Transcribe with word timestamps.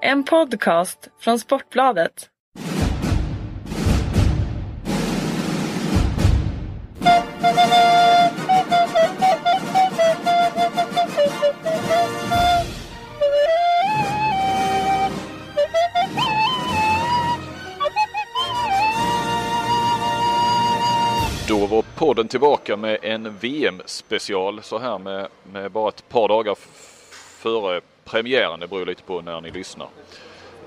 En 0.00 0.24
podcast 0.24 1.08
från 1.20 1.38
Sportbladet. 1.38 2.30
Då 21.48 21.66
var 21.66 21.84
podden 21.96 22.28
tillbaka 22.28 22.76
med 22.76 22.98
en 23.02 23.38
VM-special 23.38 24.62
så 24.62 24.78
här 24.78 24.98
med, 24.98 25.28
med 25.52 25.70
bara 25.70 25.88
ett 25.88 26.08
par 26.08 26.28
dagar 26.28 26.56
före 27.38 27.80
premiären. 28.08 28.60
Det 28.60 28.66
beror 28.66 28.86
lite 28.86 29.02
på 29.02 29.20
när 29.20 29.40
ni 29.40 29.50
lyssnar. 29.50 29.88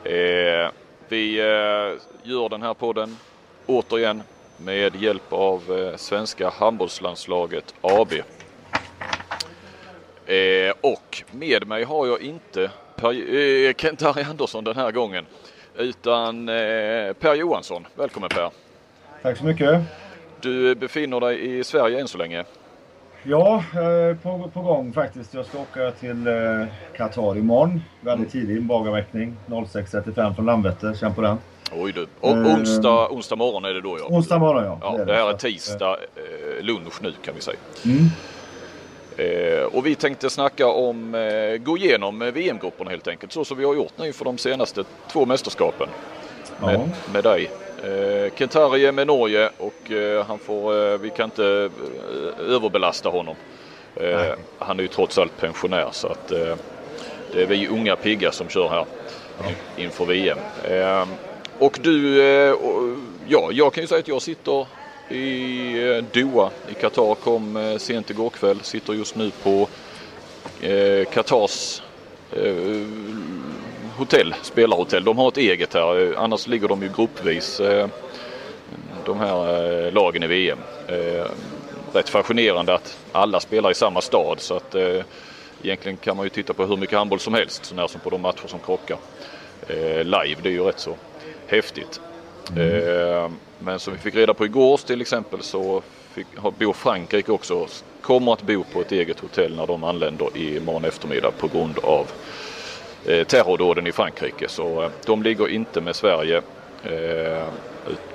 Eh, 0.03 0.71
vi 1.07 1.39
eh, 1.39 1.99
gör 2.23 2.49
den 2.49 2.61
här 2.61 2.73
podden 2.73 3.17
återigen 3.65 4.23
med 4.57 4.95
hjälp 4.95 5.33
av 5.33 5.79
eh, 5.79 5.97
svenska 5.97 6.49
handbollslandslaget 6.49 7.73
AB. 7.81 8.13
Och 10.81 11.23
med 11.31 11.67
mig 11.67 11.83
har 11.83 12.07
jag 12.07 12.21
inte 12.21 12.71
per, 12.95 13.13
Kent-Harry 13.73 14.29
Andersson 14.29 14.63
den 14.63 14.75
här 14.75 14.91
gången 14.91 15.25
utan 15.77 16.45
Per 17.19 17.35
Johansson. 17.35 17.87
Välkommen 17.95 18.29
Per! 18.29 18.49
Tack 19.21 19.37
så 19.37 19.45
mycket. 19.45 19.81
Du 20.41 20.75
befinner 20.75 21.19
dig 21.19 21.59
i 21.59 21.63
Sverige 21.63 22.01
än 22.01 22.07
så 22.07 22.17
länge. 22.17 22.45
Ja, 23.23 23.63
är 23.73 24.13
på, 24.15 24.49
på 24.53 24.61
gång 24.61 24.93
faktiskt. 24.93 25.33
Jag 25.33 25.45
ska 25.45 25.59
åka 25.59 25.91
till 25.91 26.27
eh, 26.27 26.33
Qatar 26.97 27.37
imorgon. 27.37 27.81
Väldigt 28.01 28.31
tidig 28.31 28.63
bagarväckning. 28.63 29.35
06.35 29.47 30.35
från 30.35 30.45
Landvetter. 30.45 30.93
Känn 30.93 31.13
på 31.13 31.21
den. 31.21 31.37
Oj 31.75 31.91
du. 31.91 32.07
Och 32.19 32.29
Eh. 32.37 32.55
onsdag, 32.55 33.09
onsdag 33.11 33.35
morgon 33.35 33.65
är 33.65 33.73
det 33.73 33.81
då 33.81 33.97
ja. 33.99 34.05
Onsdag 34.15 34.39
morgon 34.39 34.63
ja. 34.63 34.77
Ja, 34.81 34.99
är 35.01 35.05
det 35.05 35.13
här 35.13 35.29
är 35.29 35.33
tisdag 35.33 35.97
eh, 36.15 36.63
lunch 36.65 37.01
nu 37.01 37.13
kan 37.25 37.35
vi 37.35 37.41
säga. 37.41 37.57
eh, 37.85 37.91
Mm. 37.91 38.05
Eh, 39.17 39.63
och 39.63 39.85
vi 39.85 39.95
tänkte 39.95 40.29
snacka 40.29 40.67
om, 40.67 41.15
eh, 41.15 41.57
gå 41.57 41.77
igenom 41.77 42.21
eh, 42.21 42.31
VM-grupperna 42.31 42.89
helt 42.91 43.07
enkelt. 43.07 43.31
Så 43.31 43.45
som 43.45 43.57
vi 43.57 43.65
har 43.65 43.75
gjort 43.75 43.93
nu 43.97 44.13
för 44.13 44.25
de 44.25 44.37
senaste 44.37 44.83
två 45.11 45.25
mästerskapen. 45.25 45.87
Med, 46.61 46.75
Ja. 46.75 46.85
med 47.13 47.23
dig. 47.23 47.49
Eh, 47.83 48.33
Kentari 48.35 48.85
är 48.85 48.91
med 48.91 49.07
Norge 49.07 49.49
och 49.57 49.91
eh, 49.91 50.25
han 50.25 50.39
får, 50.39 50.93
eh, 50.93 50.97
vi 50.97 51.09
kan 51.09 51.25
inte 51.25 51.69
överbelasta 52.39 53.09
honom. 53.09 53.35
Nej. 53.95 54.35
han 54.59 54.79
är 54.79 54.83
ju 54.83 54.87
trots 54.87 55.17
allt 55.17 55.37
pensionär 55.37 55.89
så 55.91 56.07
att 56.07 56.27
det 57.33 57.41
är 57.41 57.45
vi 57.45 57.67
unga 57.67 57.95
pigga 57.95 58.31
som 58.31 58.49
kör 58.49 58.69
här 58.69 58.85
inför 59.77 60.05
VM. 60.05 60.37
Och 61.59 61.79
du, 61.81 62.17
ja 63.27 63.49
jag 63.51 63.73
kan 63.73 63.83
ju 63.83 63.87
säga 63.87 63.99
att 63.99 64.07
jag 64.07 64.21
sitter 64.21 64.65
i 65.09 66.03
Doha 66.11 66.49
i 66.69 66.73
Qatar, 66.73 67.15
kom 67.15 67.75
sent 67.79 68.09
igår 68.09 68.29
kväll, 68.29 68.59
sitter 68.61 68.93
just 68.93 69.15
nu 69.15 69.31
på 69.43 69.67
Qatars 71.13 71.81
hotell, 73.97 74.35
spelarhotell. 74.41 75.03
De 75.03 75.17
har 75.17 75.27
ett 75.27 75.37
eget 75.37 75.73
här, 75.73 76.15
annars 76.17 76.47
ligger 76.47 76.67
de 76.67 76.81
ju 76.81 76.89
gruppvis 76.95 77.59
eh, 77.59 77.87
de 79.05 79.19
här 79.19 79.85
eh, 79.85 79.93
lagen 79.93 80.23
i 80.23 80.27
VM. 80.27 80.59
Eh, 80.87 81.25
rätt 81.93 82.09
fascinerande 82.09 82.73
att 82.73 82.97
alla 83.11 83.39
spelar 83.39 83.71
i 83.71 83.75
samma 83.75 84.01
stad 84.01 84.39
så 84.39 84.55
att 84.55 84.75
egentligen 85.63 85.97
kan 85.97 86.17
man 86.17 86.25
ju 86.25 86.29
titta 86.29 86.53
på 86.53 86.65
hur 86.65 86.77
mycket 86.77 86.97
handboll 86.97 87.19
som 87.19 87.33
helst 87.33 87.65
så 87.65 87.75
när 87.75 87.87
som 87.87 88.01
på 88.01 88.09
de 88.09 88.21
matcher 88.21 88.47
som 88.47 88.59
krockar 88.59 88.97
live. 90.03 90.41
Det 90.43 90.49
är 90.49 90.53
ju 90.53 90.63
rätt 90.63 90.79
så 90.79 90.95
häftigt. 91.47 92.01
Mm. 92.55 93.31
men 93.59 93.79
som 93.79 93.93
vi 93.93 93.99
fick 93.99 94.15
reda 94.15 94.33
på 94.33 94.45
igår 94.45 94.77
till 94.77 95.01
exempel 95.01 95.41
så 95.41 95.81
fick, 96.13 96.27
bor 96.59 96.73
Frankrike 96.73 97.31
också, 97.31 97.67
kommer 98.01 98.33
att 98.33 98.41
bo 98.41 98.63
på 98.63 98.81
ett 98.81 98.91
eget 98.91 99.19
hotell 99.19 99.55
när 99.55 99.67
de 99.67 99.83
anländer 99.83 100.37
i 100.37 100.59
morgon 100.59 100.85
eftermiddag 100.85 101.31
på 101.31 101.47
grund 101.47 101.79
av 101.79 101.99
eh, 101.99 102.50
Eh, 103.05 103.23
terrordåden 103.23 103.87
i 103.87 103.91
Frankrike. 103.91 104.47
Så 104.47 104.83
eh, 104.83 104.89
de 105.05 105.23
ligger 105.23 105.47
inte 105.47 105.81
med 105.81 105.95
Sverige 105.95 106.41
eh, 106.83 107.43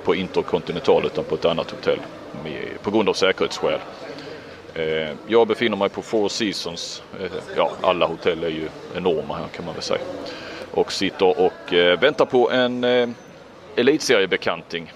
på 0.03 0.15
Intercontinental 0.15 1.05
utan 1.05 1.23
på 1.23 1.35
ett 1.35 1.45
annat 1.45 1.71
hotell 1.71 1.99
på 2.81 2.91
grund 2.91 3.09
av 3.09 3.13
säkerhetsskäl. 3.13 3.79
Jag 5.27 5.47
befinner 5.47 5.77
mig 5.77 5.89
på 5.89 6.01
Four 6.01 6.29
Seasons. 6.29 7.03
Ja, 7.55 7.71
alla 7.81 8.05
hotell 8.05 8.43
är 8.43 8.49
ju 8.49 8.69
enorma 8.95 9.35
här 9.35 9.47
kan 9.47 9.65
man 9.65 9.73
väl 9.73 9.83
säga. 9.83 10.01
Och 10.71 10.91
sitter 10.91 11.39
och 11.39 11.73
väntar 12.01 12.25
på 12.25 12.51
en 12.51 12.83
elitseriebekanting. 13.75 14.93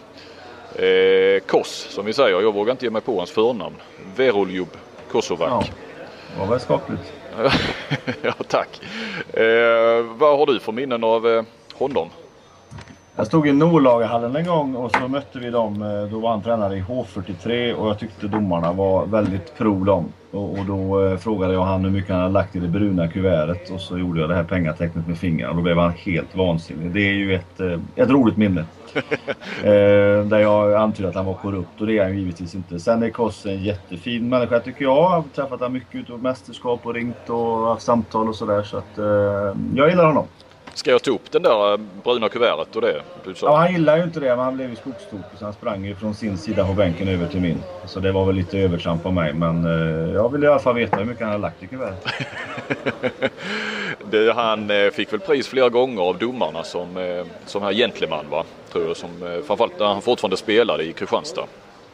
Koss, 0.67 1.47
Kos 1.47 1.87
som 1.89 2.05
vi 2.05 2.13
säger. 2.13 2.41
Jag 2.41 2.53
vågar 2.53 2.71
inte 2.71 2.85
ge 2.85 2.91
mig 2.91 3.01
på 3.01 3.17
hans 3.17 3.31
förnamn. 3.31 3.75
Veroljub 4.15 4.69
Kosovac. 5.11 5.49
Ja. 5.49 5.63
Det 6.33 6.39
var 6.39 6.47
väl 6.47 6.59
skapligt. 6.59 7.13
ja, 8.21 8.33
tack. 8.47 8.81
Eh, 9.33 10.05
vad 10.17 10.39
har 10.39 10.45
du 10.45 10.59
för 10.59 10.71
minnen 10.71 11.03
av 11.03 11.27
eh, 11.27 11.43
honom? 11.73 12.09
Jag 13.15 13.27
stod 13.27 13.47
i 13.47 13.51
Norlagahallen 13.51 14.35
en 14.35 14.45
gång 14.45 14.75
och 14.75 14.91
så 14.91 15.07
mötte 15.07 15.39
vi 15.39 15.49
dem. 15.49 15.81
Eh, 15.81 16.11
då 16.11 16.19
var 16.19 16.29
han 16.29 16.41
tränare 16.41 16.77
i 16.77 16.81
H43 16.81 17.73
och 17.73 17.89
jag 17.89 17.99
tyckte 17.99 18.27
domarna 18.27 18.71
var 18.71 19.05
väldigt 19.05 19.57
pro 19.57 19.83
dem. 19.83 20.05
Och, 20.31 20.59
och 20.59 20.65
då 20.65 21.05
eh, 21.05 21.17
frågade 21.17 21.53
jag 21.53 21.63
han 21.63 21.83
hur 21.83 21.91
mycket 21.91 22.11
han 22.11 22.19
hade 22.19 22.33
lagt 22.33 22.55
i 22.55 22.59
det 22.59 22.67
bruna 22.67 23.07
kuvertet 23.07 23.69
och 23.69 23.81
så 23.81 23.97
gjorde 23.97 24.19
jag 24.19 24.29
det 24.29 24.35
här 24.35 24.43
pengatecknet 24.43 25.07
med 25.07 25.17
fingrarna 25.17 25.49
och 25.49 25.55
då 25.55 25.61
blev 25.61 25.77
han 25.77 25.91
helt 25.91 26.35
vansinnig. 26.35 26.91
Det 26.91 27.01
är 27.01 27.13
ju 27.13 27.35
ett, 27.35 27.59
eh, 27.59 27.79
ett 27.95 28.09
roligt 28.09 28.37
minne. 28.37 28.65
eh, 29.63 30.25
där 30.25 30.39
jag 30.39 30.73
antydde 30.73 31.09
att 31.09 31.15
han 31.15 31.25
var 31.25 31.33
korrupt 31.33 31.81
och 31.81 31.87
det 31.87 31.97
är 31.97 32.03
han 32.03 32.13
ju 32.13 32.19
givetvis 32.19 32.55
inte. 32.55 32.79
Sen 32.79 33.03
är 33.03 33.09
Koss 33.09 33.45
en 33.45 33.63
jättefin 33.63 34.29
människa 34.29 34.59
tycker 34.59 34.85
jag. 34.85 34.97
Jag 34.97 35.09
har 35.09 35.23
träffat 35.35 35.59
honom 35.59 35.73
mycket 35.73 35.95
ute 35.95 36.11
på 36.11 36.17
mästerskap 36.17 36.85
och 36.85 36.93
ringt 36.93 37.29
och 37.29 37.67
haft 37.67 37.83
samtal 37.83 38.29
och 38.29 38.35
sådär. 38.35 38.63
Så 38.63 38.77
att 38.77 38.97
eh, 38.97 39.05
jag 39.75 39.89
gillar 39.89 40.05
honom. 40.05 40.27
Ska 40.73 40.91
jag 40.91 41.03
ta 41.03 41.11
upp 41.11 41.31
den 41.31 41.43
där 41.43 41.71
eh, 41.73 41.77
bruna 41.77 42.29
kuvertet 42.29 42.75
och 42.75 42.81
det 42.81 43.01
du 43.23 43.35
sa? 43.35 43.45
Ja, 43.47 43.57
han 43.57 43.71
gillar 43.71 43.97
ju 43.97 44.03
inte 44.03 44.19
det, 44.19 44.35
men 44.35 44.39
han 44.39 44.55
blev 44.55 44.69
ju 44.69 44.75
skogstokig 44.75 45.39
så 45.39 45.45
han 45.45 45.53
sprang 45.53 45.85
ju 45.85 45.95
från 45.95 46.15
sin 46.15 46.37
sida 46.37 46.65
på 46.65 46.73
bänken 46.73 47.07
över 47.07 47.27
till 47.27 47.41
min. 47.41 47.63
Så 47.85 47.99
det 47.99 48.11
var 48.11 48.25
väl 48.25 48.35
lite 48.35 48.57
övertramp 48.59 49.05
av 49.05 49.13
mig, 49.13 49.33
men 49.33 49.65
eh, 49.65 50.13
jag 50.13 50.31
vill 50.31 50.43
i 50.43 50.47
alla 50.47 50.59
fall 50.59 50.75
veta 50.75 50.97
hur 50.97 51.05
mycket 51.05 51.23
han 51.23 51.31
har 51.31 51.39
lagt 51.39 51.63
i 51.63 51.67
kuvertet. 51.67 52.11
det, 54.11 54.33
han 54.33 54.69
eh, 54.69 54.89
fick 54.89 55.13
väl 55.13 55.19
pris 55.19 55.47
flera 55.47 55.69
gånger 55.69 56.01
av 56.01 56.17
domarna 56.17 56.63
som, 56.63 56.97
eh, 56.97 57.25
som 57.45 57.63
här 57.63 57.73
gentleman 57.73 58.25
va? 58.29 58.43
Tror 58.71 58.87
jag, 58.87 58.97
som, 58.97 59.09
eh, 59.23 59.41
framförallt 59.47 59.79
när 59.79 59.85
han 59.85 60.01
fortfarande 60.01 60.37
spelade 60.37 60.83
i 60.83 60.93
Kristianstad. 60.93 61.45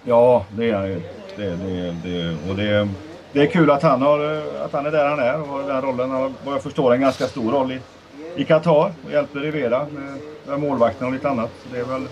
Ja, 0.04 0.46
det 0.50 0.70
är. 0.70 1.02
Det, 1.36 1.50
det, 1.50 1.96
det, 2.04 2.36
och 2.50 2.56
det, 2.56 2.88
det 3.32 3.42
är 3.42 3.46
kul 3.46 3.72
att 3.72 3.84
han, 3.84 4.02
har, 4.02 4.42
att 4.66 4.74
han 4.74 4.86
är 4.86 4.92
där 4.92 5.10
han 5.10 5.20
är 5.20 5.42
och 5.42 5.48
har 5.48 5.64
den 5.64 5.82
rollen. 5.82 6.10
Han 6.10 6.22
har 6.22 6.32
vad 6.46 6.54
jag 6.54 6.64
förstår 6.64 6.94
en 6.94 7.02
ganska 7.02 7.28
stor 7.28 7.52
roll 7.52 7.72
i, 7.72 7.80
i 8.36 8.46
Qatar 8.46 8.92
och 9.06 9.12
hjälper 9.12 9.40
Rivera 9.40 9.88
med, 9.92 10.20
med 10.48 10.60
målvakten 10.60 11.08
och 11.08 11.14
lite 11.14 11.30
annat. 11.30 11.50
Så 11.64 11.74
det 11.74 11.80
är 11.80 11.86
väl, 11.86 12.08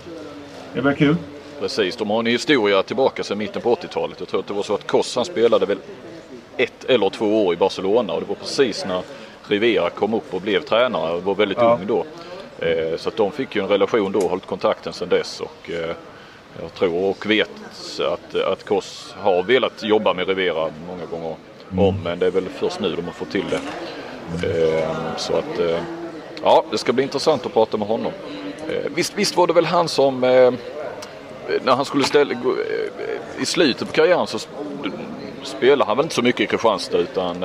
det 0.72 0.78
är 0.78 0.82
väl 0.82 0.94
kul. 0.94 1.16
Precis, 1.60 1.96
de 1.96 2.10
har 2.10 2.18
en 2.18 2.26
historia 2.26 2.82
tillbaka 2.82 3.22
sedan 3.22 3.38
mitten 3.38 3.62
på 3.62 3.74
80-talet. 3.74 4.16
Jag 4.18 4.28
tror 4.28 4.40
att 4.40 4.46
det 4.46 4.54
var 4.54 4.62
så 4.62 4.74
att 4.74 4.86
Koss 4.86 5.16
han 5.16 5.24
spelade 5.24 5.66
väl 5.66 5.78
ett 6.56 6.84
eller 6.84 7.10
två 7.10 7.46
år 7.46 7.54
i 7.54 7.56
Barcelona 7.56 8.12
och 8.12 8.20
det 8.20 8.26
var 8.26 8.34
precis 8.34 8.84
när 8.84 9.02
Rivera 9.48 9.90
kom 9.90 10.14
upp 10.14 10.34
och 10.34 10.40
blev 10.40 10.60
tränare 10.62 11.12
och 11.12 11.22
var 11.22 11.34
väldigt 11.34 11.58
Ja. 11.60 11.78
ung 11.80 11.86
då. 11.86 12.04
Eh, 12.66 12.96
så 12.96 13.08
att 13.08 13.16
de 13.16 13.32
fick 13.32 13.56
ju 13.56 13.62
en 13.62 13.68
relation 13.68 14.12
då 14.12 14.18
och 14.18 14.30
hållit 14.30 14.46
kontakten 14.46 14.92
sedan 14.92 15.08
dess. 15.08 15.40
Och, 15.40 15.70
eh, 15.70 15.90
jag 16.62 16.74
tror 16.74 17.04
och 17.10 17.26
vet 17.30 17.50
att, 18.00 18.34
att 18.34 18.64
Koss 18.64 19.14
har 19.18 19.42
velat 19.42 19.82
jobba 19.82 20.14
med 20.14 20.28
Rivera 20.28 20.68
många 20.88 21.04
gånger 21.10 21.36
om 21.78 22.00
men 22.04 22.18
det 22.18 22.26
är 22.26 22.30
väl 22.30 22.48
först 22.48 22.80
nu 22.80 22.96
de 22.96 23.04
har 23.04 23.12
fått 23.12 23.30
till 23.30 23.44
det. 23.50 23.60
Eh, 24.48 24.88
så 25.16 25.32
att 25.36 25.60
ja, 26.42 26.64
det 26.70 26.78
ska 26.78 26.92
bli 26.92 27.02
intressant 27.02 27.46
att 27.46 27.52
prata 27.52 27.76
med 27.76 27.88
honom. 27.88 28.12
Visst, 28.94 29.12
visst 29.16 29.36
var 29.36 29.46
det 29.46 29.52
väl 29.52 29.66
han 29.66 29.88
som 29.88 30.20
när 31.62 31.72
han 31.72 31.84
skulle 31.84 32.04
ställa, 32.04 32.34
i 33.40 33.46
slutet 33.46 33.88
på 33.88 33.94
karriären 33.94 34.26
så 34.26 34.38
sp- 34.38 34.92
spelade 35.42 35.84
han 35.84 35.96
väl 35.96 36.04
inte 36.06 36.14
så 36.14 36.22
mycket 36.22 36.40
i 36.40 36.46
Kristianstad 36.46 36.98
utan 36.98 37.40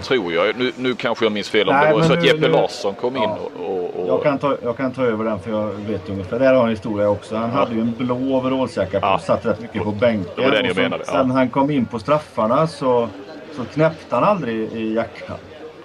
tror 0.00 0.32
jag. 0.32 0.56
Nu, 0.58 0.72
nu 0.76 0.94
kanske 0.94 1.24
jag 1.24 1.32
minns 1.32 1.48
fel 1.50 1.68
om 1.68 1.74
Nej, 1.74 1.88
det 1.88 1.94
var 1.94 2.02
så 2.02 2.12
att 2.12 2.18
nu- 2.20 2.26
Jeppe 2.26 2.40
nu- 2.40 2.48
Larsson 2.48 2.94
kom 2.94 3.16
in 3.16 3.22
Ja. 3.22 3.38
och, 3.58 3.70
och, 3.70 4.00
och 4.02 4.08
Jag 4.08 4.22
kan, 4.22 4.38
ta, 4.38 4.56
jag 4.62 4.76
kan 4.76 4.92
ta 4.92 5.02
över 5.04 5.24
den 5.24 5.38
för 5.40 5.50
jag 5.50 5.66
vet 5.88 6.08
ungefär. 6.10 6.38
Där 6.38 6.54
har 6.54 6.64
en 6.64 6.70
historia 6.70 7.08
också. 7.08 7.36
Han 7.36 7.50
hade 7.50 7.74
ju 7.74 7.80
en 7.80 7.94
blå 7.98 8.14
overallsjacka 8.16 9.00
på 9.00 9.06
Ja. 9.06 9.18
satt 9.18 9.46
rätt 9.46 9.60
mycket 9.60 9.82
på 9.84 9.92
bänken. 9.92 10.32
Det 10.36 10.42
var 10.42 10.50
den 10.50 10.64
jag 10.64 10.74
så, 10.74 10.80
menade, 10.82 11.04
ja. 11.06 11.12
Sen 11.12 11.30
han 11.30 11.48
kom 11.50 11.70
in 11.70 11.86
på 11.86 11.98
straffarna 11.98 12.66
så, 12.66 13.08
så 13.56 13.64
knäppte 13.74 14.14
han 14.14 14.24
aldrig 14.24 14.72
i 14.72 14.94
jackan. 14.94 15.36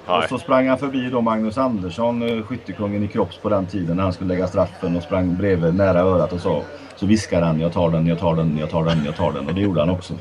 Nej. 0.08 0.18
Och 0.18 0.24
så 0.30 0.38
sprang 0.38 0.68
han 0.68 0.78
förbi 0.78 1.10
då 1.10 1.22
Magnus 1.22 1.58
Andersson, 1.58 2.22
eh, 2.40 2.44
skyttekungen 2.46 3.04
i 3.04 3.08
Kropps 3.08 3.38
på 3.38 3.50
den 3.50 3.66
tiden 3.66 3.96
när 3.98 4.04
han 4.04 4.14
skulle 4.14 4.34
lägga 4.34 4.48
straffen 4.48 4.98
och 4.98 5.04
sprang 5.04 5.36
bredvid 5.38 5.76
nära 5.76 6.00
örat 6.00 6.34
och 6.34 6.40
sa 6.40 6.62
så 6.96 7.06
viskade 7.06 7.46
han 7.46 7.60
jag 7.60 7.74
tar 7.74 7.90
den, 7.92 8.08
jag 8.08 8.20
tar 8.20 8.36
den, 8.36 8.58
jag 8.60 8.70
tar 8.70 8.84
den, 8.86 9.06
jag 9.06 9.16
tar 9.16 9.32
den 9.32 9.48
och 9.48 9.54
det 9.54 9.62
gjorde 9.62 9.80
han 9.80 9.90
också. 9.90 10.14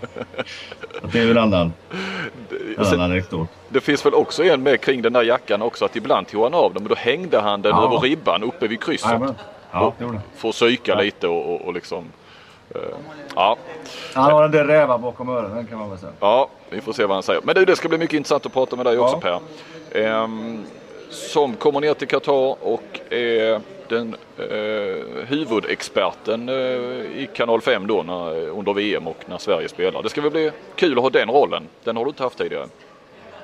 Så 1.01 1.07
det 1.13 1.19
är 1.19 1.25
ju 1.25 1.31
en 1.31 1.39
annan. 1.39 1.73
En 2.79 3.01
anekdot. 3.01 3.49
Det 3.69 3.81
finns 3.81 4.07
väl 4.07 4.15
också 4.15 4.45
en 4.45 4.63
med 4.63 4.81
kring 4.81 5.03
den 5.03 5.13
där 5.13 5.23
jackan 5.23 5.63
också 5.63 5.85
att 5.85 5.97
ibland 5.97 6.29
tog 6.29 6.43
han 6.43 6.55
av 6.55 6.75
den 6.75 6.83
och 6.83 6.89
då 6.89 6.95
hängde 6.95 7.41
han 7.41 7.63
den 7.63 7.73
Ja. 7.77 7.85
över 7.85 7.99
ribban 7.99 8.43
uppe 8.43 8.67
vid 8.67 8.83
krysset. 8.83 9.11
Ja, 9.73 9.93
det 9.99 10.05
han. 10.05 10.21
För 10.37 10.49
att 10.49 10.55
psyka 10.55 10.93
Ja. 10.93 11.01
lite 11.01 11.29
och, 11.29 11.55
och, 11.55 11.61
och 11.61 11.75
liksom. 11.75 12.05
eh, 12.75 12.81
ja, 13.35 13.57
Han 14.15 14.33
har 14.33 14.45
en 14.45 14.51
del 14.51 14.67
rävar 14.67 14.99
bakom 14.99 15.29
öronen 15.29 15.67
kan 15.67 15.79
man 15.79 15.91
väl 15.91 15.99
säga. 15.99 16.13
ja, 16.21 16.49
vi 16.71 16.81
får 16.81 16.93
se 16.93 17.05
vad 17.07 17.17
han 17.17 17.23
säger. 17.23 17.41
Men 17.45 17.55
du, 17.55 17.65
det 17.65 17.77
ska 17.77 17.89
bli 17.89 17.99
mycket 17.99 18.17
intressant 18.17 18.47
att 18.47 18.53
prata 18.53 18.77
med 18.77 18.87
dig 18.87 18.99
också 18.99 19.21
Ja. 19.25 19.41
Per. 19.93 20.01
Ehm, 20.01 20.65
som 21.11 21.55
kommer 21.57 21.81
ner 21.81 21.95
till 21.95 22.09
Qatar 22.09 22.57
och 22.67 23.01
är 23.11 23.61
den 23.89 24.17
eh, 24.39 25.27
huvudexperten 25.27 26.49
eh, 26.49 26.55
i 27.23 27.29
kanal 27.35 27.61
5 27.61 27.87
då 27.87 28.03
när, 28.03 28.49
under 28.49 28.73
VM 28.75 29.07
och 29.07 29.25
när 29.27 29.39
Sverige 29.39 29.69
spelar. 29.69 30.03
Det 30.03 30.09
ska 30.09 30.21
väl 30.21 30.31
bli 30.31 30.51
kul 30.77 30.97
att 30.99 31.03
ha 31.03 31.11
den 31.11 31.29
rollen. 31.29 31.63
Den 31.85 31.97
har 31.97 32.05
du 32.05 32.09
inte 32.09 32.23
haft 32.23 32.39
tidigare. 32.39 32.67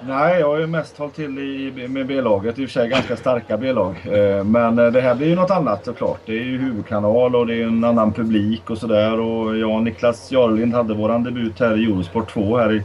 Nej, 0.02 0.40
jag 0.40 0.46
har 0.46 0.58
ju 0.58 0.66
mest 0.66 0.98
hållit 0.98 1.14
till 1.14 1.38
i, 1.38 1.88
med 1.88 2.06
B-laget. 2.06 2.58
I 2.58 2.64
och 2.64 2.68
för 2.68 2.80
sig 2.80 2.88
ganska 2.88 3.16
starka 3.16 3.56
B-lag. 3.56 3.94
Eh, 4.06 4.44
Men 4.44 4.78
eh, 4.78 4.86
det 4.86 5.00
här 5.00 5.14
blir 5.14 5.26
ju 5.26 5.34
något 5.34 5.50
annat 5.50 5.84
såklart. 5.84 6.20
Det 6.26 6.32
är 6.32 6.42
ju 6.44 6.58
huvudkanal 6.58 7.36
och 7.36 7.46
det 7.46 7.54
är 7.54 7.62
en 7.66 7.84
annan 7.84 8.12
publik 8.12 8.70
och 8.70 8.78
sådär. 8.78 9.20
Och 9.20 9.56
jag 9.56 9.70
och 9.70 9.82
Niklas 9.82 10.30
Jarlind 10.32 10.74
hade 10.74 10.94
våran 10.94 11.24
debut 11.24 11.60
här 11.60 11.78
i 11.78 11.84
Eurosport 11.84 12.30
2 12.32 12.56
här 12.56 12.72
i, 12.72 12.82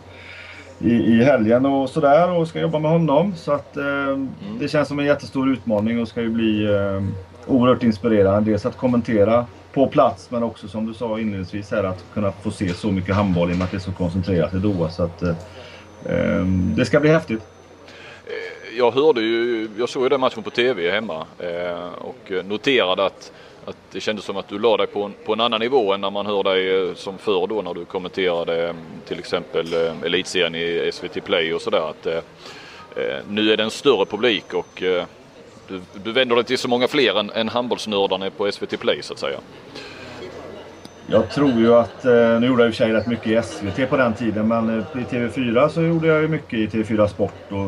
i, 0.79 0.93
i 0.93 1.23
helgen 1.23 1.65
och 1.65 1.89
sådär 1.89 2.31
och 2.31 2.47
ska 2.47 2.59
jobba 2.59 2.79
med 2.79 2.91
honom. 2.91 3.33
Så 3.35 3.51
att 3.51 3.77
eh, 3.77 4.17
det 4.59 4.67
känns 4.67 4.87
som 4.87 4.99
en 4.99 5.05
jättestor 5.05 5.49
utmaning 5.49 6.01
och 6.01 6.07
ska 6.07 6.21
ju 6.21 6.29
bli 6.29 6.65
eh, 6.65 7.03
oerhört 7.47 7.83
inspirerande. 7.83 8.51
Dels 8.51 8.65
att 8.65 8.77
kommentera 8.77 9.45
på 9.73 9.87
plats 9.87 10.31
men 10.31 10.43
också 10.43 10.67
som 10.67 10.85
du 10.85 10.93
sa 10.93 11.19
inledningsvis 11.19 11.71
här 11.71 11.83
att 11.83 12.05
kunna 12.13 12.31
få 12.31 12.51
se 12.51 12.73
så 12.73 12.91
mycket 12.91 13.15
handboll 13.15 13.49
i 13.51 13.53
och 13.53 13.57
med 13.57 13.65
att 13.65 13.71
det 13.71 13.77
är 13.77 13.79
så 13.79 13.91
koncentrerat 13.91 14.53
i 14.53 14.57
Doha. 14.57 14.89
Så 14.89 15.03
att, 15.03 15.23
eh, 15.23 15.35
ehm, 16.09 16.75
det 16.75 16.85
ska 16.85 16.99
bli 16.99 17.09
häftigt. 17.09 17.41
Eh, 18.25 18.77
jag 18.77 18.91
hörde 18.91 19.21
ju, 19.21 19.69
jag 19.77 19.89
såg 19.89 20.03
ju 20.03 20.09
den 20.09 20.19
matchen 20.19 20.43
på 20.43 20.49
TV 20.49 20.91
hemma 20.91 21.25
eh, 21.39 21.87
och 21.97 22.45
noterade 22.45 23.05
att, 23.05 23.31
att 23.65 23.77
det 23.91 23.99
kändes 23.99 24.25
som 24.25 24.37
att 24.37 24.47
du 24.47 24.59
la 24.59 24.77
dig 24.77 24.87
på 24.87 25.03
en, 25.03 25.13
på 25.25 25.33
en 25.33 25.41
annan 25.41 25.59
nivå 25.59 25.93
än 25.93 26.01
när 26.01 26.11
man 26.11 26.25
hör 26.25 26.43
dig 26.43 26.89
eh, 26.89 26.95
som 26.95 27.17
förr 27.17 27.47
då 27.47 27.61
när 27.61 27.73
du 27.73 27.85
kommenterade 27.85 28.63
mm, 28.63 28.75
till 29.07 29.19
exempel 29.19 29.73
eh, 29.73 30.03
elitserien 30.03 30.55
i 30.55 30.89
SVT 30.93 31.25
Play 31.25 31.53
och 31.53 31.61
sådär. 31.61 31.89
Att, 31.89 32.05
eh, 32.05 32.17
eh, 32.95 33.17
nu 33.29 33.51
är 33.51 33.57
det 33.57 33.63
en 33.63 33.71
större 33.71 34.05
publik 34.05 34.53
och 34.53 34.83
eh, 34.83 35.05
du, 35.67 35.81
du 36.03 36.11
vänder 36.11 36.35
dig 36.35 36.45
till 36.45 36.57
så 36.57 36.67
många 36.67 36.87
fler 36.87 37.19
än, 37.19 37.29
än 37.29 37.49
handbollsnördarna 37.49 38.29
på 38.29 38.51
SVT 38.51 38.79
Play 38.79 39.03
så 39.03 39.13
att 39.13 39.19
säga. 39.19 39.37
Jag 41.07 41.31
tror 41.31 41.51
ju 41.51 41.75
att, 41.75 42.05
eh, 42.05 42.39
nu 42.39 42.47
gjorde 42.47 42.63
jag 42.63 42.69
i 42.69 42.71
och 42.71 42.75
för 42.75 42.83
sig 42.83 42.93
rätt 42.93 43.07
mycket 43.07 43.27
i 43.27 43.41
SVT 43.43 43.89
på 43.89 43.97
den 43.97 44.13
tiden, 44.13 44.47
men 44.47 44.69
eh, 44.69 45.01
i 45.01 45.03
TV4 45.03 45.69
så 45.69 45.81
gjorde 45.81 46.07
jag 46.07 46.21
ju 46.21 46.27
mycket 46.27 46.53
i 46.53 46.67
TV4 46.67 47.07
Sport 47.07 47.33
och, 47.49 47.67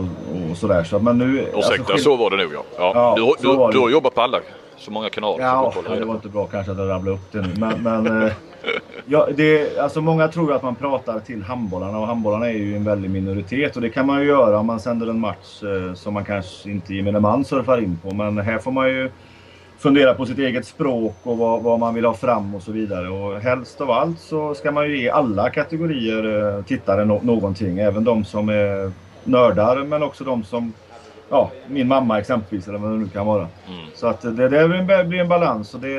och 0.51 0.57
sådär. 0.57 0.83
Så, 0.83 0.99
men 0.99 1.17
nu, 1.17 1.39
Ursäkta, 1.55 1.93
alltså, 1.93 1.97
så 1.97 2.15
var 2.15 2.29
det 2.29 2.37
nog 2.37 2.53
ja. 2.53 2.63
ja. 2.77 2.91
Ja, 3.17 3.35
du, 3.41 3.49
du, 3.49 3.71
du 3.71 3.79
har 3.79 3.89
jobbat 3.89 4.15
på 4.15 4.21
alla 4.21 4.39
så 4.77 4.91
många 4.91 5.09
kanaler. 5.09 5.43
Ja, 5.43 5.73
det 5.83 5.89
var 5.89 5.95
reda 5.95 6.11
inte 6.11 6.29
bra 6.29 6.45
kanske 6.45 6.71
att 6.71 6.77
jag 6.77 6.89
rabblade 6.89 7.17
upp 7.17 7.31
det 7.31 7.41
nu. 7.41 7.53
Men, 7.57 7.83
men 7.83 8.23
eh, 8.23 8.33
ja, 9.05 9.27
det, 9.35 9.77
alltså 9.77 10.01
många 10.01 10.27
tror 10.27 10.53
att 10.53 10.63
man 10.63 10.75
pratar 10.75 11.19
till 11.19 11.43
handbollarna 11.43 11.99
och 11.99 12.07
handbollarna 12.07 12.49
är 12.49 12.57
ju 12.57 12.75
en 12.75 12.83
väldig 12.83 13.09
minoritet. 13.09 13.75
Och 13.75 13.81
det 13.81 13.89
kan 13.89 14.07
man 14.07 14.21
ju 14.21 14.27
göra 14.27 14.59
om 14.59 14.65
man 14.65 14.79
sänder 14.79 15.07
en 15.07 15.19
match 15.19 15.63
eh, 15.63 15.93
som 15.93 16.13
man 16.13 16.25
kanske 16.25 16.69
inte 16.69 16.93
gemene 16.93 17.19
man 17.19 17.45
surfar 17.45 17.77
in 17.77 17.99
på. 18.03 18.13
Men 18.13 18.37
här 18.37 18.57
får 18.57 18.71
man 18.71 18.89
ju 18.89 19.11
fundera 19.79 20.13
på 20.13 20.25
sitt 20.25 20.39
eget 20.39 20.65
språk 20.65 21.15
och 21.23 21.37
vad, 21.37 21.63
vad 21.63 21.79
man 21.79 21.93
vill 21.93 22.05
ha 22.05 22.13
fram 22.13 22.55
och 22.55 22.61
så 22.61 22.71
vidare. 22.71 23.09
Och 23.09 23.39
helst 23.41 23.81
av 23.81 23.91
allt 23.91 24.19
så 24.19 24.55
ska 24.55 24.71
man 24.71 24.89
ju 24.89 25.01
ge 25.01 25.09
alla 25.09 25.49
kategorier 25.49 26.55
eh, 26.57 26.63
tittare 26.63 27.05
no 27.05 27.19
någonting. 27.23 27.79
Även 27.79 28.03
de 28.03 28.25
som 28.25 28.49
är 28.49 28.91
nördar 29.23 29.83
men 29.83 30.03
också 30.03 30.23
de 30.23 30.43
som 30.43 30.73
Ja, 31.29 31.51
min 31.67 31.87
mamma 31.87 32.19
exempelvis 32.19 32.67
eller 32.67 32.77
vad 32.77 32.91
det 32.91 32.97
nu 32.97 33.07
kan 33.09 33.25
vara. 33.25 33.41
Mm. 33.67 33.85
Så 33.95 34.07
att 34.07 34.21
det, 34.21 34.49
det 34.49 35.03
blir 35.05 35.19
en- 35.19 35.27
balans 35.27 35.73
och 35.73 35.79
det, 35.79 35.97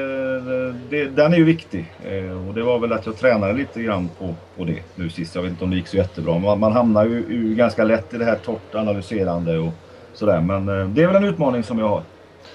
det, 0.90 1.04
den 1.04 1.32
är 1.32 1.36
ju 1.36 1.44
viktig. 1.44 1.92
Eh, 2.04 2.48
och 2.48 2.54
det 2.54 2.62
var 2.62 2.78
väl 2.78 2.92
att 2.92 3.06
jag 3.06 3.16
tränade 3.16 3.52
lite 3.52 3.82
grann 3.82 4.10
på, 4.18 4.34
på 4.56 4.64
det 4.64 4.82
nu 4.94 5.10
sist. 5.10 5.34
Jag 5.34 5.42
vet 5.42 5.50
inte 5.50 5.64
om 5.64 5.70
det 5.70 5.76
gick 5.76 5.86
så 5.88 5.96
jättebra. 5.96 6.38
Man, 6.38 6.60
man 6.60 6.72
hamnar 6.72 7.04
ju, 7.04 7.24
ju 7.30 7.54
ganska 7.54 7.84
lätt 7.84 8.14
i 8.14 8.18
det 8.18 8.24
här 8.24 8.36
torrt 8.36 8.74
analyserande 8.74 9.58
och 9.58 9.72
sådär. 10.14 10.40
Men 10.40 10.68
eh, 10.80 10.86
det 10.88 11.02
är 11.02 11.06
väl 11.06 11.16
en 11.16 11.24
utmaning 11.24 11.62
som 11.62 11.78
jag 11.78 11.88
har. 11.88 12.02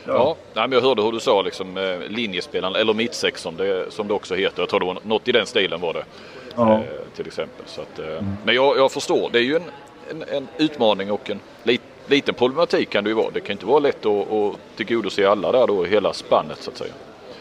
Ja, 0.08 0.36
nej, 0.54 0.68
men 0.68 0.72
jag 0.72 0.82
hörde 0.82 1.02
hur 1.02 1.12
du 1.12 1.20
sa 1.20 1.42
liksom 1.42 1.78
eh, 1.78 2.00
linjespelaren 2.10 2.76
eller 2.76 2.94
mittsexton 2.94 3.56
det, 3.58 3.86
som 3.94 4.08
det 4.08 4.14
också 4.14 4.36
heter. 4.36 4.62
Jag 4.62 4.70
tror 4.70 4.80
det 4.80 4.86
var 4.86 4.98
något 5.04 5.28
i 5.28 5.32
den 5.32 5.46
stilen 5.46 5.82
var 5.82 5.94
det. 5.94 6.04
Ja. 6.56 6.74
Eh, 6.74 6.80
till 7.16 7.28
exempel. 7.28 7.66
Så 7.66 7.82
att, 7.82 8.00
eh, 8.00 8.26
Men 8.46 8.56
jag, 8.56 8.78
jag 8.78 8.92
förstår, 8.92 9.30
det 9.34 9.40
är 9.40 9.44
ju 9.44 9.56
en, 9.56 9.64
en, 10.12 10.24
en 10.38 10.48
utmaning 10.58 11.12
och 11.12 11.30
en 11.30 11.40
lit, 11.64 11.82
liten 12.08 12.36
problematik 12.36 12.90
kan 12.90 13.04
det 13.04 13.10
ju 13.10 13.16
vara. 13.16 13.32
Det 13.34 13.40
kan 13.40 13.52
inte 13.52 13.66
vara 13.66 13.80
lätt 13.80 14.06
att, 14.06 14.32
att 14.32 14.56
tillgodose 14.76 15.30
alla 15.30 15.52
där 15.52 15.68
då, 15.68 15.84
hela 15.84 16.14
spannet 16.14 16.58
så 16.62 16.72
att 16.72 16.78
säga. 16.78 16.94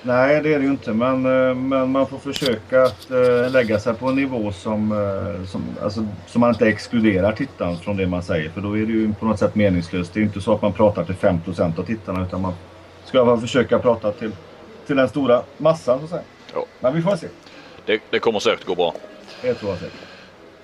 Nej, 0.05 0.43
det 0.43 0.55
är 0.55 0.59
det 0.59 0.65
ju 0.65 0.71
inte. 0.71 0.93
Men, 0.93 1.27
eh, 1.27 1.55
men 1.55 1.91
man 1.91 2.07
får 2.07 2.19
försöka 2.19 2.83
att 2.83 3.11
eh, 3.11 3.51
lägga 3.51 3.81
sig 3.81 3.95
på 3.95 4.09
en 4.09 4.17
nivå 4.17 4.53
som, 4.53 4.93
eh, 4.93 5.47
som, 5.47 5.65
alltså, 5.83 6.07
som 6.27 6.41
man 6.41 6.51
inte 6.51 6.69
exkluderar 6.69 7.33
tittaren 7.33 7.77
från 7.77 7.97
det 7.97 8.07
man 8.07 8.23
säger. 8.23 8.51
För 8.51 8.61
då 8.61 8.79
är 8.79 8.87
det 8.87 8.93
ju 8.93 9.15
på 9.15 9.27
något 9.27 9.39
sätt 9.39 9.55
meningslöst. 9.55 10.15
Det 10.15 10.21
är 10.21 10.25
inte 10.25 10.41
så 10.41 10.55
att 10.55 10.63
man 10.63 10.73
pratar 10.73 11.05
till 11.05 11.15
5% 11.15 11.79
av 11.79 11.83
tittarna 11.83 12.23
utan 12.27 12.41
man 12.41 12.53
ska 13.05 13.25
bara 13.25 13.41
försöka 13.41 13.79
prata 13.79 14.13
till, 14.13 14.33
till 14.87 14.97
den 14.97 15.09
stora 15.09 15.43
massan 15.57 15.99
så 15.99 16.05
att 16.05 16.11
säga. 16.11 16.23
Ja. 16.55 16.65
Men 16.81 16.95
vi 16.95 17.03
får 17.03 17.17
se. 17.17 17.27
Det, 17.87 18.03
det 18.11 18.19
kommer 18.19 18.39
säkert 18.39 18.67
gå 18.67 18.75
bra. 18.75 18.95
Det 19.43 19.55
tror 19.55 19.71
jag 19.71 19.81
säkert. 19.81 20.12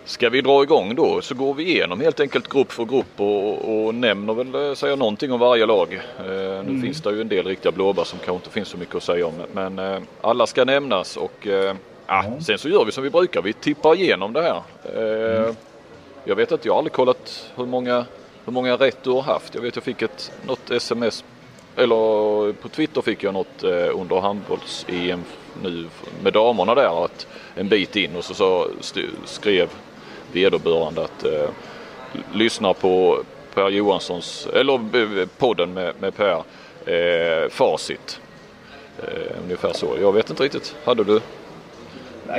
Ska 0.08 0.28
vi 0.28 0.40
dra 0.40 0.62
igång 0.62 0.94
då 0.94 1.20
så 1.20 1.34
går 1.34 1.54
vi 1.54 1.62
igenom 1.70 2.00
helt 2.00 2.20
enkelt 2.20 2.48
grupp 2.48 2.72
för 2.72 2.84
grupp 2.84 3.20
och, 3.20 3.86
och 3.86 3.94
nämner 3.94 4.34
väl, 4.34 4.54
eh, 4.68 4.74
säger 4.74 4.96
någonting 4.96 5.32
om 5.32 5.40
varje 5.40 5.66
lag. 5.66 5.94
Eh, 6.18 6.64
nu 6.66 6.80
finns 6.82 7.00
det 7.02 7.10
ju 7.10 7.20
en 7.20 7.28
del 7.28 7.46
riktiga 7.46 7.72
blåbär 7.72 8.04
som 8.04 8.18
kanske 8.18 8.34
inte 8.34 8.50
finns 8.50 8.68
så 8.68 8.76
mycket 8.76 8.94
att 8.94 9.02
säga 9.02 9.26
om. 9.26 9.32
Men 9.52 9.78
eh, 9.78 9.98
alla 10.20 10.46
ska 10.46 10.64
nämnas 10.64 11.16
och 11.16 11.46
eh, 11.46 11.74
Ja. 12.06 12.24
sen 12.40 12.58
så 12.58 12.68
gör 12.68 12.84
vi 12.84 12.92
som 12.92 13.02
vi 13.04 13.10
brukar. 13.10 13.42
Vi 13.42 13.52
tippar 13.52 13.94
igenom 13.94 14.32
det 14.32 14.42
här. 14.42 14.62
Eh, 14.96 15.54
Jag 16.24 16.36
vet 16.36 16.52
att 16.52 16.64
jag 16.64 16.72
har 16.72 16.78
aldrig 16.78 16.92
kollat 16.92 17.50
hur 17.56 17.66
många, 17.66 18.04
hur 18.44 18.52
många 18.52 18.76
rätt 18.76 18.98
du 19.02 19.10
har 19.10 19.22
haft. 19.22 19.54
Jag 19.54 19.62
vet 19.62 19.76
jag 19.76 19.84
fick 19.84 20.02
ett, 20.02 20.32
något 20.46 20.70
sms 20.70 21.24
eller 21.76 22.52
på 22.52 22.68
Twitter 22.68 23.02
fick 23.02 23.22
jag 23.22 23.34
något 23.34 23.62
eh, 23.64 24.00
under 24.00 24.20
handbolls-EM 24.20 25.20
nu 25.62 25.86
med 26.22 26.32
damerna 26.32 26.74
där 26.74 27.04
att 27.04 27.26
en 27.54 27.68
bit 27.68 27.96
in 27.96 28.16
och 28.16 28.24
så, 28.24 28.34
så 28.34 28.66
skrev 29.24 29.68
vederbörande 30.32 31.04
att 31.04 31.24
eh, 31.24 31.48
lyssna 32.32 32.74
på 32.74 33.22
Per 33.54 33.68
Johanssons, 33.68 34.48
eller 34.54 34.74
eh, 35.20 35.26
podden 35.38 35.74
med, 35.74 35.94
med 36.00 36.16
Per, 36.16 36.42
eh, 36.86 37.48
Facit. 37.50 38.20
Eh, 39.02 39.42
ungefär 39.44 39.72
så. 39.72 39.96
Jag 40.00 40.12
vet 40.12 40.30
inte 40.30 40.42
riktigt. 40.42 40.74
Hade 40.84 41.04
du? 41.04 41.20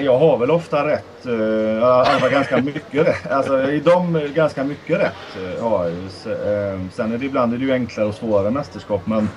Jag 0.02 0.18
har 0.18 0.38
väl 0.38 0.52
ofta 0.52 0.88
rätt. 0.88 1.06
Alltså 1.16 1.32
I 1.32 1.82
alla 1.82 2.20
fall 2.20 2.30
ganska 2.30 2.58
mycket 2.62 3.08
rätt. 3.08 3.32
Alltså 3.32 3.72
i 3.72 3.80
dem 3.80 4.22
ganska 4.34 4.64
mycket 4.64 5.00
rätt 5.00 5.38
eh, 5.58 5.64
har 5.64 5.86
jag 5.86 5.94
ju. 5.94 6.06
Eh, 6.34 6.80
sen 6.94 7.12
är 7.14 7.18
det 7.18 7.26
ibland 7.26 7.54
är 7.54 7.58
det 7.58 7.66
ju 7.66 7.74
enklare 7.74 8.08
och 8.08 8.16
svårare 8.16 8.52
mästerskap. 8.52 9.02
Men, 9.06 9.30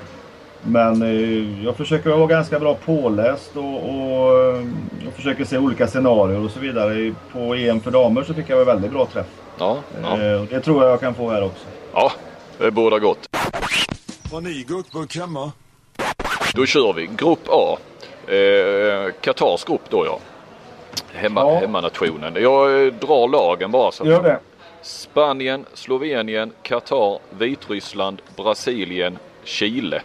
men 0.64 1.02
eh, 1.02 1.64
jag 1.64 1.76
försöker 1.76 2.10
vara 2.10 2.26
ganska 2.26 2.58
bra 2.58 2.74
påläst 2.74 3.56
och, 3.56 3.74
och 3.74 4.38
eh, 4.38 4.66
jag 5.04 5.12
försöker 5.16 5.44
se 5.44 5.58
olika 5.58 5.86
scenarier 5.86 6.44
och 6.44 6.50
så 6.50 6.60
vidare. 6.60 6.94
I- 6.94 7.14
På 7.32 7.54
EM 7.54 7.80
för 7.80 7.90
damer 7.90 8.22
så 8.22 8.34
fick 8.34 8.48
jag 8.50 8.56
väl 8.56 8.66
väldigt 8.66 8.90
bra 8.92 9.06
träff. 9.06 9.26
Ja, 9.58 9.78
ja. 10.02 10.22
Eh, 10.22 10.40
och 10.40 10.46
Det 10.46 10.60
tror 10.60 10.82
jag 10.82 10.92
jag 10.92 11.00
kan 11.00 11.14
få 11.14 11.30
här 11.30 11.44
också. 11.44 11.64
ja 11.94 12.12
det 12.58 12.70
båda 12.70 12.98
gott. 12.98 13.28
Har 14.32 14.40
ni 14.40 14.64
gurkburk 14.68 15.16
hemma? 15.16 15.52
Då 16.54 16.66
kör 16.66 16.92
vi. 16.92 17.06
Grupp 17.16 17.48
A. 17.48 17.76
Eh, 18.26 19.12
grupp 19.66 19.82
då 19.90 20.06
ja. 20.06 20.18
Hemma, 21.12 21.40
Ja. 21.40 21.58
Hemmanationen. 21.58 22.34
Jag 22.42 22.86
eh, 22.86 22.92
drar 22.92 23.28
lagen 23.28 23.70
bara. 23.70 23.92
Så. 23.92 24.06
Gör 24.06 24.22
det. 24.22 24.38
Spanien, 24.82 25.64
Slovenien, 25.74 26.52
Qatar, 26.62 27.18
Vitryssland, 27.38 28.22
Brasilien, 28.36 29.18
Chile. 29.44 30.02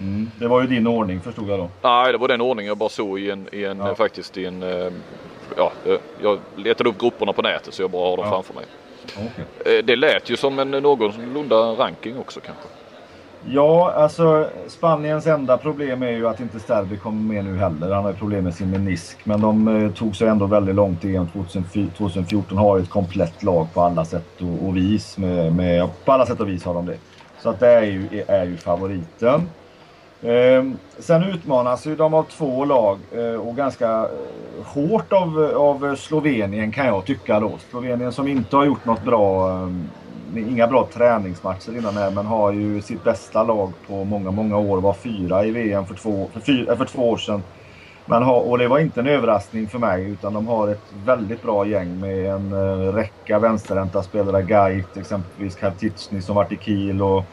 Mm. 0.00 0.30
Det 0.38 0.48
var 0.48 0.60
ju 0.60 0.66
din 0.66 0.86
ordning 0.86 1.20
förstod 1.20 1.48
jag 1.48 1.58
då. 1.58 1.68
Nej, 1.82 2.12
det 2.12 2.18
var 2.18 2.28
den 2.28 2.40
ordningen 2.40 2.68
jag 2.68 2.78
bara 2.78 2.88
såg 2.88 3.20
i 3.20 3.30
en, 3.30 3.48
i 3.52 3.64
en 3.64 3.78
Ja. 3.78 3.94
faktiskt 3.94 4.36
i 4.36 4.44
en, 4.46 4.62
eh, 4.62 4.92
ja, 5.56 5.72
eh, 5.86 5.96
jag 6.22 6.38
letade 6.56 6.90
upp 6.90 6.98
grupperna 7.00 7.32
på 7.32 7.42
nätet 7.42 7.74
så 7.74 7.82
jag 7.82 7.90
bara 7.90 8.10
har 8.10 8.16
dem 8.16 8.26
Ja. 8.26 8.30
framför 8.32 8.54
mig. 8.54 8.64
Okej. 9.16 9.78
Eh, 9.78 9.84
Det 9.84 9.96
lät 9.96 10.30
ju 10.30 10.36
som 10.36 10.58
en 10.58 10.70
någorlunda 10.70 11.56
ranking 11.56 12.18
också 12.18 12.40
kanske. 12.40 12.64
Ja, 13.50 13.92
alltså 13.92 14.48
Spaniens 14.66 15.26
enda 15.26 15.56
problem 15.58 16.02
är 16.02 16.10
ju 16.10 16.28
att 16.28 16.40
inte 16.40 16.60
Sterby 16.60 16.96
kommer 16.96 17.34
med 17.34 17.44
nu 17.44 17.56
heller. 17.58 17.90
Han 17.94 18.04
har 18.04 18.12
problem 18.12 18.44
med 18.44 18.54
sin 18.54 18.70
menisk. 18.70 19.18
Men 19.24 19.40
de 19.40 19.68
eh, 19.84 19.90
tog 19.92 20.16
sig 20.16 20.28
ändå 20.28 20.46
väldigt 20.46 20.74
långt 20.74 21.04
i 21.04 21.16
EM 21.16 21.26
2004 21.28 21.86
2014. 21.96 22.58
Har 22.58 22.78
ett 22.78 22.90
komplett 22.90 23.42
lag 23.42 23.66
på 23.74 23.80
alla 23.80 24.04
sätt 24.04 24.26
och, 24.40 24.68
och 24.68 24.76
vis. 24.76 25.18
Med, 25.18 25.56
med, 25.56 25.88
på 26.04 26.12
alla 26.12 26.26
sätt 26.26 26.40
och 26.40 26.48
vis 26.48 26.64
har 26.64 26.74
de 26.74 26.86
det. 26.86 26.96
Så 27.42 27.50
att 27.50 27.60
det 27.60 27.68
är 27.68 27.82
ju, 27.82 28.24
är 28.28 28.44
ju 28.44 28.56
favoriten. 28.56 29.48
Eh, 30.22 30.64
sen 30.98 31.22
utmanas 31.22 31.86
ju 31.86 31.96
de 31.96 32.14
av 32.14 32.22
två 32.22 32.64
lag 32.64 32.98
eh, 33.12 33.40
och 33.40 33.56
ganska 33.56 33.88
eh, 33.88 34.64
hårt 34.64 35.12
av, 35.12 35.52
av 35.56 35.96
Slovenien 35.96 36.72
kan 36.72 36.86
jag 36.86 37.04
tycka 37.04 37.40
då. 37.40 37.52
Slovenien 37.70 38.12
som 38.12 38.28
inte 38.28 38.56
har 38.56 38.64
gjort 38.64 38.84
något 38.84 39.04
bra, 39.04 39.50
eh, 40.34 40.48
inga 40.52 40.66
bra 40.66 40.88
träningsmatcher 40.94 41.76
innan 41.76 41.96
här 41.96 42.10
men 42.10 42.26
har 42.26 42.52
ju 42.52 42.82
sitt 42.82 43.04
bästa 43.04 43.42
lag 43.42 43.72
på 43.88 44.04
många, 44.04 44.30
många 44.30 44.58
år. 44.58 44.80
Var 44.80 44.92
fyra 44.92 45.44
i 45.44 45.50
VM 45.50 45.86
för 45.86 45.94
två, 45.94 46.28
för 46.32 46.40
fyra, 46.40 46.72
eh, 46.72 46.78
för 46.78 46.84
två 46.84 47.10
år 47.10 47.16
sedan. 47.16 47.42
Men 48.06 48.22
har, 48.22 48.40
och 48.40 48.58
det 48.58 48.68
var 48.68 48.78
inte 48.78 49.00
en 49.00 49.06
överraskning 49.06 49.68
för 49.68 49.78
mig 49.78 50.10
utan 50.10 50.34
de 50.34 50.48
har 50.48 50.68
ett 50.68 50.92
väldigt 51.04 51.42
bra 51.42 51.66
gäng 51.66 52.00
med 52.00 52.26
en 52.26 52.52
eh, 52.52 52.92
räcka 52.92 53.38
vänsterhänta 53.38 54.02
spelare. 54.02 54.42
Gait 54.42 54.96
exempelvis, 54.96 55.54
Karticny 55.54 56.22
som 56.22 56.36
varit 56.36 56.52
i 56.52 56.56
Kiel 56.56 57.02
och 57.02 57.24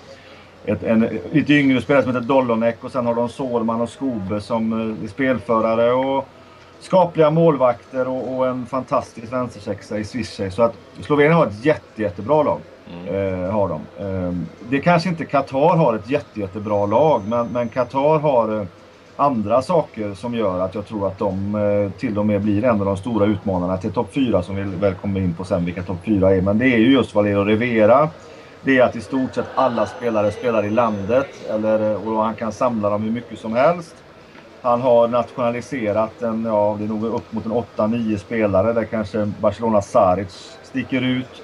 ett, 0.66 0.84
en 0.84 1.20
lite 1.32 1.54
yngre 1.54 1.82
spelare 1.82 2.04
som 2.04 2.16
heter 2.16 2.28
Dolonek 2.28 2.84
och 2.84 2.92
sen 2.92 3.06
har 3.06 3.16
de 3.16 3.30
Sårman 3.30 3.82
och 3.82 3.90
Skobe 3.90 4.42
som 4.42 4.74
uh, 4.74 5.08
spelförare 5.08 5.92
och 5.92 6.28
skapliga 6.80 7.30
målvakter 7.32 8.08
och, 8.08 8.36
och 8.36 8.48
en 8.48 8.66
fantastisk 8.66 9.34
vänstersexa 9.34 9.98
i 9.98 10.04
Swiss. 10.04 10.42
Så 10.52 10.64
att 10.64 10.74
Slovenien 11.02 11.34
har 11.34 11.48
ett 11.48 11.66
jätte, 11.66 12.02
jättebra 12.02 12.44
lag. 12.44 12.60
Mm. 12.92 13.16
Uh, 13.16 13.52
har 13.52 13.70
de. 13.70 14.46
det 14.70 14.80
kanske 14.80 15.10
inte 15.10 15.26
Qatar 15.26 15.76
har 15.76 15.96
ett 15.96 16.10
jätte, 16.10 16.40
jättebra 16.40 16.86
lag 16.86 17.22
men, 17.28 17.48
men 17.48 17.70
Qatar 17.70 18.20
har 18.20 18.68
andra 19.16 19.62
saker 19.62 20.14
som 20.14 20.36
gör 20.36 20.60
att 20.60 20.76
jag 20.76 20.88
tror 20.88 21.08
att 21.08 21.20
de 21.20 21.56
eh, 21.56 22.00
till 22.00 22.18
och 22.18 22.26
med 22.26 22.42
blir 22.42 22.64
en 22.64 22.80
av 22.80 22.86
de 22.86 22.98
stora 22.98 23.26
utmanarna 23.26 23.78
till 23.78 23.92
topp 23.92 24.14
4 24.14 24.44
som 24.44 24.56
vi 24.56 24.64
väl 24.64 24.94
kommer 24.94 25.20
in 25.20 25.34
på 25.34 25.44
sen 25.44 25.66
vilka 25.66 25.84
topp 25.84 25.98
4 26.06 26.36
är. 26.36 26.42
Men 26.42 26.58
det 26.58 26.66
är 26.66 26.78
ju 26.78 26.92
just 26.92 27.16
Valero 27.16 27.44
Rivera. 27.44 28.10
Det 28.66 28.78
är 28.78 28.84
att 28.84 28.96
i 28.96 29.02
stort 29.02 29.36
sett 29.36 29.46
alla 29.56 29.86
spelare 29.86 30.32
spelar 30.32 30.66
i 30.66 30.70
landet 30.70 31.28
eller, 31.50 32.08
och 32.08 32.24
han 32.24 32.36
kan 32.36 32.52
samla 32.52 32.90
dem 32.90 33.04
hur 33.04 33.12
mycket 33.12 33.40
som 33.40 33.54
helst. 33.54 33.96
Han 34.62 34.82
har 34.82 35.08
nationaliserat 35.08 36.22
en, 36.22 36.46
ja 36.46 36.76
det 36.80 36.86
är 36.86 36.88
nog 36.88 37.04
upp 37.04 37.32
mot 37.32 37.46
en 37.46 37.52
8-9 37.52 38.18
spelare 38.18 38.74
där 38.74 38.84
kanske 38.84 39.32
Barcelona 39.40 39.82
Saric 39.82 40.58
sticker 40.64 41.02
ut. 41.02 41.42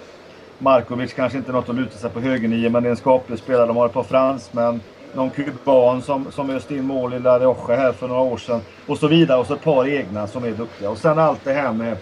Markovic 0.57 1.13
kanske 1.13 1.37
inte 1.37 1.51
är 1.51 1.53
något 1.53 1.69
att 1.69 1.75
luta 1.75 1.97
sig 1.97 2.09
på 2.09 2.19
högernio 2.19 2.69
men 2.69 2.83
det 2.83 2.89
är 2.89 2.91
en 2.91 2.97
skaplig 2.97 3.39
spelare. 3.39 3.65
De 3.65 3.77
har 3.77 3.85
ett 3.85 3.93
par 3.93 4.03
fransmän 4.03 4.81
någon 5.13 5.29
kuban 5.29 6.01
som, 6.01 6.31
som 6.31 6.49
öste 6.49 6.75
in 6.75 6.85
mål 6.85 7.13
i 7.13 7.19
La 7.19 7.39
Rioja 7.39 7.75
här 7.75 7.91
för 7.91 8.07
några 8.07 8.21
år 8.21 8.37
sedan. 8.37 8.61
Och 8.87 8.97
så 8.97 9.07
vidare. 9.07 9.39
Och 9.39 9.47
så 9.47 9.53
ett 9.53 9.63
par 9.63 9.87
egna 9.87 10.27
som 10.27 10.43
är 10.43 10.51
duktiga. 10.51 10.89
Och 10.89 10.97
sen 10.97 11.19
allt 11.19 11.39
det 11.43 11.53
här 11.53 11.73
med 11.73 11.97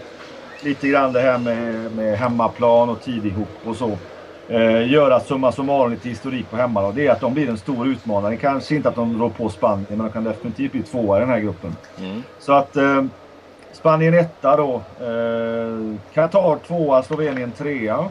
lite 0.63 0.87
grann 0.87 1.13
det 1.13 1.21
här 1.21 1.37
med, 1.37 1.91
med 1.95 2.17
hemmaplan 2.17 2.89
och 2.89 3.01
tid 3.01 3.25
ihop 3.25 3.49
och 3.65 3.75
så. 3.75 3.97
Eh, 4.49 4.91
göra 4.91 5.19
summa 5.19 5.51
summarum 5.51 5.91
lite 5.91 6.09
historik 6.09 6.49
på 6.49 6.57
hemmalag. 6.57 6.95
Det 6.95 7.07
är 7.07 7.11
att 7.11 7.19
de 7.19 7.33
blir 7.33 7.49
en 7.49 7.57
stor 7.57 7.87
utmanare. 7.87 8.35
Kanske 8.35 8.75
inte 8.75 8.89
att 8.89 8.95
de 8.95 9.21
rår 9.21 9.29
på 9.29 9.49
Spanien 9.49 9.85
men 9.89 9.99
de 9.99 10.11
kan 10.11 10.23
definitivt 10.23 10.71
bli 10.71 10.81
tvåa 10.81 11.17
i 11.17 11.19
den 11.19 11.29
här 11.29 11.39
gruppen. 11.39 11.75
Mm. 11.99 12.23
Så 12.39 12.53
att 12.53 12.75
eh, 12.75 13.03
Spanien 13.71 14.13
etta 14.13 14.57
då. 14.57 14.81
Eh, 14.99 15.95
Qatar 16.13 16.57
tvåa, 16.67 17.03
Slovenien 17.03 17.51
trea. 17.51 18.05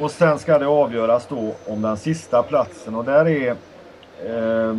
Och 0.00 0.10
sen 0.10 0.38
ska 0.38 0.58
det 0.58 0.66
avgöras 0.66 1.26
då 1.28 1.54
om 1.66 1.82
den 1.82 1.96
sista 1.96 2.42
platsen 2.42 2.94
och 2.94 3.04
där 3.04 3.28
är 3.28 3.56
Eh, 4.22 4.76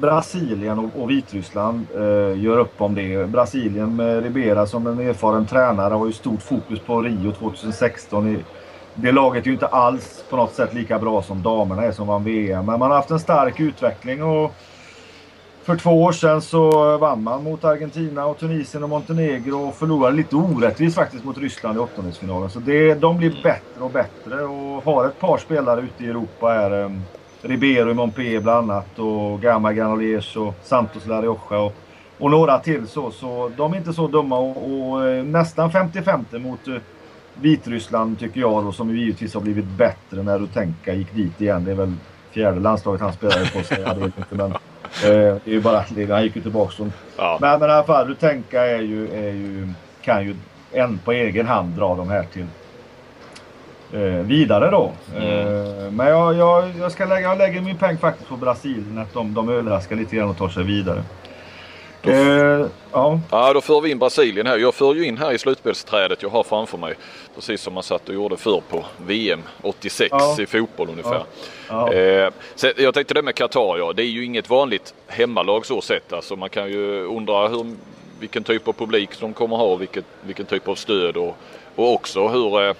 Brasilien 0.00 0.78
och, 0.78 1.02
och 1.02 1.10
Vitryssland 1.10 1.86
eh, 1.94 2.42
gör 2.42 2.58
upp 2.58 2.80
om 2.80 2.94
det. 2.94 3.30
Brasilien 3.30 3.96
med 3.96 4.22
Ribera 4.22 4.66
som 4.66 4.86
en 4.86 5.00
erfaren 5.00 5.46
tränare 5.46 5.94
har 5.94 6.06
ju 6.06 6.12
stort 6.12 6.42
fokus 6.42 6.80
på 6.80 7.02
Rio 7.02 7.32
2016. 7.32 8.28
I, 8.28 8.38
det 8.94 9.12
laget 9.12 9.42
är 9.42 9.46
ju 9.46 9.52
inte 9.52 9.66
alls 9.66 10.24
på 10.30 10.36
något 10.36 10.54
sätt 10.54 10.74
lika 10.74 10.98
bra 10.98 11.22
som 11.22 11.42
damerna 11.42 11.84
är 11.84 11.92
som 11.92 12.06
vann 12.06 12.24
VM. 12.24 12.66
Men 12.66 12.78
man 12.78 12.90
har 12.90 12.96
haft 12.96 13.10
en 13.10 13.20
stark 13.20 13.60
utveckling 13.60 14.22
och 14.22 14.54
för 15.62 15.76
två 15.76 16.02
år 16.02 16.12
sedan 16.12 16.42
så 16.42 16.96
vann 16.98 17.22
man 17.22 17.44
mot 17.44 17.64
Argentina 17.64 18.26
och 18.26 18.38
Tunisien 18.38 18.82
och 18.82 18.88
Montenegro 18.88 19.68
och 19.68 19.74
förlorade 19.74 20.16
lite 20.16 20.36
orättvist 20.36 20.96
faktiskt 20.96 21.24
mot 21.24 21.38
Ryssland 21.38 21.76
i 21.76 21.80
åttondelsfinalen. 21.80 22.50
Så 22.50 22.58
det, 22.58 22.94
de 22.94 23.18
blir 23.18 23.30
bättre 23.42 23.80
och 23.80 23.90
bättre 23.90 24.42
och 24.42 24.84
har 24.84 25.06
ett 25.06 25.20
par 25.20 25.38
spelare 25.38 25.80
ute 25.80 26.04
i 26.04 26.08
Europa 26.08 26.54
är 26.54 26.72
um, 26.72 26.92
ehm, 26.92 27.02
Ribeiro 27.42 27.90
i 27.90 27.94
Montpellier 27.94 28.40
bland 28.40 28.70
annat 28.70 28.98
och 28.98 29.40
Gamma 29.40 29.72
Granoliers 29.72 30.36
och 30.36 30.54
Santos 30.62 31.06
Larioja 31.06 31.60
och, 31.60 31.74
och 32.18 32.30
några 32.30 32.58
till 32.58 32.88
så. 32.88 33.10
Så 33.10 33.50
de 33.56 33.72
är 33.72 33.76
inte 33.76 33.92
så 33.92 34.06
dumma 34.06 34.38
och, 34.38 34.56
och 34.56 35.08
eh, 35.08 35.24
nästan 35.24 35.70
50-50 35.70 36.38
mot 36.38 36.68
uh, 36.68 36.76
Vitryssland 37.34 38.18
tycker 38.18 38.40
jag 38.40 38.64
då 38.64 38.72
som 38.72 38.96
givetvis 38.96 39.34
har 39.34 39.40
blivit 39.40 39.64
bättre 39.64 40.22
när 40.22 40.38
Rutenka 40.38 40.94
gick 40.94 41.14
dit 41.14 41.40
igen. 41.40 41.64
Det 41.64 41.70
är 41.70 41.74
väl 41.74 41.94
fjärde 42.30 42.60
landslaget 42.60 43.00
han 43.00 43.12
spelade 43.12 43.46
på 43.46 43.62
sig. 43.62 43.80
Jag 43.80 43.94
vet 43.94 44.18
inte 44.18 44.34
men 44.34 44.46
uh, 44.46 44.56
det 45.44 45.46
är 45.46 45.50
ju 45.50 45.60
bara 45.60 45.84
han 46.08 46.22
gick 46.22 46.36
ju 46.36 46.42
tillbaka. 46.42 46.90
Ja. 47.16 47.38
Men, 47.40 47.60
men 47.60 47.70
i 47.70 47.72
alla 47.72 47.84
fall 47.84 48.08
Rutenka 48.08 48.66
är 48.66 48.80
ju, 48.80 49.08
är 49.14 49.32
ju, 49.32 49.68
kan 50.02 50.24
ju 50.24 50.34
en 50.72 50.98
på 50.98 51.12
egen 51.12 51.46
hand 51.46 51.76
dra 51.76 51.94
de 51.94 52.10
här 52.10 52.24
till 52.32 52.46
eh, 53.92 54.00
vidare 54.00 54.70
då. 54.70 54.92
Mm. 55.16 55.28
Eh, 55.28 55.90
men 55.90 56.06
jag, 56.06 56.34
jag, 56.34 56.70
jag, 56.78 56.92
ska 56.92 57.04
lägga, 57.04 57.28
jag 57.28 57.38
lägger 57.38 57.60
min 57.60 57.76
peng 57.76 57.98
faktiskt 57.98 58.28
på 58.28 58.36
Brasilien 58.36 58.98
att 58.98 59.12
de, 59.12 59.34
de 59.34 59.48
överraskar 59.48 59.96
lite 59.96 60.16
grann 60.16 60.28
och 60.28 60.36
tar 60.36 60.48
sig 60.48 60.64
vidare. 60.64 61.02
Då, 62.02 62.10
eh, 62.10 62.66
ja. 62.92 63.20
ja, 63.30 63.52
då 63.52 63.60
för 63.60 63.80
vi 63.80 63.90
in 63.90 63.98
Brasilien 63.98 64.46
här. 64.46 64.58
Jag 64.58 64.74
för 64.74 64.94
ju 64.94 65.04
in 65.04 65.18
här 65.18 65.32
i 65.32 65.38
slutspelsträdet 65.38 66.22
jag 66.22 66.28
har 66.28 66.42
framför 66.42 66.78
mig. 66.78 66.94
Precis 67.34 67.60
som 67.60 67.74
man 67.74 67.82
satt 67.82 68.08
och 68.08 68.14
gjorde 68.14 68.36
förr 68.36 68.62
på 68.68 68.84
VM 68.96 69.42
86 69.62 70.08
ja. 70.10 70.36
i 70.40 70.46
fotboll 70.46 70.88
ungefär. 70.88 71.24
Ja. 71.68 71.92
Eh, 71.92 72.30
jag 72.76 72.94
tänkte 72.94 73.14
det 73.14 73.22
med 73.22 73.34
Qatar, 73.34 73.78
ja. 73.78 73.92
Det 73.92 74.02
är 74.02 74.06
ju 74.06 74.24
inget 74.24 74.50
vanligt 74.50 74.94
hemmalag 75.06 75.66
så 75.66 75.80
sett. 75.80 76.12
Alltså 76.12 76.36
man 76.36 76.48
kan 76.48 76.68
ju 76.68 77.04
undra 77.04 77.48
hur, 77.48 77.76
vilken 78.20 78.44
typ 78.44 78.68
av 78.68 78.72
publik 78.72 79.10
de 79.20 79.32
kommer 79.32 79.56
ha 79.56 79.64
och 79.64 79.80
vilket, 79.80 80.04
vilken 80.22 80.46
typ 80.46 80.68
av 80.68 80.74
stöd 80.74 81.16
och, 81.16 81.36
och 81.76 81.94
också 81.94 82.28
hur 82.28 82.68
eh, 82.68 82.74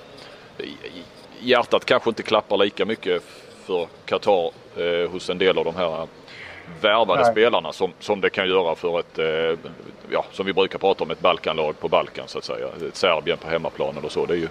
hjärtat 1.40 1.84
kanske 1.84 2.10
inte 2.10 2.22
klappar 2.22 2.56
lika 2.56 2.84
mycket 2.84 3.22
för 3.66 3.86
Qatar 4.04 4.50
eh, 4.76 5.10
hos 5.10 5.30
en 5.30 5.38
del 5.38 5.58
av 5.58 5.64
de 5.64 5.76
här 5.76 6.06
värvade 6.80 7.22
Nej. 7.22 7.32
spelarna 7.32 7.72
som, 7.72 7.92
som 7.98 8.20
det 8.20 8.30
kan 8.30 8.48
göra 8.48 8.74
för 8.74 9.00
ett, 9.00 9.18
eh, 9.18 9.70
ja, 10.10 10.24
som 10.32 10.46
vi 10.46 10.52
brukar 10.52 10.78
prata 10.78 11.04
om, 11.04 11.10
ett 11.10 11.20
Balkanlag 11.20 11.80
på 11.80 11.88
Balkan 11.88 12.24
så 12.26 12.38
att 12.38 12.44
säga. 12.44 12.66
Ett 12.88 12.96
Serbien 12.96 13.38
på 13.38 13.48
hemmaplan 13.48 13.96
eller 13.98 14.08
så. 14.08 14.26
Det 14.26 14.34
är 14.34 14.38
ju, 14.38 14.48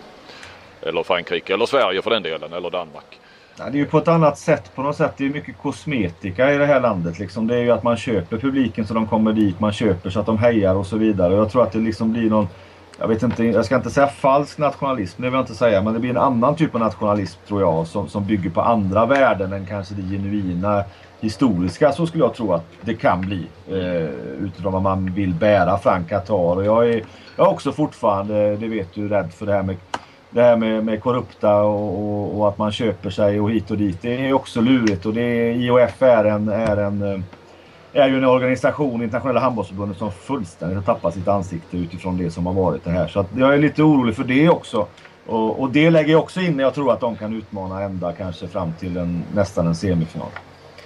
eller 0.82 1.04
Frankrike 1.04 1.54
eller 1.54 1.66
Sverige 1.66 2.02
för 2.02 2.10
den 2.10 2.24
delen 2.24 2.54
eller 2.54 2.70
Danmark. 2.70 3.20
Ja, 3.58 3.66
det 3.66 3.78
är 3.78 3.80
ju 3.80 3.86
på 3.86 3.98
ett 3.98 4.08
annat 4.08 4.38
sätt 4.38 4.76
på 4.76 4.82
något 4.82 4.96
sätt. 4.96 5.14
Det 5.18 5.26
är 5.26 5.30
mycket 5.30 5.58
kosmetika 5.58 6.54
i 6.54 6.58
det 6.58 6.66
här 6.66 6.80
landet. 6.80 7.20
Liksom. 7.20 7.48
Det 7.48 7.56
är 7.56 7.62
ju 7.62 7.72
att 7.72 7.84
man 7.84 7.98
köper 7.98 8.38
publiken 8.38 8.88
så 8.88 8.94
de 8.94 9.08
kommer 9.08 9.34
dit. 9.34 9.60
Man 9.60 9.74
köper 9.74 10.10
så 10.10 10.20
att 10.20 10.26
de 10.26 10.38
hejar 10.38 10.76
och 10.76 10.86
så 10.86 10.98
vidare. 10.98 11.34
Jag 11.34 11.52
tror 11.52 11.64
att 11.64 11.72
det 11.72 11.80
liksom 11.80 12.12
blir 12.12 12.30
någon 12.30 12.48
jag 13.00 13.08
vet 13.08 13.24
inte, 13.24 13.44
jag 13.44 13.66
ska 13.66 13.76
inte 13.76 13.90
säga 13.90 14.08
falsk 14.08 14.58
nationalism, 14.58 15.22
det 15.22 15.30
vill 15.30 15.34
jag 15.34 15.44
inte 15.44 15.56
säga, 15.56 15.82
men 15.82 15.94
det 15.94 16.00
blir 16.00 16.10
en 16.10 16.18
annan 16.18 16.56
typ 16.56 16.76
av 16.76 16.82
nationalism 16.82 17.40
tror 17.48 17.62
jag 17.62 17.88
som, 17.88 18.10
som 18.10 18.26
bygger 18.26 18.50
på 18.50 18.62
andra 18.62 19.06
värden 19.06 19.54
än 19.54 19.66
kanske 19.66 19.94
det 19.96 20.02
genuina 20.02 20.84
historiska. 21.20 21.92
Så 21.92 22.08
skulle 22.08 22.24
jag 22.24 22.34
tro 22.34 22.54
att 22.54 22.66
det 22.82 22.96
kan 22.96 23.22
bli 23.22 23.48
eh, 23.70 24.10
utifrån 24.46 24.74
vad 24.74 24.82
man 24.82 25.14
vill 25.14 25.34
bära 25.34 25.78
Frank 25.78 26.10
Qatar. 26.10 26.56
Och 26.56 26.66
jag 26.66 26.90
är, 26.90 27.04
jag 27.36 27.48
är 27.48 27.52
också 27.52 27.72
fortfarande, 27.72 28.56
det 28.56 28.68
vet 28.68 28.94
du, 28.94 29.10
rädd 29.10 29.34
för 29.34 29.46
det 29.46 29.54
här 29.54 29.64
med 29.64 29.78
det 30.32 30.42
här 30.42 30.58
med, 30.58 30.86
med 30.86 31.02
korrupta 31.02 31.56
och, 31.56 32.00
och, 32.00 32.40
och, 32.40 32.50
att 32.50 32.58
man 32.58 32.72
köper 32.72 33.10
sig 33.10 33.40
och 33.40 33.52
hit 33.52 33.72
och 33.72 33.78
dit. 33.78 34.02
Det 34.02 34.28
är 34.28 34.34
också 34.34 34.62
lurigt 34.62 35.06
och 35.06 35.14
det 35.14 35.22
är, 35.22 35.54
IOF 35.54 36.02
är 36.02 36.26
en, 36.26 36.50
är 36.50 36.78
en 36.78 37.02
eh, 37.02 37.20
är 37.94 38.08
ju 38.08 38.18
en 38.18 38.26
organisation, 38.26 39.04
Internationella 39.04 39.40
handbollsförbundet, 39.40 39.98
som 39.98 40.12
fullständigt 40.12 40.78
har 40.78 40.96
tappat 40.96 41.14
sitt 41.14 41.28
ansikte 41.28 41.78
utifrån 41.78 42.18
det 42.18 42.32
som 42.32 42.46
har 42.46 42.54
varit 42.54 42.84
det 42.84 42.92
här. 42.92 43.08
Så 43.08 43.26
jag 43.38 43.54
är 43.54 43.58
lite 43.58 43.84
orolig 43.84 44.16
för 44.16 44.24
det 44.24 44.50
också. 44.50 44.88
Och, 45.26 45.62
och, 45.62 45.72
det 45.72 45.90
lägger 45.90 46.12
jag 46.12 46.22
också 46.22 46.42
in 46.42 46.58
när 46.58 46.64
jag 46.64 46.74
tror 46.74 46.94
att 46.94 47.00
de 47.00 47.16
kan 47.16 47.34
utmana 47.34 47.82
ända 47.82 48.14
kanske 48.14 48.48
fram 48.48 48.74
till 48.80 48.98
en, 48.98 49.24
nästan 49.34 49.68
en 49.68 49.76
semifinal. 49.76 50.28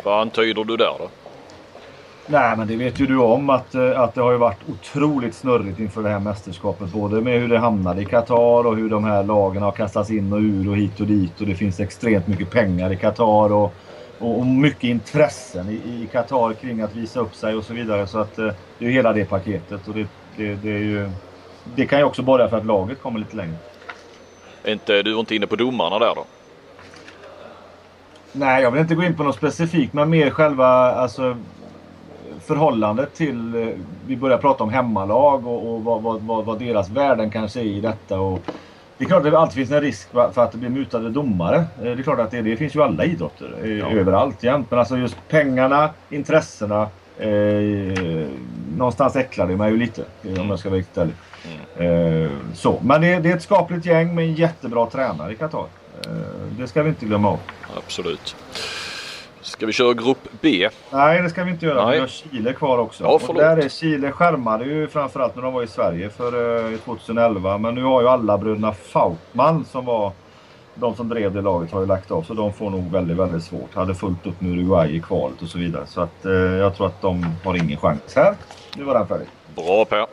Vad 0.03 0.21
antyder 0.21 0.63
du 0.63 0.77
där 0.77 0.95
då? 0.99 1.09
Nej, 2.27 2.57
men 2.57 2.67
det 2.67 2.75
vet 2.75 2.99
ju 2.99 3.05
du 3.05 3.17
om 3.17 3.49
att, 3.49 3.75
eh, 3.75 3.99
att 3.99 4.15
det 4.15 4.21
har 4.21 4.31
ju 4.31 4.37
varit 4.37 4.59
otroligt 4.69 5.35
snurrigt 5.35 5.79
inför 5.79 6.03
det 6.03 6.09
här 6.09 6.19
mästerskapet. 6.19 6.91
Både 6.91 7.21
med 7.21 7.39
hur 7.39 7.47
det 7.47 7.57
hamnade 7.57 8.01
i 8.01 8.05
Qatar 8.05 8.67
och 8.67 8.75
hur 8.75 8.89
de 8.89 9.03
här 9.03 9.23
lagen 9.23 9.63
har 9.63 9.71
kastats 9.71 10.11
in 10.11 10.33
och 10.33 10.39
ur 10.39 10.69
och 10.69 10.77
hit 10.77 10.99
och 10.99 11.07
dit. 11.07 11.41
Och 11.41 11.47
det 11.47 11.55
finns 11.55 11.79
extremt 11.79 12.27
mycket 12.27 12.51
pengar 12.51 12.93
i 12.93 12.97
Qatar. 12.97 13.53
Och, 13.53 13.73
och, 14.19 14.39
och 14.39 14.45
mycket 14.45 14.83
intressen 14.83 15.69
i, 15.69 16.07
Qatar 16.11 16.53
kring 16.53 16.81
att 16.81 16.95
visa 16.95 17.19
upp 17.19 17.35
sig 17.35 17.55
och 17.55 17.63
så 17.63 17.73
vidare. 17.73 18.07
Så 18.07 18.19
att 18.19 18.39
eh, 18.39 18.51
det 18.79 18.85
är 18.85 18.89
ju 18.89 18.95
hela 18.95 19.13
det 19.13 19.25
paketet 19.25 19.87
och 19.87 19.93
det, 19.93 20.07
det, 20.37 20.55
det, 20.55 20.69
ju, 20.69 21.09
det 21.75 21.85
kan 21.85 21.99
ju 21.99 22.05
också 22.05 22.21
borga 22.21 22.49
för 22.49 22.57
att 22.57 22.65
laget 22.65 23.01
kommer 23.01 23.19
lite 23.19 23.35
längre. 23.35 23.55
Inte, 24.65 25.03
du 25.03 25.13
var 25.13 25.19
inte 25.19 25.35
inne 25.35 25.47
på 25.47 25.55
domarna 25.55 25.99
där 25.99 26.15
då? 26.15 26.25
Nej, 28.33 28.63
jag 28.63 28.71
vill 28.71 28.81
inte 28.81 28.95
gå 28.95 29.03
in 29.03 29.15
på 29.15 29.23
något 29.23 29.35
specifikt, 29.35 29.93
men 29.93 30.09
mer 30.09 30.29
själva 30.29 30.65
alltså, 30.67 31.37
förhållandet 32.45 33.13
till... 33.15 33.55
Eh, 33.55 33.67
vi 34.07 34.17
börjar 34.17 34.37
prata 34.37 34.63
om 34.63 34.69
hemmalag 34.69 35.47
och, 35.47 35.73
och 35.73 35.83
vad, 35.83 36.01
vad, 36.01 36.21
vad, 36.21 36.45
vad, 36.45 36.59
deras 36.59 36.89
värden 36.89 37.29
kanske 37.29 37.59
är 37.59 37.63
i 37.63 37.81
detta. 37.81 38.19
Och, 38.19 38.39
Det 38.97 39.03
är 39.03 39.07
klart 39.07 39.25
att 39.25 39.31
det 39.31 39.39
alltid 39.39 39.55
finns 39.55 39.71
en 39.71 39.81
risk 39.81 40.11
för 40.11 40.43
att 40.43 40.51
det 40.51 40.57
blir 40.57 40.69
mutade 40.69 41.09
domare. 41.09 41.55
Eh, 41.57 41.83
Det 41.83 41.89
är 41.91 42.03
klart 42.03 42.19
att 42.19 42.31
det, 42.31 42.41
det 42.41 42.57
finns 42.57 42.75
ju 42.75 42.83
alla 42.83 43.05
idrotter. 43.05 43.53
eh, 43.63 43.69
Ja. 43.71 43.89
Överallt 43.91 44.43
jämt. 44.43 44.67
Men 44.69 44.79
alltså 44.79 44.97
just 44.97 45.17
pengarna, 45.29 45.89
intressena. 46.09 46.87
Eh, 47.19 47.29
någonstans 48.77 49.15
äcklar 49.15 49.47
det 49.47 49.55
mig 49.55 49.71
ju 49.71 49.77
lite. 49.77 50.03
Om 50.39 50.49
jag 50.49 50.59
ska 50.59 50.69
vara 50.69 50.79
riktigt 50.79 50.97
ärlig. 50.97 51.13
Eh, 52.25 52.31
så. 52.53 52.79
Men 52.83 53.01
det, 53.01 53.19
det 53.19 53.31
är 53.31 53.35
ett 53.35 53.41
skapligt 53.41 53.85
gäng 53.85 54.15
med 54.15 54.25
en 54.25 54.33
jättebra 54.33 54.85
tränare 54.85 55.31
i 55.31 55.35
Qatar. 55.35 55.65
Eh, 56.05 56.57
det 56.59 56.67
ska 56.67 56.83
vi 56.83 56.89
inte 56.89 57.05
glömma 57.05 57.29
av. 57.29 57.39
Absolut. 57.77 58.35
Ska 59.41 59.65
vi 59.65 59.73
köra 59.73 59.93
grupp 59.93 60.27
B? 60.41 60.69
Nej, 60.91 61.21
det 61.21 61.29
ska 61.29 61.43
vi 61.43 61.51
inte 61.51 61.65
göra. 61.65 61.85
Nej. 61.85 61.93
Vi 61.95 61.99
har 61.99 62.07
Chile 62.07 62.53
kvar 62.53 62.77
också. 62.77 63.03
Ja, 63.03 63.19
och 63.27 63.35
där 63.35 63.57
är 63.57 63.69
Chile 63.69 64.11
skärmade 64.11 64.65
ju 64.65 64.87
framförallt 64.87 65.35
när 65.35 65.43
de 65.43 65.53
var 65.53 65.63
i 65.63 65.67
Sverige 65.67 66.09
för 66.09 66.71
eh, 66.73 66.77
2011. 66.79 67.57
Men 67.57 67.75
nu 67.75 67.83
har 67.83 68.01
ju 68.01 68.07
alla 68.07 68.37
bröderna 68.37 68.73
Fautman 68.73 69.65
som 69.65 69.85
var 69.85 70.11
de 70.75 70.95
som 70.95 71.09
drev 71.09 71.33
det 71.33 71.41
laget 71.41 71.71
har 71.71 71.79
ju 71.79 71.85
lagt 71.85 72.11
av. 72.11 72.23
Så 72.23 72.33
de 72.33 72.53
får 72.53 72.69
nog 72.69 72.91
väldigt, 72.91 73.17
väldigt 73.17 73.43
svårt. 73.43 73.75
Hade 73.75 73.95
fullt 73.95 74.25
upp 74.25 74.41
med 74.41 74.51
Uruguay 74.51 74.95
i 74.95 75.01
kvalet 75.01 75.41
och 75.41 75.47
så 75.47 75.57
vidare. 75.57 75.85
Så 75.87 76.01
att 76.01 76.25
eh, 76.25 76.31
jag 76.33 76.75
tror 76.75 76.87
att 76.87 77.01
de 77.01 77.25
har 77.43 77.55
ingen 77.55 77.77
chans 77.77 78.15
här. 78.15 78.35
Nu 78.75 78.83
var 78.83 78.93
den 78.93 79.07
färdig. 79.07 79.27
Bra 79.55 79.85
Per. 79.85 80.05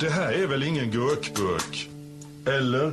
Det 0.00 0.10
här 0.10 0.42
är 0.42 0.46
väl 0.46 0.62
ingen 0.62 0.90
gurkburk? 0.90 1.88
Eller? 2.46 2.92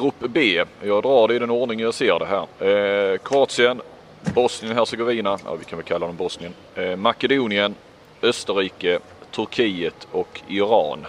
Grupp 0.00 0.14
B. 0.32 0.64
Jag 0.82 1.02
drar 1.02 1.28
det 1.28 1.34
i 1.34 1.38
den 1.38 1.50
ordning 1.50 1.80
jag 1.80 1.94
ser 1.94 2.18
det 2.18 2.26
här. 2.26 3.12
Eh, 3.12 3.18
Kroatien, 3.18 3.80
Bosnien-Hercegovina, 4.34 5.38
ja, 5.44 5.54
vi 5.58 5.64
kan 5.64 5.78
väl 5.78 5.86
kalla 5.86 6.06
dem 6.06 6.16
Bosnien. 6.16 6.52
Eh, 6.74 6.96
Makedonien, 6.96 7.74
Österrike, 8.22 8.98
Turkiet 9.30 10.08
och 10.12 10.40
Iran. 10.48 11.06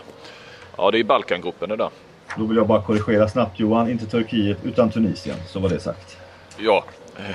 Ja, 0.78 0.92
det 0.92 1.00
är 1.00 1.04
Balkangruppen 1.04 1.70
det 1.70 1.76
där. 1.76 1.90
Då 2.38 2.46
vill 2.46 2.58
jag 2.58 2.68
bara 2.68 2.82
korrigera 2.82 3.30
snabbt 3.30 3.60
Johan. 3.60 3.90
Inte 3.92 4.06
Turkiet 4.06 4.58
utan 4.64 4.92
Tunisien. 4.92 5.36
Så 5.48 5.60
var 5.60 5.70
det 5.70 5.80
sagt. 5.80 6.18
Ja, 6.58 6.84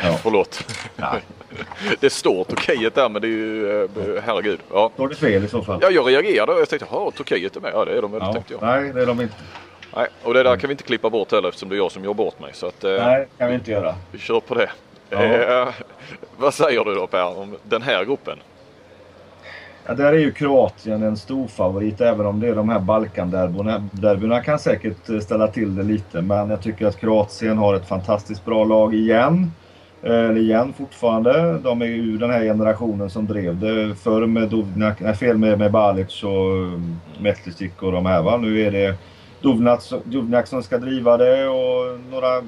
Ja. 0.03 0.19
förlåt. 0.23 0.65
Ja. 0.97 1.17
det 2.01 2.11
står 2.11 2.45
Turkiet 2.45 2.95
där 2.95 3.09
men 3.09 3.23
det 3.23 3.29
är 3.29 3.31
ju, 3.31 3.83
eh, 3.83 3.89
herregud. 4.25 4.61
Ja. 4.73 4.91
Står 4.95 5.09
det 5.09 5.15
fel 5.15 5.45
i 5.45 5.49
så 5.49 5.63
fall? 5.63 5.79
Ja, 5.83 5.91
jag 5.91 6.09
reagerade 6.09 6.53
och 6.53 6.61
jag 6.61 6.69
tänkte, 6.69 6.89
ja 6.91 7.11
Turkiet 7.17 7.57
är 7.57 7.61
med. 7.61 7.71
Ja, 7.75 7.85
det 7.85 7.93
är 7.99 8.03
de 8.03 8.13
väl, 8.13 8.21
Ja. 8.25 8.33
tänkte 8.33 8.55
jag. 8.55 8.63
Nej, 8.63 8.93
det 8.93 9.03
är 9.03 9.07
de 9.07 9.21
inte. 9.21 9.35
Nej, 9.97 10.07
och 10.23 10.35
det 10.35 10.43
där 10.43 10.57
kan 10.57 10.69
vi 10.69 10.73
inte 10.73 10.85
klippa 10.85 11.11
bort 11.11 11.33
heller 11.33 11.49
eftersom 11.49 11.69
det 11.69 11.75
är 11.75 11.79
jag 11.79 11.93
som 11.93 12.05
gör 12.05 12.15
bort 12.15 12.41
mig. 12.41 12.51
Så 12.55 12.67
att, 12.67 12.85
eh, 12.85 12.91
Nej, 13.07 13.29
kan 13.39 13.49
vi 13.49 13.55
inte 13.55 13.71
göra. 13.71 13.95
vi 14.13 14.19
kör 14.19 14.41
på 14.41 14.55
det. 14.55 14.71
Ja. 15.11 15.23
Eh, 15.23 15.69
vad 16.39 16.55
säger 16.55 16.85
du 16.85 16.95
då 16.95 17.07
Per 17.07 17.39
om 17.39 17.57
den 17.63 17.83
här 17.83 18.05
gruppen? 18.05 18.39
Ja, 19.87 19.95
där 19.95 20.13
är 20.13 20.19
ju 20.19 20.33
Kroatien 20.33 21.03
en 21.03 21.17
stor 21.17 21.47
favorit 21.49 22.01
även 22.01 22.27
om 22.27 22.41
det 22.41 22.49
är 22.49 22.55
de 22.55 22.69
här 22.69 22.79
Balkanderbyna. 22.81 23.89
Derbyna 23.93 24.41
kan 24.43 24.59
säkert 24.59 25.09
eh, 25.09 25.19
ställa 25.19 25.49
till 25.49 25.75
det 25.77 25.83
lite 25.83 26.23
men 26.23 26.51
jag 26.51 26.63
tycker 26.63 26.87
att 26.87 27.01
Kroatien 27.01 27.59
har 27.59 27.75
ett 27.75 27.89
fantastiskt 27.89 28.45
bra 28.45 28.65
lag 28.65 28.95
igen. 28.95 29.51
Eh, 30.03 30.13
Eller 30.13 30.37
igen 30.41 30.75
fortfarande. 30.79 31.59
De 31.59 31.83
är 31.83 31.87
ju 31.87 32.19
den 32.19 32.31
här 32.31 32.41
generationen 32.43 33.11
som 33.11 33.27
drev 33.27 33.61
det 33.61 33.95
förr 33.95 34.27
med 34.27 34.49
Duvnak, 34.49 35.01
nej 35.01 35.15
fel 35.15 35.39
med, 35.39 35.59
med 35.59 35.73
Balic 35.73 36.23
och 36.23 36.31
eh, 36.31 36.81
Metlicic 37.21 37.73
och 37.79 37.93
de 37.93 38.07
här 38.07 38.23
va. 38.23 38.37
Nu 38.37 38.61
är 38.61 38.71
det 38.71 38.95
Duvnak, 39.43 40.47
som 40.47 40.63
ska 40.63 40.79
driva 40.79 41.17
det 41.17 41.49
och 41.49 42.01
några 42.11 42.43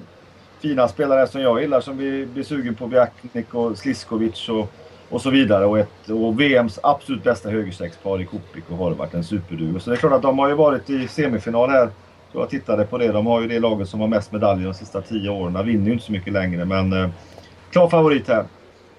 fina 0.60 0.88
spelare 0.88 1.26
som 1.26 1.40
jag 1.40 1.60
gillar 1.60 1.80
som 1.80 1.98
vi 1.98 2.26
blir 2.26 2.42
sugen 2.44 2.74
på. 2.74 2.86
Bjaknik 2.86 3.54
och 3.54 3.78
Sliskovic 3.78 4.48
och 4.48 4.72
och 5.10 5.20
så 5.20 5.30
vidare. 5.30 5.64
Och, 5.64 5.78
ett, 5.78 6.10
och 6.10 6.40
VMs 6.40 6.78
absolut 6.82 7.24
bästa 7.24 7.50
högersexpar 7.50 8.20
i 8.20 8.24
Kopik 8.24 8.64
och 8.70 8.76
har 8.76 8.90
varit 8.90 9.14
en 9.14 9.24
superduo. 9.24 9.80
Så 9.80 9.90
det 9.90 9.96
är 9.96 10.00
klart 10.00 10.12
att 10.12 10.22
de 10.22 10.38
har 10.38 10.48
ju 10.48 10.54
varit 10.54 10.90
i 10.90 11.08
semifinal 11.08 11.70
här. 11.70 11.90
Jag 12.32 12.50
tittade 12.50 12.84
på 12.84 12.98
det. 12.98 13.12
De 13.12 13.26
har 13.26 13.40
ju 13.40 13.48
det 13.48 13.60
laget 13.60 13.88
som 13.88 14.00
har 14.00 14.08
mest 14.08 14.32
medaljer 14.32 14.64
de 14.64 14.74
sista 14.74 15.00
tio 15.00 15.30
åren. 15.30 15.52
De 15.52 15.66
vinner 15.66 15.86
ju 15.86 15.92
inte 15.92 16.04
så 16.04 16.12
mycket 16.12 16.32
längre 16.32 16.64
men 16.64 16.92
eh, 16.92 17.08
klar 17.70 17.88
favorit 17.88 18.28
här. 18.28 18.44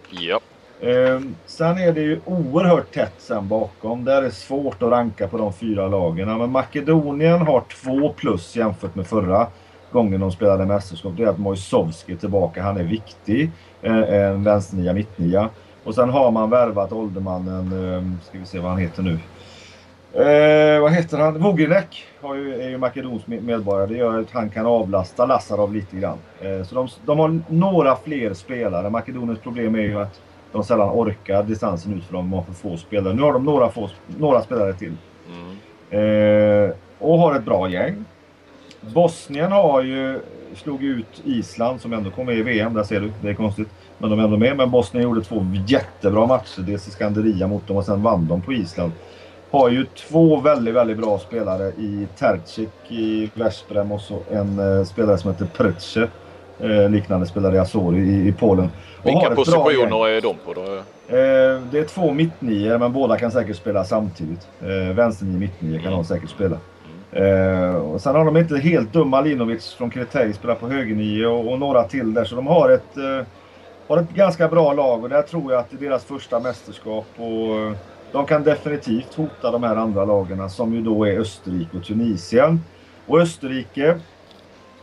Ja, 0.09 0.21
Yep. 0.21 0.43
Ehm, 0.81 1.35
sen 1.45 1.77
är 1.77 1.93
det 1.93 2.01
ju 2.01 2.19
oerhört 2.25 2.93
tätt 2.93 3.13
sen 3.17 3.47
bakom. 3.47 4.05
Där 4.05 4.17
är 4.17 4.21
det 4.21 4.31
svårt 4.31 4.83
att 4.83 4.89
ranka 4.91 5.27
på 5.27 5.37
de 5.37 5.53
fyra 5.53 5.87
lagen. 5.87 6.37
Men 6.37 6.51
Makedonien 6.51 7.41
har 7.41 7.63
två 7.83 8.13
plus 8.13 8.55
jämfört 8.55 8.95
med 8.95 9.07
förra 9.07 9.47
gången 9.91 10.21
de 10.21 10.31
spelade 10.31 10.65
mästerskap. 10.65 11.13
Det 11.17 11.23
är 11.23 11.27
att 11.27 11.39
Mojsovski 11.39 12.13
är 12.13 12.17
tillbaka. 12.17 12.63
Han 12.63 12.77
är 12.77 12.83
viktig. 12.83 13.51
Eh, 13.81 14.13
en 14.13 14.43
vänsternia, 14.43 14.93
mittnia. 14.93 15.49
Och 15.83 15.95
sen 15.95 16.09
har 16.09 16.31
man 16.31 16.49
värvat 16.49 16.91
åldermannen, 16.91 17.93
eh, 17.93 18.25
ska 18.29 18.39
vi 18.39 18.45
se 18.45 18.59
vad 18.59 18.71
han 18.71 18.79
heter 18.79 19.03
nu. 19.03 19.19
Eh, 20.13 20.81
vad 20.81 20.91
heter 20.91 21.17
han? 21.17 21.39
Voginek 21.39 22.05
är 22.23 22.69
ju 22.69 22.77
makedonsk 22.77 23.27
medborgare. 23.27 23.87
Det 23.87 23.97
gör 23.97 24.19
att 24.19 24.31
han 24.31 24.49
kan 24.49 24.65
avlasta 24.65 25.25
Lazarov 25.25 25.73
lite 25.73 25.95
grann. 25.95 26.17
Eh, 26.41 26.63
så 26.63 26.75
de, 26.75 26.87
de 27.05 27.19
har 27.19 27.41
några 27.47 27.95
fler 27.95 28.33
spelare. 28.33 28.89
Makedoniens 28.89 29.39
problem 29.39 29.75
är 29.75 29.79
ju 29.79 30.01
att 30.01 30.21
de 30.51 30.63
sällan 30.63 30.89
orkar 30.89 31.43
distansen 31.43 31.93
ut 31.93 32.03
för 32.03 32.13
de 32.13 32.33
har 32.33 32.43
för 32.43 32.53
få 32.53 32.77
spelare. 32.77 33.13
Nu 33.13 33.21
har 33.21 33.33
de 33.33 33.45
några, 33.45 33.69
få, 33.69 33.89
några 34.17 34.41
spelare 34.41 34.73
till. 34.73 34.93
mm. 35.27 35.55
Eh, 35.91 36.71
och 36.99 37.19
har 37.19 37.35
ett 37.35 37.45
bra 37.45 37.69
gäng. 37.69 38.05
Bosnien 38.81 39.51
har 39.51 39.81
ju 39.83 40.19
slog 40.55 40.83
ut 40.83 41.21
Island 41.23 41.81
som 41.81 41.93
ändå 41.93 42.11
kom 42.11 42.25
med 42.25 42.37
i 42.37 42.41
VM. 42.41 42.73
Där 42.73 42.83
ser 42.83 42.99
du, 42.99 43.11
det 43.21 43.29
är 43.29 43.33
konstigt. 43.33 43.67
Men 43.97 44.09
de 44.09 44.19
är 44.19 44.23
ändå 44.23 44.37
med. 44.37 44.57
Men 44.57 44.71
Bosnien 44.71 45.03
gjorde 45.03 45.21
två 45.21 45.45
jättebra 45.67 46.25
matcher. 46.25 46.61
Dels 46.61 46.87
i 46.87 46.91
Skanderia 46.91 47.47
mot 47.47 47.67
dem 47.67 47.77
och 47.77 47.85
sen 47.85 48.03
vann 48.03 48.27
de 48.27 48.41
på 48.41 48.53
Island. 48.53 48.91
Har 49.51 49.69
ju 49.69 49.85
två 49.85 50.39
väldigt, 50.39 50.73
väldigt 50.73 50.97
bra 50.97 51.19
spelare 51.19 51.67
i 51.67 52.07
Tercik 52.17 52.69
i 52.87 53.29
Veszprem 53.33 53.91
och 53.91 54.01
så 54.01 54.19
en 54.31 54.59
eh, 54.59 54.83
spelare 54.83 55.17
som 55.17 55.31
heter 55.31 55.45
Prce. 55.45 56.07
Eh, 56.59 56.89
liknande 56.89 57.25
spelare 57.25 57.55
i 57.55 57.59
Azori 57.59 57.99
i, 57.99 58.27
i 58.27 58.31
Polen. 58.31 58.69
Och 59.01 59.09
Vilka 59.09 59.35
positioner 59.35 60.07
är 60.07 60.21
de 60.21 60.35
på 60.45 60.53
då? 60.53 60.61
Eh, 60.61 61.61
det 61.71 61.79
är 61.79 61.87
två 61.87 62.13
mittnior 62.13 62.77
men 62.77 62.93
båda 62.93 63.17
kan 63.17 63.31
säkert 63.31 63.55
spela 63.55 63.83
samtidigt. 63.83 64.47
Eh, 64.61 64.95
Vänsternio 64.95 65.37
mittnio 65.37 65.81
kan 65.81 65.91
de 65.91 66.03
säkert 66.05 66.29
spela. 66.29 66.57
Eh, 67.11 67.75
och 67.75 68.01
sen 68.01 68.15
har 68.15 68.25
de 68.25 68.37
inte 68.37 68.57
helt 68.57 68.93
dumma 68.93 69.21
Linovic 69.21 69.73
från 69.73 69.89
Kretej 69.89 70.33
spelar 70.33 70.55
på 70.55 70.67
högernio 70.69 71.25
och, 71.25 71.51
och 71.51 71.59
några 71.59 71.83
till 71.83 72.13
där. 72.13 72.25
Så 72.25 72.35
de 72.35 72.47
har 72.47 72.69
ett, 72.69 72.97
eh, 72.97 73.25
har 73.87 73.97
ett 73.97 74.09
ganska 74.09 74.47
bra 74.47 74.73
lag 74.73 75.03
och 75.03 75.09
där 75.09 75.21
tror 75.21 75.51
jag 75.51 75.59
att 75.59 75.69
det 75.69 75.85
är 75.85 75.89
deras 75.89 76.05
första 76.05 76.39
mästerskap. 76.39 77.05
Och, 77.17 77.59
eh, 77.59 77.71
de 78.11 78.25
kan 78.25 78.43
definitivt 78.43 79.13
hota 79.15 79.51
de 79.51 79.63
här 79.63 79.75
andra 79.75 80.05
lagarna 80.05 80.49
som 80.49 80.73
ju 80.73 80.81
då 80.81 81.07
är 81.07 81.19
Österrike 81.19 81.77
och 81.77 81.83
Tunisien. 81.83 82.61
Och 83.07 83.19
Österrike 83.19 83.99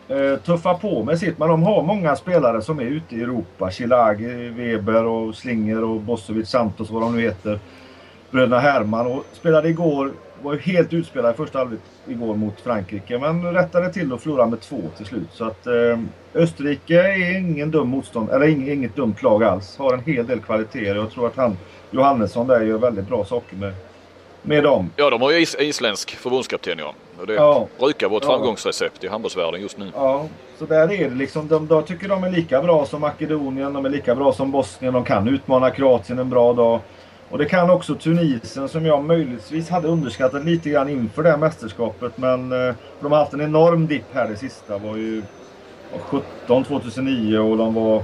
eh, 0.09 0.77
på 0.81 1.05
med 1.05 1.19
sitt, 1.19 1.39
men 1.39 1.49
de 1.49 1.63
har 1.63 1.83
många 1.83 2.17
spelare 2.17 2.63
som 2.63 2.79
är 2.79 2.85
ute 2.85 3.17
i 3.17 3.23
Europa. 3.23 3.71
Chilagi, 3.71 4.49
Weber 4.49 5.05
och 5.05 5.35
Slinger 5.35 5.85
och 5.85 6.01
Bosovic 6.01 6.49
Santos 6.49 6.91
vad 6.91 7.03
de 7.03 7.17
nu 7.17 7.23
heter. 7.23 7.59
Bröderna 8.31 8.59
Herman 8.59 9.07
och 9.07 9.25
spelade 9.33 9.69
igår, 9.69 10.13
var 10.43 10.53
ju 10.53 10.59
helt 10.59 10.93
utspelade 10.93 11.35
i 11.35 11.37
första 11.37 11.59
halvlek 11.59 11.81
igår 12.07 12.35
mot 12.35 12.61
Frankrike 12.61 13.19
men 13.19 13.53
rättade 13.55 13.93
till 13.93 14.13
och 14.13 14.21
förlorade 14.21 14.51
med 14.51 14.61
två 14.61 14.81
till 14.97 15.07
slut. 15.07 15.29
Så 15.33 15.45
att 15.45 15.67
eh, 15.67 15.99
Österrike 16.35 17.03
är 17.03 17.39
ingen 17.39 17.71
dum 17.71 17.89
motstånd, 17.89 18.31
eller 18.31 18.47
inget, 18.47 18.69
inget 18.69 18.97
dumt 18.97 19.15
lag 19.21 19.45
alls. 19.45 19.77
Har 19.77 19.95
en 19.95 20.01
hel 20.01 20.27
del 20.27 20.41
kvaliteter 20.41 20.99
och 20.99 21.05
jag 21.05 21.11
tror 21.11 21.27
att 21.27 21.37
han, 21.37 21.57
Johannesson 21.91 22.47
där 22.47 22.61
gör 22.61 22.79
väldigt 22.79 23.09
bra 23.09 23.25
saker 23.25 23.57
med, 23.57 23.75
med 24.47 24.65
dem. 24.65 24.91
Ja, 24.97 25.11
de 25.11 25.23
har 25.23 25.31
ju 25.31 25.39
is 25.41 25.57
isländsk 25.61 26.11
förbundskapten 26.17 26.79
ja. 26.79 26.95
Och 27.21 27.27
det 27.27 27.35
Ja. 27.35 27.67
brukar 27.79 28.09
vara 28.09 28.19
ett 28.19 28.25
Ja. 28.25 28.31
framgångsrecept 28.31 29.05
i 29.05 29.09
handbollsvärlden 29.09 29.61
just 29.61 29.79
nu. 29.79 29.91
Ja, 29.95 30.27
så 30.59 30.67
där 30.67 30.93
är 30.93 31.09
det 31.11 31.15
liksom. 31.15 31.49
De, 31.49 31.67
de 31.67 31.83
tycker 31.83 32.09
de 32.09 32.25
är 32.25 32.31
lika 32.31 32.63
bra 32.63 32.87
som 32.87 33.01
Makedonien, 33.01 33.73
de 33.73 33.85
är 33.85 33.91
lika 33.91 34.15
bra 34.15 34.33
som 34.33 34.51
Bosnien. 34.51 34.95
De 34.95 35.05
kan 35.05 35.29
utmana 35.29 35.71
Kroatien 35.71 36.19
en 36.19 36.31
bra 36.31 36.53
dag. 36.53 36.81
Och 37.31 37.39
det 37.39 37.45
kan 37.45 37.71
också 37.71 37.95
Tunisien 37.95 38.69
som 38.69 38.87
jag 38.87 39.05
möjligtvis 39.05 39.69
hade 39.71 39.89
underskattat 39.89 40.45
lite 40.45 40.71
grann 40.71 40.89
inför 40.89 41.23
det 41.23 41.31
här 41.31 41.37
mästerskapet. 41.37 42.19
Men 42.19 42.53
eh, 42.69 42.75
de 43.01 43.13
har 43.13 43.19
haft 43.19 43.33
en 43.33 43.41
enorm 43.41 43.87
dipp 43.87 44.05
här 44.13 44.29
det 44.29 44.37
sista. 44.37 44.79
var 44.79 44.97
ju 44.97 45.23
var 45.93 46.21
17 46.47 46.65
2009 46.65 47.39
och 47.39 47.57
de 47.57 47.75
var 47.75 48.03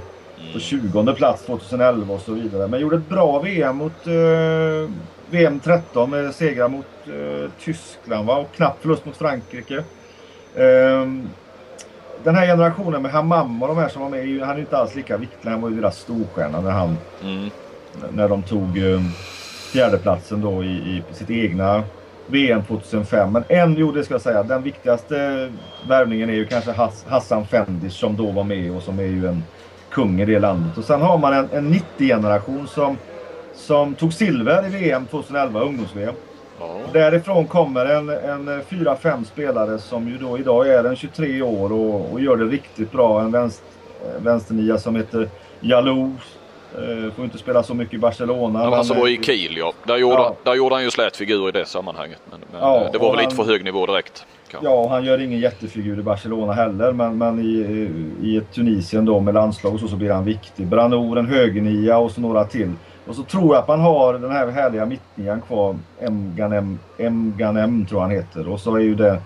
på 0.52 0.58
20 0.58 1.14
plats 1.14 1.44
2011 1.46 2.14
och 2.14 2.20
så 2.20 2.32
vidare. 2.32 2.68
Men 2.68 2.80
gjorde 2.80 2.96
ett 2.96 3.08
bra 3.08 3.38
VM 3.38 3.76
mot 3.76 4.06
eh, 4.06 4.90
VM 5.32 5.60
13 5.60 6.10
med 6.10 6.34
segrar 6.34 6.68
mot 6.68 6.86
eh, 7.06 7.50
Tyskland 7.60 8.26
va? 8.26 8.36
och 8.36 8.52
knapp 8.54 8.76
förlust 8.80 9.06
mot 9.06 9.16
Frankrike. 9.16 9.84
Ehm, 10.56 11.28
den 12.24 12.34
här 12.34 12.46
generationen 12.46 13.02
med 13.02 13.12
Hammam 13.12 13.62
och 13.62 13.68
de 13.68 13.76
här 13.76 13.88
som 13.88 14.02
var 14.02 14.08
med, 14.08 14.40
han 14.40 14.50
är 14.50 14.54
ju 14.54 14.60
inte 14.60 14.76
alls 14.76 14.94
lika 14.94 15.16
viktig. 15.16 15.50
Han 15.50 15.60
var 15.60 15.70
ju 15.70 15.76
deras 15.80 15.98
storstjärna 15.98 16.60
när, 16.60 16.70
han, 16.70 16.96
Mm. 17.22 17.50
när 18.12 18.28
de 18.28 18.42
tog 18.42 18.78
eh, 18.78 19.00
fjärdeplatsen 19.72 20.40
då 20.40 20.64
i, 20.64 20.68
i 20.68 21.02
sitt 21.12 21.30
egna 21.30 21.82
VM 22.26 22.62
2005. 22.64 23.32
Men 23.32 23.44
en, 23.48 23.74
jo 23.78 23.92
det 23.92 24.04
ska 24.04 24.14
jag 24.14 24.20
säga, 24.20 24.42
den 24.42 24.62
viktigaste 24.62 25.50
värvningen 25.88 26.30
är 26.30 26.34
ju 26.34 26.46
kanske 26.46 26.72
Hass, 26.72 27.04
Hassan 27.08 27.46
Fendish 27.46 27.98
som 27.98 28.16
då 28.16 28.30
var 28.30 28.44
med 28.44 28.76
och 28.76 28.82
som 28.82 28.98
är 28.98 29.02
ju 29.06 29.26
en 29.26 29.44
kung 29.90 30.20
i 30.20 30.24
det 30.24 30.38
landet. 30.38 30.78
Och 30.78 30.84
sen 30.84 31.00
har 31.00 31.18
man 31.18 31.32
en, 31.34 31.48
en 31.52 31.74
90-generation 31.74 32.66
som, 32.68 32.96
som 33.54 33.94
tog 33.94 34.12
silver 34.12 34.66
i 34.66 34.68
VM 34.68 35.06
2011, 35.06 35.60
ungdoms-VM. 35.60 36.14
Ja. 36.60 36.78
Därifrån 36.92 37.46
kommer 37.46 37.86
en, 37.86 38.08
en 38.08 38.60
fyra, 38.70 38.96
fem 38.96 39.24
spelare 39.24 39.78
som 39.78 40.08
ju 40.08 40.18
då 40.18 40.38
idag 40.38 40.68
är 40.68 40.84
en 40.84 40.96
23 40.96 41.42
år 41.42 41.72
och, 41.72 42.12
och 42.12 42.20
gör 42.20 42.36
det 42.36 42.44
riktigt 42.44 42.92
bra. 42.92 43.20
En 43.20 43.30
vänster, 43.32 43.66
vänsternia 44.18 44.78
som 44.78 44.96
heter 44.96 45.28
Jalou. 45.60 46.10
Eh, 46.74 47.12
får 47.16 47.24
inte 47.24 47.38
spela 47.38 47.62
så 47.62 47.74
mycket 47.74 47.94
i 47.94 47.98
Barcelona. 47.98 48.58
Han, 48.58 48.72
han 48.72 48.84
som 48.84 48.98
var 48.98 49.08
i 49.08 49.16
Kiel 49.22 49.56
ja. 49.56 49.72
Där 49.84 49.96
gjorde, 49.96 50.14
Ja. 50.14 50.36
där 50.44 50.54
gjorde 50.54 50.74
han 50.74 50.84
ju 50.84 50.90
slät 50.90 51.16
figur 51.16 51.48
i 51.48 51.52
det 51.52 51.64
sammanhanget. 51.64 52.18
Men, 52.30 52.40
men 52.52 52.60
Ja, 52.60 52.84
eh, 52.84 52.92
det 52.92 52.98
var 52.98 53.10
väl 53.10 53.18
lite 53.24 53.34
han- 53.36 53.44
för 53.44 53.52
hög 53.52 53.64
nivå 53.64 53.86
direkt. 53.86 54.26
kanske. 54.50 54.68
Ja, 54.70 54.88
han 54.88 55.04
gör 55.04 55.20
ingen 55.20 55.38
jättefigur 55.40 55.98
i 55.98 56.02
Barcelona 56.02 56.52
heller, 56.52 56.92
men, 56.92 57.18
men 57.18 57.38
i, 57.38 57.48
i 58.22 58.40
Tunisien 58.54 59.04
då 59.04 59.20
med 59.20 59.34
landslag 59.34 59.74
och 59.74 59.80
så, 59.80 59.88
så 59.88 59.96
blir 59.96 60.10
han 60.12 60.24
viktig. 60.24 60.66
Branor, 60.66 61.18
en 61.18 61.26
högernia 61.26 61.98
och 61.98 62.10
så 62.10 62.20
några 62.20 62.44
till. 62.44 62.72
Och 63.06 63.14
så 63.14 63.22
tror 63.22 63.54
jag 63.54 63.62
att 63.62 63.68
man 63.68 63.80
har 63.80 64.14
den 64.14 64.30
här 64.30 64.48
härliga 64.48 64.86
mittnian 64.86 65.40
kvar, 65.40 65.76
Mganem, 66.10 66.78
Mganem 66.98 67.86
tror 67.86 68.00
han 68.00 68.10
heter. 68.10 68.48
Och 68.48 68.60
så 68.60 68.76
är 68.76 68.80
ju 68.80 68.94
det 68.94 69.20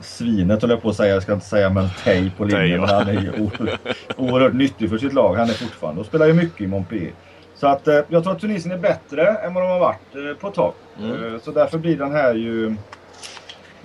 svinet 0.00 0.62
höll 0.62 0.70
jag 0.70 0.82
på 0.82 0.88
att 0.88 0.96
säga, 0.96 1.14
jag 1.14 1.22
ska 1.22 1.32
inte 1.32 1.46
säga 1.46 1.70
men 1.70 1.88
Tay 2.04 2.30
på 2.30 2.44
linjen. 2.44 2.80
Men 2.80 2.88
han 2.88 3.08
är 3.08 3.12
ju 3.12 3.30
oerhört, 3.30 3.80
oerhört 4.16 4.54
nyttig 4.54 4.90
för 4.90 4.98
sitt 4.98 5.12
lag. 5.12 5.34
Han 5.34 5.48
är 5.48 5.52
fortfarande 5.52 6.00
och 6.00 6.06
spelar 6.06 6.26
ju 6.26 6.32
mycket 6.32 6.60
i 6.60 6.66
Montpellier. 6.66 7.12
Så 7.54 7.66
att 7.66 7.88
eh, 7.88 8.00
jag 8.08 8.22
tror 8.22 8.32
att 8.32 8.40
Tunisien 8.40 8.74
är 8.74 8.78
bättre 8.78 9.26
än 9.28 9.54
vad 9.54 9.62
de 9.62 9.68
har 9.70 9.78
varit 9.80 10.14
eh, 10.14 10.40
på 10.40 10.48
ett 10.48 10.54
tag. 10.54 10.72
Mm. 11.00 11.34
Eh, 11.34 11.40
så 11.40 11.50
därför 11.50 11.78
blir 11.78 11.96
den 11.96 12.12
här 12.12 12.34
ju 12.34 12.74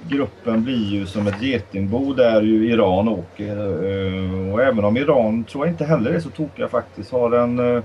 gruppen 0.08 0.63
blir 0.63 0.86
ju 0.86 1.06
som 1.06 1.28
ett 1.28 1.41
getingbo 1.41 2.13
där 2.13 2.41
ju 2.41 2.72
Iran 2.72 3.08
åker. 3.08 3.58
Eh, 3.58 4.54
Och 4.54 4.62
även 4.62 4.86
om 4.86 4.98
Iran 4.98 5.44
tror 5.44 5.65
jag 5.65 5.74
inte 5.74 5.86
heller 5.86 6.12
är 6.12 6.20
så 6.20 6.30
tokiga 6.30 6.67
faktiskt. 6.67 7.12
Har 7.12 7.32
en 7.32 7.76
eh, 7.76 7.84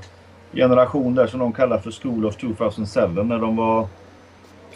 generation 0.56 1.14
där 1.14 1.26
som 1.26 1.40
de 1.40 1.52
kallar 1.52 1.78
för 1.78 1.90
School 1.90 2.26
of 2.26 2.36
2007 2.36 3.00
när 3.22 3.38
de 3.38 3.56
var 3.56 3.86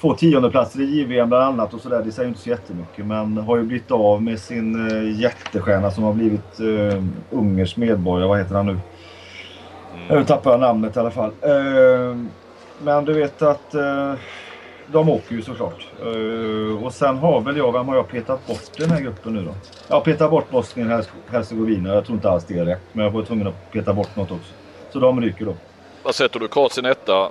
två 0.00 0.14
tiondeplatser 0.14 0.80
i 0.80 0.84
JVM 0.84 1.28
bland 1.28 1.44
annat 1.44 1.74
och 1.74 1.80
sådär. 1.80 2.02
Det 2.04 2.12
säger 2.12 2.26
ju 2.26 2.28
inte 2.28 2.40
så 2.40 2.50
jättemycket 2.50 3.06
men 3.06 3.36
har 3.38 3.56
ju 3.56 3.62
blivit 3.62 3.90
av 3.90 4.22
med 4.22 4.38
sin 4.38 4.90
eh, 4.90 5.20
jättestjärna 5.20 5.90
som 5.90 6.04
har 6.04 6.12
blivit 6.12 6.60
eh, 6.60 7.02
Ungers 7.30 7.76
medborgare. 7.76 8.28
Vad 8.28 8.38
heter 8.38 8.54
han 8.54 8.66
nu? 8.66 8.78
Nu 10.10 10.24
tappar 10.24 10.50
jag 10.50 10.60
namnet 10.60 10.96
i 10.96 10.98
alla 10.98 11.10
fall. 11.10 11.30
Eh, 11.40 12.16
men 12.82 13.04
du 13.04 13.12
vet 13.12 13.42
att 13.42 13.74
eh, 13.74 14.14
de 14.92 15.08
åker 15.08 15.34
ju 15.34 15.42
såklart. 15.42 15.86
Eh, 16.02 16.84
och 16.84 16.92
sen 16.92 17.16
har 17.16 17.40
väl 17.40 17.56
jag, 17.56 17.72
vem 17.72 17.88
har 17.88 17.96
jag 17.96 18.08
petat 18.08 18.46
bort 18.46 18.78
i 18.78 18.82
den 18.82 18.90
här 18.90 19.00
gruppen 19.00 19.34
nu 19.34 19.44
då? 19.44 19.54
Jag 19.88 19.96
har 19.96 20.00
petat 20.00 20.30
bort 20.30 20.50
Bosnien 20.50 20.92
och 20.92 21.04
Hercegovina. 21.32 21.94
Jag 21.94 22.04
tror 22.04 22.16
inte 22.16 22.30
alls 22.30 22.44
det 22.44 22.58
är 22.58 22.64
rätt. 22.64 22.82
Men 22.92 23.04
jag 23.04 23.12
var 23.12 23.22
tvungen 23.22 23.46
att 23.46 23.72
peta 23.72 23.94
bort 23.94 24.16
något 24.16 24.30
också. 24.30 24.52
Så 24.92 24.98
de 24.98 25.20
ryker 25.20 25.44
då. 25.44 25.54
Vad 26.02 26.14
sätter 26.14 26.40
du 26.40 26.48
Kroatien 26.48 26.86
etta? 26.86 27.30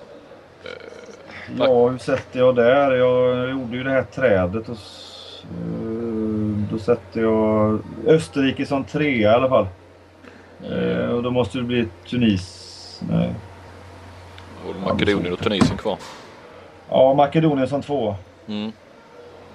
Tack. 1.58 1.70
Ja, 1.70 1.88
hur 1.90 1.98
sätter 1.98 2.40
jag 2.40 2.56
där? 2.56 2.92
Jag 2.92 3.50
gjorde 3.50 3.78
ju 3.78 3.84
det 3.84 3.90
här 3.92 4.04
trädet 4.04 4.70
och 4.70 4.76
s- 4.76 5.44
eh, 5.44 6.72
då 6.72 6.80
sätter 6.80 7.22
jag 7.22 7.80
Österrike 8.08 8.66
som 8.66 8.84
trea 8.84 9.32
i 9.32 9.36
alla 9.36 9.50
fall. 9.50 9.68
Eh, 10.72 11.10
och 11.10 11.24
då 11.24 11.32
måste 11.32 11.58
det 11.58 11.64
bli 11.64 11.88
Tunis. 12.10 13.02
Nej. 13.10 13.34
Har 14.66 14.74
du 14.74 14.80
Makedonien 14.80 15.34
och 15.34 15.40
Tunisien 15.40 15.78
kvar? 15.78 15.98
Ja, 16.90 17.14
Makedonien 17.14 17.68
som 17.68 17.82
två. 17.82 18.16
Mm. 18.48 18.72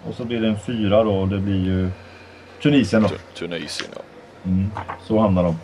Och 0.09 0.15
så 0.15 0.25
blir 0.25 0.41
det 0.41 0.49
en 0.49 0.59
fyra 0.67 1.05
då 1.05 1.15
och 1.15 1.29
det 1.29 1.39
blir 1.39 1.65
ju 1.65 1.89
Tunisien 2.63 3.03
då. 3.03 3.09
Tu- 3.09 3.19
Tunisien 3.35 3.91
ja. 3.95 4.01
Mm. 4.45 4.71
Så 5.03 5.19
hamnar 5.19 5.43
de. 5.43 5.57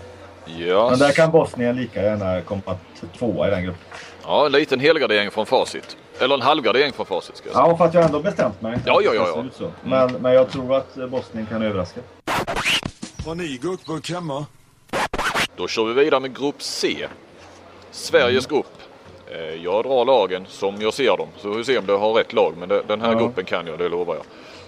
Ja, 0.45 0.91
Men 0.91 0.99
där 0.99 1.13
kan 1.13 1.31
Bosnien 1.31 1.77
lika 1.77 2.03
gärna 2.03 2.41
komma 2.43 2.77
tvåa 3.19 3.49
i 3.49 3.51
den 3.51 3.65
gruppen. 3.65 3.83
ja, 4.23 4.47
en 4.47 4.53
liten 4.53 4.81
helgardering 4.81 5.31
från 5.31 5.47
facit. 5.47 5.97
Eller 6.19 6.35
en 6.35 6.43
halvgardering 6.43 6.93
från 6.93 7.07
facit 7.07 7.37
ska 7.37 7.49
jag 7.49 7.55
säga. 7.57 7.67
Ja, 7.69 7.77
för 7.77 7.85
att 7.85 7.95
jag 7.95 8.05
ändå 8.05 8.21
bestämt 8.21 8.63
mig. 8.63 8.79
Ja, 8.87 9.01
ja, 9.05 9.15
ja, 9.15 9.29
ja. 9.37 9.43
ut 9.45 9.55
så. 9.55 9.71
Men, 9.85 10.13
men 10.13 10.33
jag 10.33 10.51
tror 10.51 10.77
att 10.77 10.95
Bosnien 11.11 11.47
kan 11.47 11.63
överraska. 11.63 12.01
Har 13.27 13.35
ni 13.35 13.59
gurkburk 13.63 14.11
hemma? 14.11 14.47
Då 15.57 15.69
kör 15.69 15.85
vi 15.85 15.93
vidare 16.05 16.21
med 16.21 16.37
grupp 16.39 16.63
C. 16.63 17.07
Sveriges 17.91 18.47
Mm. 18.47 18.57
grupp. 18.57 18.73
Eh, 19.31 19.63
Jag 19.65 19.85
drar 19.85 20.05
lagen 20.05 20.47
som 20.49 20.81
jag 20.81 20.95
ser 20.95 21.17
dem. 21.17 21.29
Så 21.39 21.49
vi 21.49 21.55
får 21.55 21.63
se 21.63 21.79
om 21.79 21.85
jag 21.89 21.99
har 21.99 22.13
rätt 22.13 22.33
lag. 22.33 22.55
Men 22.59 22.69
den 22.69 23.01
här 23.01 23.13
Ja. 23.13 23.19
gruppen 23.19 23.45
kan 23.45 23.67
jag, 23.67 23.79
det 23.79 23.89
lovar 23.89 24.17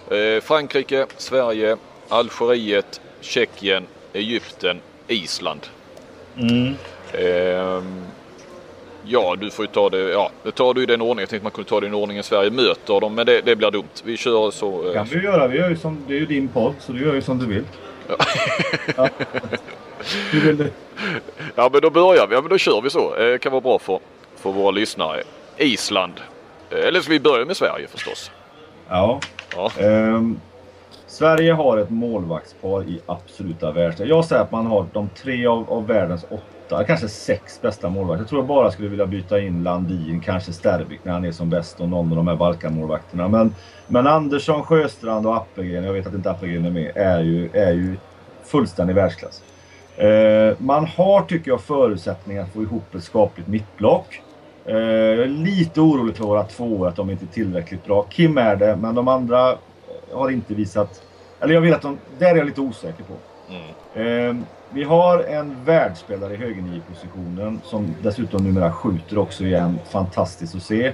jag. 0.09 0.35
Eh, 0.35 0.41
Frankrike, 0.41 1.05
Sverige, 1.17 1.77
Algeriet, 2.09 3.01
Tjeckien, 3.21 3.87
Egypten, 4.13 4.79
Island. 5.07 5.67
Mm. 6.37 6.73
Ehm, 7.13 8.01
ja, 9.05 9.35
du 9.39 9.51
får 9.51 9.65
ju 9.65 9.71
ta 9.71 9.89
det. 9.89 9.97
Ja, 9.99 10.29
det 10.43 10.51
tar 10.51 10.73
du 10.73 10.83
i 10.83 10.85
den 10.85 11.01
ordningen. 11.01 11.19
Jag 11.19 11.29
tänkte 11.29 11.43
man 11.43 11.51
kunde 11.51 11.69
ta 11.69 11.79
det 11.79 11.85
i 11.85 11.89
den 11.89 11.95
ordningen 11.99 12.23
Sverige 12.23 12.51
möter 12.51 12.99
dem, 12.99 13.15
men 13.15 13.25
det, 13.25 13.41
det 13.41 13.55
blir 13.55 13.71
dumt. 13.71 13.87
Vi 14.03 14.17
kör 14.17 14.51
så. 14.51 14.87
eh, 14.87 14.93
kan 14.93 15.07
du 15.07 15.23
göra. 15.23 15.47
Vi 15.47 15.57
gör 15.57 15.69
ju 15.69 15.77
som, 15.77 16.03
det 16.07 16.13
är 16.15 16.19
ju 16.19 16.25
din 16.25 16.47
podd, 16.47 16.73
så 16.79 16.91
du 16.91 17.01
gör 17.05 17.13
ju 17.13 17.21
som 17.21 17.39
du 17.39 17.45
vill. 17.45 17.63
Ja. 18.97 19.09
Vill 20.33 20.57
du? 20.57 20.71
Ja, 21.55 21.69
men 21.73 21.81
då 21.81 21.89
börjar 21.89 22.27
vi. 22.27 22.35
Ja, 22.35 22.41
men 22.41 22.49
då 22.49 22.57
kör 22.57 22.81
vi 22.81 22.89
så. 22.89 23.15
Eh, 23.15 23.25
Det 23.31 23.37
kan 23.37 23.51
vara 23.51 23.61
bra 23.61 23.79
för, 23.79 23.99
för 24.35 24.51
våra 24.51 24.71
lyssnare. 24.71 25.23
Island. 25.57 26.13
Eh, 26.69 26.87
Eller 26.87 27.01
ska 27.01 27.11
vi 27.11 27.19
börja 27.19 27.45
med 27.45 27.57
Sverige 27.57 27.87
förstås? 27.87 28.31
Ja. 28.89 29.19
Ja. 29.55 29.71
Ehm, 29.79 30.39
Sverige 31.13 31.53
har 31.53 31.77
ett 31.77 31.89
målvaktspar 31.89 32.83
i 32.83 32.99
absoluta 33.05 33.71
världsklass. 33.71 34.09
Jag 34.09 34.25
säger 34.25 34.41
att 34.41 34.51
man 34.51 34.65
har 34.65 34.85
de 34.93 35.09
tre 35.09 35.45
av, 35.47 35.73
av 35.73 35.87
världens 35.87 36.25
åtta, 36.29 36.83
kanske 36.83 37.07
sex 37.07 37.61
bästa 37.61 37.89
målvakter. 37.89 38.21
Jag 38.21 38.29
tror 38.29 38.41
jag 38.41 38.47
bara 38.47 38.71
skulle 38.71 38.89
vilja 38.89 39.05
byta 39.05 39.39
in 39.39 39.63
Landin, 39.63 40.21
kanske 40.25 40.53
Sterbik 40.53 40.99
när 41.03 41.13
han 41.13 41.25
är 41.25 41.31
som 41.31 41.49
bäst 41.49 41.79
och 41.79 41.89
någon 41.89 42.09
av 42.11 42.15
de 42.15 42.27
här 42.27 42.35
Balkanmålvakterna. 42.35 43.27
Men, 43.27 43.55
men 43.87 44.07
Andersson, 44.07 44.63
Sjöstrand 44.63 45.25
och 45.25 45.35
Appelgren, 45.35 45.83
jag 45.83 45.93
vet 45.93 46.07
att 46.07 46.13
inte 46.13 46.31
Appelgren 46.31 46.65
är 46.65 46.71
med, 46.71 46.91
är 46.95 47.19
ju, 47.19 47.49
är 47.53 47.73
ju 47.73 47.95
fullständig 48.43 48.95
världsklass. 48.95 49.41
Eh, 49.97 50.55
man 50.57 50.85
har, 50.85 51.21
tycker 51.21 51.51
jag, 51.51 51.61
förutsättningar 51.61 52.43
att 52.43 52.53
få 52.53 52.61
ihop 52.61 52.95
ett 52.95 53.03
skapligt 53.03 53.47
mittblock. 53.47 54.21
Eh, 54.65 54.75
jag 54.77 55.19
är 55.19 55.27
lite 55.27 55.81
orolig 55.81 56.15
för 56.15 56.23
våra 56.23 56.43
två 56.43 56.85
att 56.85 56.95
de 56.95 57.09
inte 57.09 57.25
är 57.25 57.33
tillräckligt 57.33 57.85
bra. 57.85 58.05
Kim 58.09 58.37
är 58.37 58.55
det, 58.55 58.75
men 58.75 58.95
de 58.95 59.07
andra 59.07 59.57
har 60.13 60.29
inte 60.29 60.53
visat... 60.53 61.02
Eller 61.43 61.53
jag 61.53 61.61
vill 61.61 61.73
att 61.73 61.81
de... 61.81 61.97
Där 62.19 62.31
är 62.31 62.35
jag 62.35 62.45
lite 62.45 62.61
osäker 62.61 63.03
på. 63.03 63.13
Mm. 63.49 64.29
Eh, 64.29 64.45
vi 64.69 64.83
har 64.83 65.23
en 65.23 65.55
världsspelare 65.65 66.33
i 66.33 66.37
högernio-positionen 66.37 67.61
som 67.63 67.95
dessutom 68.01 68.43
numera 68.43 68.71
skjuter 68.71 69.17
också 69.17 69.43
igen. 69.43 69.79
Fantastiskt 69.91 70.55
att 70.55 70.63
se. 70.63 70.93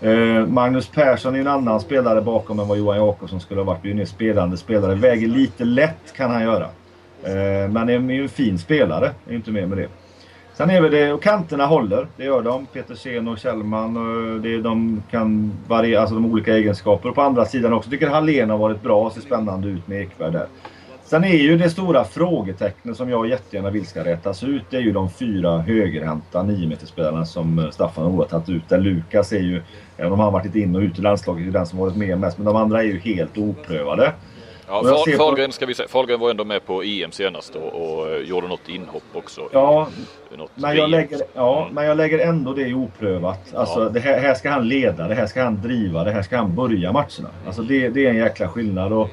Eh, 0.00 0.46
Magnus 0.46 0.88
Persson 0.88 1.34
är 1.34 1.40
en 1.40 1.46
annan 1.46 1.80
spelare 1.80 2.20
bakom 2.22 2.58
än 2.58 2.68
vad 2.68 2.78
Johan 2.78 2.96
Jakobsson 2.96 3.40
skulle 3.40 3.60
ha 3.60 3.64
varit. 3.64 3.82
Det 3.82 3.90
är 3.90 3.94
ju 3.94 4.00
en 4.00 4.06
spelande 4.06 4.56
spelare. 4.56 4.94
Väger 4.94 5.28
lite 5.28 5.64
lätt 5.64 6.12
kan 6.16 6.30
han 6.30 6.42
göra. 6.42 6.68
Eh, 7.22 7.70
men 7.70 7.88
är 7.88 8.12
ju 8.12 8.22
en 8.22 8.28
fin 8.28 8.58
spelare. 8.58 9.10
Är 9.28 9.34
inte 9.34 9.50
mer 9.50 9.66
med 9.66 9.78
det. 9.78 9.88
Sen 10.54 10.70
är 10.70 10.80
väl 10.80 10.90
det, 10.90 11.12
och 11.12 11.22
kanterna 11.22 11.66
håller, 11.66 12.06
det 12.16 12.24
gör 12.24 12.42
de. 12.42 12.66
Petersen 12.66 13.28
och 13.28 13.38
Kjellman, 13.38 13.96
och 13.96 14.40
det, 14.40 14.60
de 14.60 15.02
kan 15.10 15.52
variera, 15.68 16.00
alltså 16.00 16.14
de 16.14 16.32
olika 16.32 16.56
egenskaper. 16.56 17.08
Och 17.08 17.14
på 17.14 17.22
andra 17.22 17.44
sidan 17.44 17.72
också 17.72 17.90
tycker 17.90 18.08
Hallén 18.08 18.50
har 18.50 18.58
varit 18.58 18.82
bra 18.82 19.06
och 19.06 19.12
ser 19.12 19.20
spännande 19.20 19.68
ut 19.68 19.88
med 19.88 20.00
Ekberg 20.00 20.32
där. 20.32 20.46
Sen 21.04 21.24
är 21.24 21.36
ju 21.36 21.58
det 21.58 21.70
stora 21.70 22.04
frågetecknet 22.04 22.96
som 22.96 23.10
jag 23.10 23.28
jättegärna 23.28 23.70
vill 23.70 23.86
ska 23.86 24.04
rätas 24.04 24.44
ut, 24.44 24.62
det 24.70 24.76
är 24.76 24.80
ju 24.80 24.92
de 24.92 25.10
fyra 25.10 25.58
högerhänta 25.58 26.42
9 26.42 26.76
spelarna 26.84 27.26
som 27.26 27.58
eh, 27.58 27.70
Staffan 27.70 28.14
har 28.14 28.24
tagit 28.24 28.48
ut. 28.48 28.68
Där 28.68 28.78
Lukas 28.78 29.32
är 29.32 29.40
ju, 29.40 29.62
även 29.96 30.12
om 30.12 30.20
han 30.20 30.32
varit 30.32 30.54
in 30.54 30.76
och 30.76 30.82
ut 30.82 30.98
i 30.98 31.02
landslaget, 31.02 31.46
är 31.46 31.50
den 31.50 31.66
som 31.66 31.78
varit 31.78 31.96
med 31.96 32.18
mest. 32.18 32.38
Men 32.38 32.46
de 32.46 32.56
andra 32.56 32.82
är 32.82 32.86
ju 32.86 32.98
helt 32.98 33.38
oprövade. 33.38 34.12
Ja, 34.72 34.78
Och 34.80 34.86
jag 34.88 34.94
Fahl- 34.96 35.04
ser 35.04 35.12
på- 35.12 35.24
Fahlgren 35.24 35.52
ska 35.52 35.66
vi 35.66 35.74
säga. 35.74 35.88
Fahlgren 35.88 36.20
var 36.20 36.30
ändå 36.30 36.44
med 36.44 36.66
på 36.66 36.82
EM 36.82 37.12
senast 37.12 37.54
och, 37.56 37.98
och 37.98 38.10
eh, 38.10 38.16
gjorde 38.18 38.48
något 38.48 38.68
inhopp 38.68 39.02
också. 39.14 39.40
Ja, 39.52 39.88
i 40.34 40.36
Men 40.54 40.76
jag, 40.76 40.90
lägger, 40.90 41.20
ja, 41.34 41.62
Mm. 41.62 41.74
men 41.74 41.84
jag 41.84 41.96
lägger 41.96 42.18
ändå 42.18 42.52
det 42.52 42.62
i 42.68 42.74
oprövat. 42.74 43.54
Alltså, 43.54 43.82
Ja. 43.82 43.88
det 43.88 44.00
här, 44.00 44.20
här 44.20 44.34
ska 44.34 44.50
han 44.50 44.68
leda, 44.68 45.08
det 45.08 45.14
här 45.14 45.26
ska 45.26 45.42
han 45.42 45.62
driva, 45.62 46.04
det 46.04 46.10
här 46.10 46.22
ska 46.22 46.36
han 46.36 46.54
börja 46.54 46.92
matcherna. 46.92 47.28
Alltså, 47.46 47.62
det, 47.62 47.88
det 47.88 48.06
är 48.06 48.10
en 48.10 48.16
jäkla 48.16 48.48
skillnad. 48.48 48.92
Och 48.92 49.08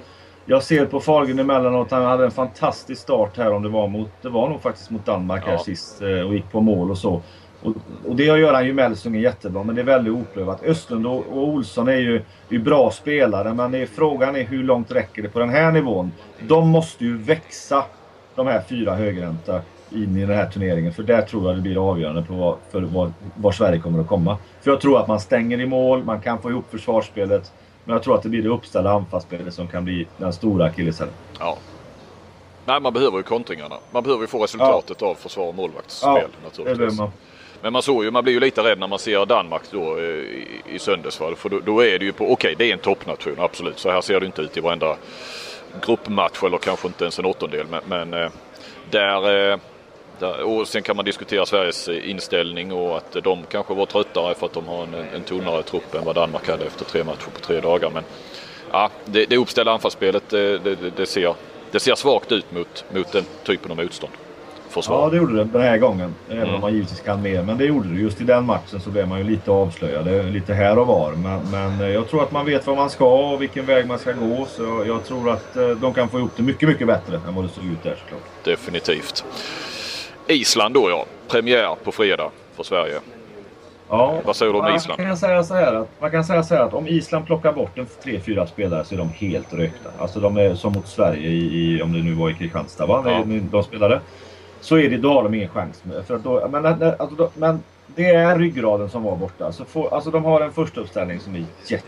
jag 0.46 0.64
ser 0.64 0.86
på 0.86 1.00
Fahlgren 1.00 1.40
emellanåt, 1.40 1.92
han 1.92 2.06
hade 2.06 2.26
en 2.26 2.32
fantastisk 2.32 3.02
start 3.02 3.38
här 3.38 3.52
om 3.54 3.64
det 3.64 3.70
var 3.70 3.88
mot, 3.88 4.10
det 4.22 4.30
var 4.30 4.50
nog 4.50 4.62
faktiskt 4.62 4.90
mot 4.90 5.06
Danmark 5.06 5.46
här 5.46 5.54
Ja. 5.54 5.60
sist 5.60 6.02
eh, 6.02 6.28
och 6.28 6.34
gick 6.34 6.52
på 6.52 6.62
mål 6.62 6.92
och 6.92 6.98
så. 6.98 7.22
Och, 7.64 7.74
och 8.08 8.16
det 8.16 8.24
gör 8.24 8.54
han 8.54 8.66
ju 8.66 8.74
Melsungen 8.74 9.22
jättebra, 9.22 9.64
men 9.64 9.76
det 9.76 9.82
är 9.82 9.86
väldigt 9.86 10.14
oprövat. 10.14 10.64
Östlund 10.64 11.08
och, 11.08 11.18
och 11.28 11.48
Olsson 11.48 11.88
är 11.88 11.96
ju, 11.98 12.22
är 12.50 12.60
bra 12.60 12.92
spelare, 12.92 13.54
men 13.54 13.72
det 13.72 13.78
är, 13.78 13.86
frågan 13.86 14.36
är 14.36 14.44
hur 14.44 14.64
långt 14.64 14.92
räcker 14.92 15.22
det 15.22 15.30
på 15.30 15.40
den 15.40 15.50
här 15.50 15.72
nivån? 15.72 16.12
De 16.48 16.68
måste 16.70 17.06
ju 17.06 17.18
växa, 17.18 17.84
de 18.36 18.48
här 18.48 18.62
fyra 18.70 18.96
högerhänta 18.96 19.62
in 19.92 20.18
i 20.18 20.26
den 20.26 20.36
här 20.38 20.50
turneringen. 20.50 20.94
För 20.94 21.04
där 21.04 21.22
tror 21.22 21.48
jag 21.48 21.56
det 21.56 21.62
blir 21.62 21.90
avgörande 21.92 22.22
på 22.22 22.34
vad, 22.34 22.58
för 22.72 22.82
var, 22.82 23.12
var 23.36 23.52
Sverige 23.52 23.80
kommer 23.80 24.02
att 24.02 24.08
komma. 24.08 24.38
För 24.62 24.72
jag 24.72 24.82
tror 24.82 25.00
att 25.00 25.08
man 25.08 25.20
stänger 25.20 25.62
i 25.62 25.66
mål, 25.66 26.04
man 26.04 26.22
kan 26.22 26.42
få 26.42 26.50
ihop 26.50 26.66
försvarsspelet. 26.72 27.52
Men 27.86 27.94
jag 27.94 28.04
tror 28.04 28.16
att 28.16 28.24
det 28.24 28.30
blir 28.30 28.44
det 28.44 28.50
uppställda 28.50 28.92
anfallsspelet 28.92 29.54
som 29.54 29.68
kan 29.68 29.84
bli 29.86 30.08
den 30.18 30.34
stora 30.34 30.66
akilleshälen. 30.66 31.14
Ja. 31.40 31.58
Nej, 32.66 32.80
man 32.82 32.94
behöver 32.94 33.18
ju 33.18 33.24
kontringarna. 33.24 33.76
Man 33.92 34.04
behöver 34.04 34.22
ju 34.24 34.28
få 34.28 34.44
resultatet 34.44 35.02
av 35.02 35.16
försvar 35.16 35.48
och 35.48 35.56
målvaktsspel 35.56 36.10
Ja, 36.10 36.22
Det 36.22 36.44
naturligtvis. 36.48 36.78
behöver 36.78 36.96
man. 36.98 37.12
Men 37.62 37.74
man 37.74 37.82
såg 37.82 38.04
ju, 38.04 38.12
man 38.12 38.24
blir 38.24 38.34
ju 38.34 38.40
lite 38.40 38.64
rädd 38.64 38.80
när 38.80 38.88
man 38.88 39.00
ser 39.00 39.26
Danmark 39.26 39.62
då 39.72 39.98
eh, 39.98 40.04
i, 40.04 40.62
i 40.66 40.80
söndags. 40.80 41.18
För 41.18 41.50
då, 41.50 41.60
då, 41.60 41.84
är 41.84 42.00
det 42.00 42.06
ju 42.06 42.12
på, 42.12 42.24
okej 42.24 42.34
okay, 42.34 42.56
det 42.58 42.70
är 42.70 42.74
en 42.74 42.80
toppnation 42.80 43.36
absolut. 43.38 43.80
Så 43.80 43.92
här 43.92 44.02
ser 44.02 44.20
det 44.20 44.26
inte 44.26 44.42
ut 44.42 44.58
i 44.58 44.60
varenda 44.60 44.98
gruppmatch 45.86 46.44
eller 46.44 46.58
kanske 46.58 46.88
inte 46.88 47.04
ens 47.04 47.20
en 47.20 47.26
åttondel. 47.26 47.68
Men, 47.70 47.82
men 47.88 48.24
eh, 48.24 48.30
där, 48.90 49.52
eh, 49.52 49.58
där, 50.20 50.44
och 50.44 50.68
sen 50.68 50.84
kan 50.84 50.96
man 50.96 51.06
diskutera 51.06 51.46
Sveriges 51.46 51.90
inställning 51.90 52.74
och 52.74 52.98
att 52.98 53.12
de 53.24 53.44
kanske 53.52 53.74
var 53.74 53.86
tröttare 53.86 54.36
för 54.36 54.46
att 54.46 54.54
de 54.54 54.68
har 54.68 54.84
en, 54.84 54.94
en 54.94 55.24
tunnare 55.24 55.64
trupp 55.64 55.96
än 55.96 56.06
vad 56.06 56.16
Danmark 56.16 56.50
hade 56.50 56.66
efter 56.66 56.86
tre 56.86 57.04
matcher 57.04 57.30
på 57.34 57.40
tre 57.40 57.60
dagar. 57.60 57.90
Men 57.90 58.04
ja, 58.72 58.90
det, 59.06 59.26
det 59.26 59.38
uppställda 59.38 59.72
anfallsspelet 59.72 60.24
det, 60.30 60.58
det, 60.58 60.76
det, 60.76 61.06
ser, 61.06 61.36
det 61.72 61.80
ser 61.80 61.96
svagt 61.96 62.32
ut 62.32 62.52
mot, 62.52 62.86
mot 62.94 63.12
den 63.12 63.26
typen 63.44 63.72
av 63.72 63.78
motstånd 63.78 64.14
försvar. 64.70 65.04
Ja, 65.04 65.10
det 65.10 65.18
gjorde 65.18 65.36
det 65.36 65.44
den 65.44 65.62
här 65.62 65.78
gången. 65.78 66.16
Även 66.30 66.44
mm. 66.44 66.56
om 66.56 66.62
man 66.62 66.74
givetvis 66.74 67.00
kan 67.02 67.22
mer. 67.22 67.44
Men 67.44 67.58
det 67.58 67.66
gjorde 67.66 67.90
det. 67.90 68.00
Just 68.00 68.22
i 68.22 68.24
den 68.24 68.46
matchen 68.46 68.80
så 68.80 68.90
blev 68.90 69.08
man 69.08 69.18
ju 69.18 69.24
lite 69.24 69.52
avslöjad. 69.52 70.32
Lite 70.34 70.54
här 70.54 70.80
och 70.80 70.88
var. 70.88 71.12
Men, 71.12 71.40
men 71.52 71.82
eh, 71.82 71.88
jag 71.88 72.10
tror 72.10 72.24
att 72.24 72.32
man 72.32 72.46
vet 72.46 72.68
vad 72.68 72.76
man 72.76 72.90
ska 72.90 73.32
och 73.32 73.42
vilken 73.42 73.66
väg 73.66 73.88
man 73.88 74.00
ska 74.00 74.12
gå. 74.12 74.46
Så 74.46 74.84
jag 74.88 75.06
tror 75.06 75.30
att 75.30 75.56
eh, 75.56 75.70
de 75.70 75.94
kan 75.94 76.10
få 76.10 76.20
ihop 76.20 76.32
det 76.36 76.44
mycket, 76.44 76.70
mycket 76.70 76.88
bättre 76.88 77.16
än 77.28 77.36
vad 77.36 77.46
det 77.46 77.50
såg 77.50 77.64
ut 77.64 77.84
där 77.84 77.96
såklart. 78.04 78.22
Definitivt. 78.44 79.26
Island 80.28 80.74
då 80.74 80.90
ja. 80.90 81.06
Premiär 81.28 81.76
på 81.84 81.92
fredag 81.92 82.30
för 82.56 82.64
Sverige. 82.64 83.00
Ja, 83.90 84.22
Vad 84.26 84.36
säger 84.36 84.54
du 84.54 84.60
om 84.60 84.76
Island? 84.76 85.00
Kan 85.00 85.18
säga 85.18 85.44
så 85.44 85.54
här 85.54 85.74
att, 85.74 85.88
man 86.00 86.12
kan 86.12 86.24
säga 86.24 86.44
så 86.44 86.56
här 86.56 86.62
att 86.62 86.74
om 86.74 86.88
Island 86.88 87.26
plockar 87.26 87.54
bort 87.54 87.78
en 87.78 87.88
3-4 88.04 88.46
spelare 88.46 88.86
så 88.86 88.96
är 88.96 88.98
de 88.98 89.10
helt 89.10 89.54
rökta. 89.54 89.90
Alltså 90.00 90.20
de 90.20 90.38
är 90.38 90.56
som 90.56 90.74
mot 90.74 90.88
Sverige 90.88 91.30
i, 91.30 91.76
i 91.78 91.82
om 91.82 91.94
det 91.94 92.00
nu 92.00 92.14
var 92.14 92.30
i 92.30 92.34
Kristianstad 92.34 92.86
va? 92.86 93.04
Ja. 93.06 93.24
De 93.52 93.64
spelade 93.64 94.02
så 94.62 94.78
är 94.78 94.90
det, 94.90 94.98
då 94.98 95.14
har 95.14 95.24
de 95.24 95.34
ingen 95.34 95.50
chans. 95.50 95.84
För 96.08 96.18
då, 96.18 96.48
men, 96.52 96.66
alltså, 96.66 97.16
då, 97.16 97.30
men 97.36 97.64
det 97.96 98.10
är 98.10 98.40
ryggraden 98.40 98.90
som 98.90 99.04
var 99.04 99.16
borta. 99.16 99.46
Alltså, 99.46 99.66
få, 99.66 99.88
alltså 99.88 100.12
de 100.12 100.26
har 100.26 100.42
en 100.42 100.52
första 100.52 100.82
uppställning 100.82 101.20
som 101.20 101.36
är 101.36 101.46
jätte, 101.68 101.88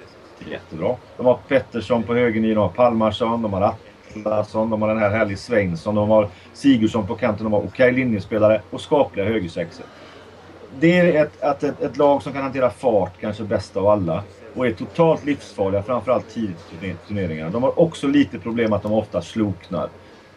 jättebra. 0.50 0.96
De 1.18 1.26
har 1.26 1.40
Pettersson 1.48 2.04
på 2.04 2.14
högernian, 2.14 2.56
de 2.56 2.62
har 2.62 2.70
Palmarsson, 2.70 3.42
de 3.42 3.54
har 3.54 3.62
Atlasson, 4.16 4.70
de 4.70 4.82
har 4.82 4.90
den 4.90 4.98
här 4.98 5.10
härlig 5.10 5.40
Svensson, 5.40 5.96
de 5.96 6.10
har 6.10 6.28
Sigurdsson 6.54 7.08
på 7.08 7.16
kanten, 7.16 7.44
de 7.44 7.54
har 7.54 7.60
okej 7.60 7.92
linjespelare 7.92 8.62
och 8.70 8.82
skapliga 8.82 9.26
högersexor. 9.26 9.86
Det 10.80 11.00
är 11.00 11.24
ett, 11.24 11.44
ett, 11.44 11.64
ett, 11.64 11.82
ett, 11.82 11.98
lag 11.98 12.24
som 12.24 12.34
kan 12.34 12.42
hantera 12.42 12.70
fart 12.70 13.14
kanske 13.22 13.44
bäst 13.44 13.78
av 13.78 13.88
alla 13.88 14.24
och 14.56 14.68
är 14.68 14.72
totalt 14.72 15.26
livsfarliga, 15.26 15.84
framförallt 15.84 16.30
tidigt 16.30 16.74
i 16.82 16.96
turneringarna. 17.08 17.50
De 17.50 17.64
har 17.64 17.80
också 17.80 18.08
lite 18.08 18.40
problem 18.40 18.74
att 18.74 18.84
de 18.84 18.94
ofta 18.94 19.22
sloknar. 19.22 19.90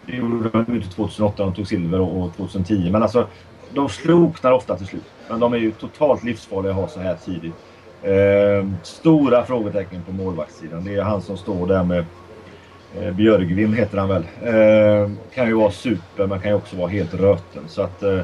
Det 0.06 0.16
gjorde 0.16 0.48
de 0.48 0.74
inte 0.74 0.88
2008 0.88 1.42
de 1.42 1.54
tog 1.54 1.66
silver 1.66 2.00
och 2.00 2.36
2010. 2.36 2.90
Men 2.90 3.02
alltså, 3.02 3.26
de 3.74 3.88
sloknar 3.88 4.52
ofta 4.52 4.76
till 4.76 4.86
slut. 4.86 5.04
Men 5.28 5.40
de 5.40 5.52
är 5.52 5.58
ju 5.58 5.70
totalt 5.70 6.24
livsfarliga 6.24 6.72
att 6.72 6.78
ha 6.78 6.88
så 6.88 7.00
här 7.00 7.16
tidigt. 7.24 7.54
Eh, 8.02 8.68
stora 8.82 9.44
frågetecken 9.44 10.02
på 10.02 10.12
målvaktssidan. 10.12 10.84
Det 10.84 10.94
är 10.94 11.02
han 11.02 11.22
som 11.22 11.36
står 11.36 11.66
där 11.66 11.84
med 11.84 12.04
eh, 13.00 13.12
Björgvin 13.12 13.74
heter 13.74 13.98
han 13.98 14.08
väl. 14.08 14.24
Eh, 14.42 15.10
kan 15.34 15.46
ju 15.46 15.54
vara 15.54 15.70
super 15.70 16.26
men 16.26 16.40
kan 16.40 16.50
ju 16.50 16.56
också 16.56 16.76
vara 16.76 16.88
helt 16.88 17.14
röten. 17.14 17.62
Så 17.68 17.82
att, 17.82 18.02
eh, 18.02 18.20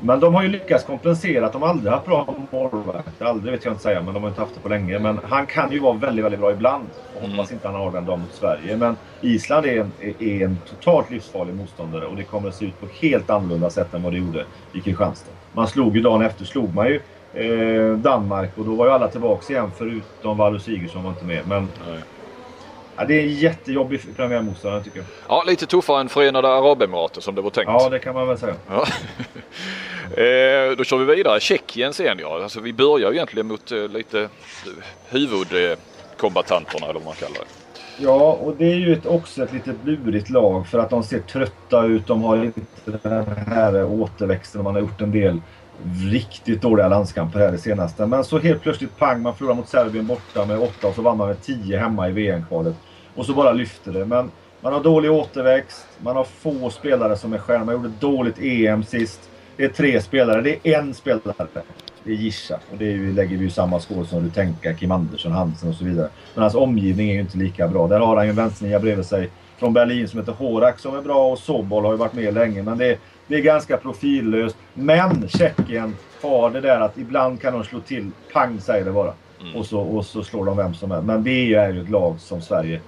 men 0.00 0.20
de 0.20 0.34
har 0.34 0.42
ju 0.42 0.48
lyckats 0.48 0.84
kompensera 0.84 1.46
att 1.46 1.52
de 1.52 1.62
aldrig 1.62 1.92
haft 1.92 2.06
bra 2.06 2.34
målvakt. 2.50 3.22
Aldrig 3.22 3.52
vet 3.52 3.64
jag 3.64 3.72
inte 3.72 3.82
säga, 3.82 4.02
men 4.02 4.14
de 4.14 4.22
har 4.22 4.30
inte 4.30 4.40
haft 4.40 4.54
det 4.54 4.60
på 4.60 4.68
länge. 4.68 4.98
Men 4.98 5.20
han 5.22 5.46
kan 5.46 5.72
ju 5.72 5.78
vara 5.78 5.92
väldigt, 5.92 6.24
väldigt 6.24 6.40
bra 6.40 6.52
ibland. 6.52 6.88
Och 7.14 7.20
hoppas 7.20 7.50
mm. 7.50 7.52
inte 7.52 7.68
han 7.68 7.80
har 7.80 7.92
den 7.92 8.04
dagen 8.04 8.20
mot 8.20 8.34
Sverige. 8.34 8.76
Men 8.76 8.96
Island 9.20 9.66
är 9.66 9.80
en, 9.80 9.92
är 10.18 10.44
en 10.44 10.58
totalt 10.68 11.10
livsfarlig 11.10 11.54
motståndare 11.54 12.06
och 12.06 12.16
det 12.16 12.24
kommer 12.24 12.48
att 12.48 12.54
se 12.54 12.64
ut 12.64 12.80
på 12.80 12.86
helt 13.00 13.30
annorlunda 13.30 13.70
sätt 13.70 13.94
än 13.94 14.02
vad 14.02 14.12
det 14.12 14.18
gjorde 14.18 14.44
i 14.72 14.80
Kristianstad. 14.80 15.30
Man 15.52 15.68
slog 15.68 15.96
ju 15.96 16.02
dagen 16.02 16.22
efter, 16.22 16.44
slog 16.44 16.74
man 16.74 16.86
ju 16.86 17.00
eh, 17.34 17.96
Danmark 17.96 18.50
och 18.58 18.64
då 18.64 18.74
var 18.74 18.86
ju 18.86 18.92
alla 18.92 19.08
tillbaka 19.08 19.52
igen 19.52 19.70
förutom 19.76 20.38
Valle 20.38 20.60
Sigurdsson 20.60 21.02
var 21.02 21.10
inte 21.10 21.24
med. 21.24 21.48
Men, 21.48 21.68
Ja, 22.98 23.04
det 23.04 23.14
är 23.14 23.22
en 23.22 23.34
jättejobbig 23.34 24.16
premiärmotståndare 24.16 24.82
tycker 24.84 24.98
jag. 24.98 25.06
Ja, 25.28 25.44
lite 25.46 25.66
tuffare 25.66 26.00
än 26.00 26.08
Förenade 26.08 26.48
Arabemiraten 26.48 27.22
som 27.22 27.34
det 27.34 27.40
var 27.40 27.50
tänkt. 27.50 27.68
Ja, 27.68 27.88
det 27.88 27.98
kan 27.98 28.14
man 28.14 28.28
väl 28.28 28.38
säga. 28.38 28.54
Ja. 28.68 28.76
eh, 30.22 30.76
då 30.76 30.84
kör 30.84 30.96
vi 30.96 31.14
vidare. 31.14 31.40
Tjeckien 31.40 31.92
sen 31.92 32.18
ja. 32.20 32.42
Alltså, 32.42 32.60
vi 32.60 32.72
börjar 32.72 33.10
ju 33.10 33.16
egentligen 33.16 33.46
mot 33.46 33.72
eh, 33.72 33.88
lite 33.88 34.28
huvudkombatanterna 35.08 36.86
eller 36.86 36.94
vad 36.94 37.04
man 37.04 37.14
kallar 37.14 37.34
det. 37.34 37.68
Ja, 37.98 38.38
och 38.42 38.54
det 38.56 38.72
är 38.72 38.76
ju 38.76 38.92
ett, 38.92 39.06
också 39.06 39.42
ett 39.42 39.52
lite 39.52 39.74
lurigt 39.84 40.30
lag 40.30 40.66
för 40.66 40.78
att 40.78 40.90
de 40.90 41.02
ser 41.02 41.20
trötta 41.20 41.84
ut. 41.84 42.06
De 42.06 42.22
har 42.22 42.44
inte 42.44 42.60
den 42.84 43.36
här 43.46 43.84
återväxten. 43.84 44.62
Man 44.64 44.74
har 44.74 44.80
gjort 44.80 45.00
en 45.00 45.12
del 45.12 45.40
riktigt 46.10 46.62
dåliga 46.62 46.88
landskamper 46.88 47.38
här 47.38 47.52
det 47.52 47.58
senaste. 47.58 48.06
Men 48.06 48.24
så 48.24 48.38
helt 48.38 48.62
plötsligt 48.62 48.98
pang, 48.98 49.22
man 49.22 49.34
förlorar 49.34 49.54
mot 49.54 49.68
Serbien 49.68 50.06
borta 50.06 50.44
med 50.44 50.58
8 50.58 50.88
och 50.88 50.94
så 50.94 51.02
vann 51.02 51.16
man 51.16 51.28
med 51.28 51.42
10 51.42 51.78
hemma 51.78 52.08
i 52.08 52.12
VM-kvalet. 52.12 52.74
Och 53.18 53.26
så 53.26 53.34
bara 53.34 53.52
lyfter 53.52 53.92
det. 53.92 54.04
Men 54.04 54.30
man 54.60 54.72
har 54.72 54.82
dålig 54.82 55.10
återväxt, 55.10 55.86
man 55.98 56.16
har 56.16 56.24
få 56.24 56.70
spelare 56.70 57.16
som 57.16 57.32
är 57.32 57.38
stjärnor. 57.38 57.64
Man 57.64 57.74
gjorde 57.74 57.92
dåligt 58.00 58.38
EM 58.38 58.84
sist. 58.84 59.30
Det 59.56 59.64
är 59.64 59.68
tre 59.68 60.00
spelare, 60.00 60.42
det 60.42 60.68
är 60.68 60.78
en 60.78 60.94
spelare. 60.94 61.46
Det 62.04 62.10
är 62.10 62.14
Gisha. 62.14 62.54
Och 62.72 62.78
det 62.78 62.84
är 62.84 62.90
ju, 62.90 63.12
lägger 63.12 63.36
vi 63.36 63.44
ju 63.44 63.50
samma 63.50 63.80
skål 63.80 64.06
som 64.06 64.24
du 64.24 64.30
tänker, 64.30 64.74
Kim 64.74 64.92
Andersson, 64.92 65.32
Hansen 65.32 65.68
och 65.68 65.74
så 65.74 65.84
vidare. 65.84 66.08
Men 66.34 66.42
hans 66.42 66.54
omgivning 66.54 67.10
är 67.10 67.14
ju 67.14 67.20
inte 67.20 67.38
lika 67.38 67.68
bra. 67.68 67.86
Där 67.86 68.00
har 68.00 68.16
han 68.16 68.24
ju 68.24 68.30
en 68.30 68.36
vänsternia 68.36 68.80
bredvid 68.80 69.06
sig 69.06 69.30
från 69.56 69.72
Berlin 69.72 70.08
som 70.08 70.20
heter 70.20 70.32
Horak 70.32 70.78
som 70.78 70.96
är 70.96 71.02
bra 71.02 71.32
och 71.32 71.38
Sobol 71.38 71.84
har 71.84 71.92
ju 71.92 71.98
varit 71.98 72.12
med 72.12 72.34
länge. 72.34 72.62
Men 72.62 72.78
det 72.78 72.86
är, 72.86 72.98
det 73.26 73.34
är 73.34 73.40
ganska 73.40 73.76
profillöst. 73.76 74.56
Men 74.74 75.28
Tjeckien 75.28 75.96
har 76.22 76.50
det 76.50 76.60
där 76.60 76.80
att 76.80 76.98
ibland 76.98 77.40
kan 77.40 77.52
de 77.52 77.64
slå 77.64 77.80
till. 77.80 78.10
Pang 78.32 78.60
säger 78.60 78.84
det 78.84 78.92
bara. 78.92 79.12
Mm. 79.40 79.56
Och, 79.56 79.66
så, 79.66 79.80
och 79.80 80.04
så 80.04 80.22
slår 80.22 80.44
de 80.44 80.56
vem 80.56 80.74
som 80.74 80.90
helst. 80.90 81.06
Men 81.06 81.24
det 81.24 81.54
är 81.54 81.72
ju 81.72 81.82
ett 81.82 81.90
lag 81.90 82.20
som 82.20 82.42
Sverige 82.42 82.80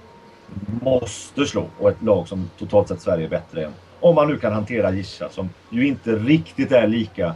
måste 0.81 1.45
slå. 1.45 1.65
Och 1.79 1.89
ett 1.89 2.03
lag 2.03 2.27
som 2.27 2.49
totalt 2.57 2.87
sett 2.87 3.01
Sverige 3.01 3.25
är 3.25 3.29
bättre 3.29 3.65
än. 3.65 3.73
Om 3.99 4.15
man 4.15 4.27
nu 4.27 4.37
kan 4.37 4.53
hantera 4.53 4.91
Gisha 4.91 5.29
som 5.29 5.49
ju 5.69 5.87
inte 5.87 6.15
riktigt 6.15 6.71
är 6.71 6.87
lika 6.87 7.25
eh, 7.25 7.33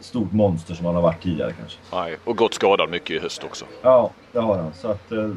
stort 0.00 0.32
monster 0.32 0.74
som 0.74 0.86
han 0.86 0.94
har 0.94 1.02
varit 1.02 1.22
tidigare 1.22 1.52
kanske. 1.58 1.78
Nej, 1.92 2.16
och 2.24 2.36
gått 2.36 2.54
skadad 2.54 2.90
mycket 2.90 3.10
i 3.10 3.18
höst 3.18 3.44
också. 3.44 3.64
Ja, 3.82 4.10
det 4.32 4.38
har 4.38 4.56
han. 4.56 4.74
Så 4.74 4.88
att 4.88 5.12
eh, 5.12 5.30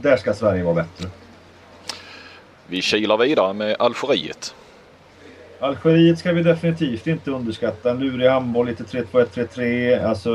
där 0.00 0.16
ska 0.16 0.34
Sverige 0.34 0.62
vara 0.62 0.74
bättre. 0.74 1.08
Vi 2.66 2.82
kilar 2.82 3.16
vidare 3.16 3.52
med 3.52 3.76
Algeriet. 3.78 4.54
Algeriet 5.60 6.18
ska 6.18 6.32
vi 6.32 6.42
definitivt 6.42 7.06
inte 7.06 7.30
underskatta. 7.30 7.90
En 7.90 7.98
lurig 7.98 8.28
handboll, 8.28 8.66
lite 8.66 8.82
3-2-1, 8.82 9.26
3-3, 9.34 10.06
alltså 10.06 10.30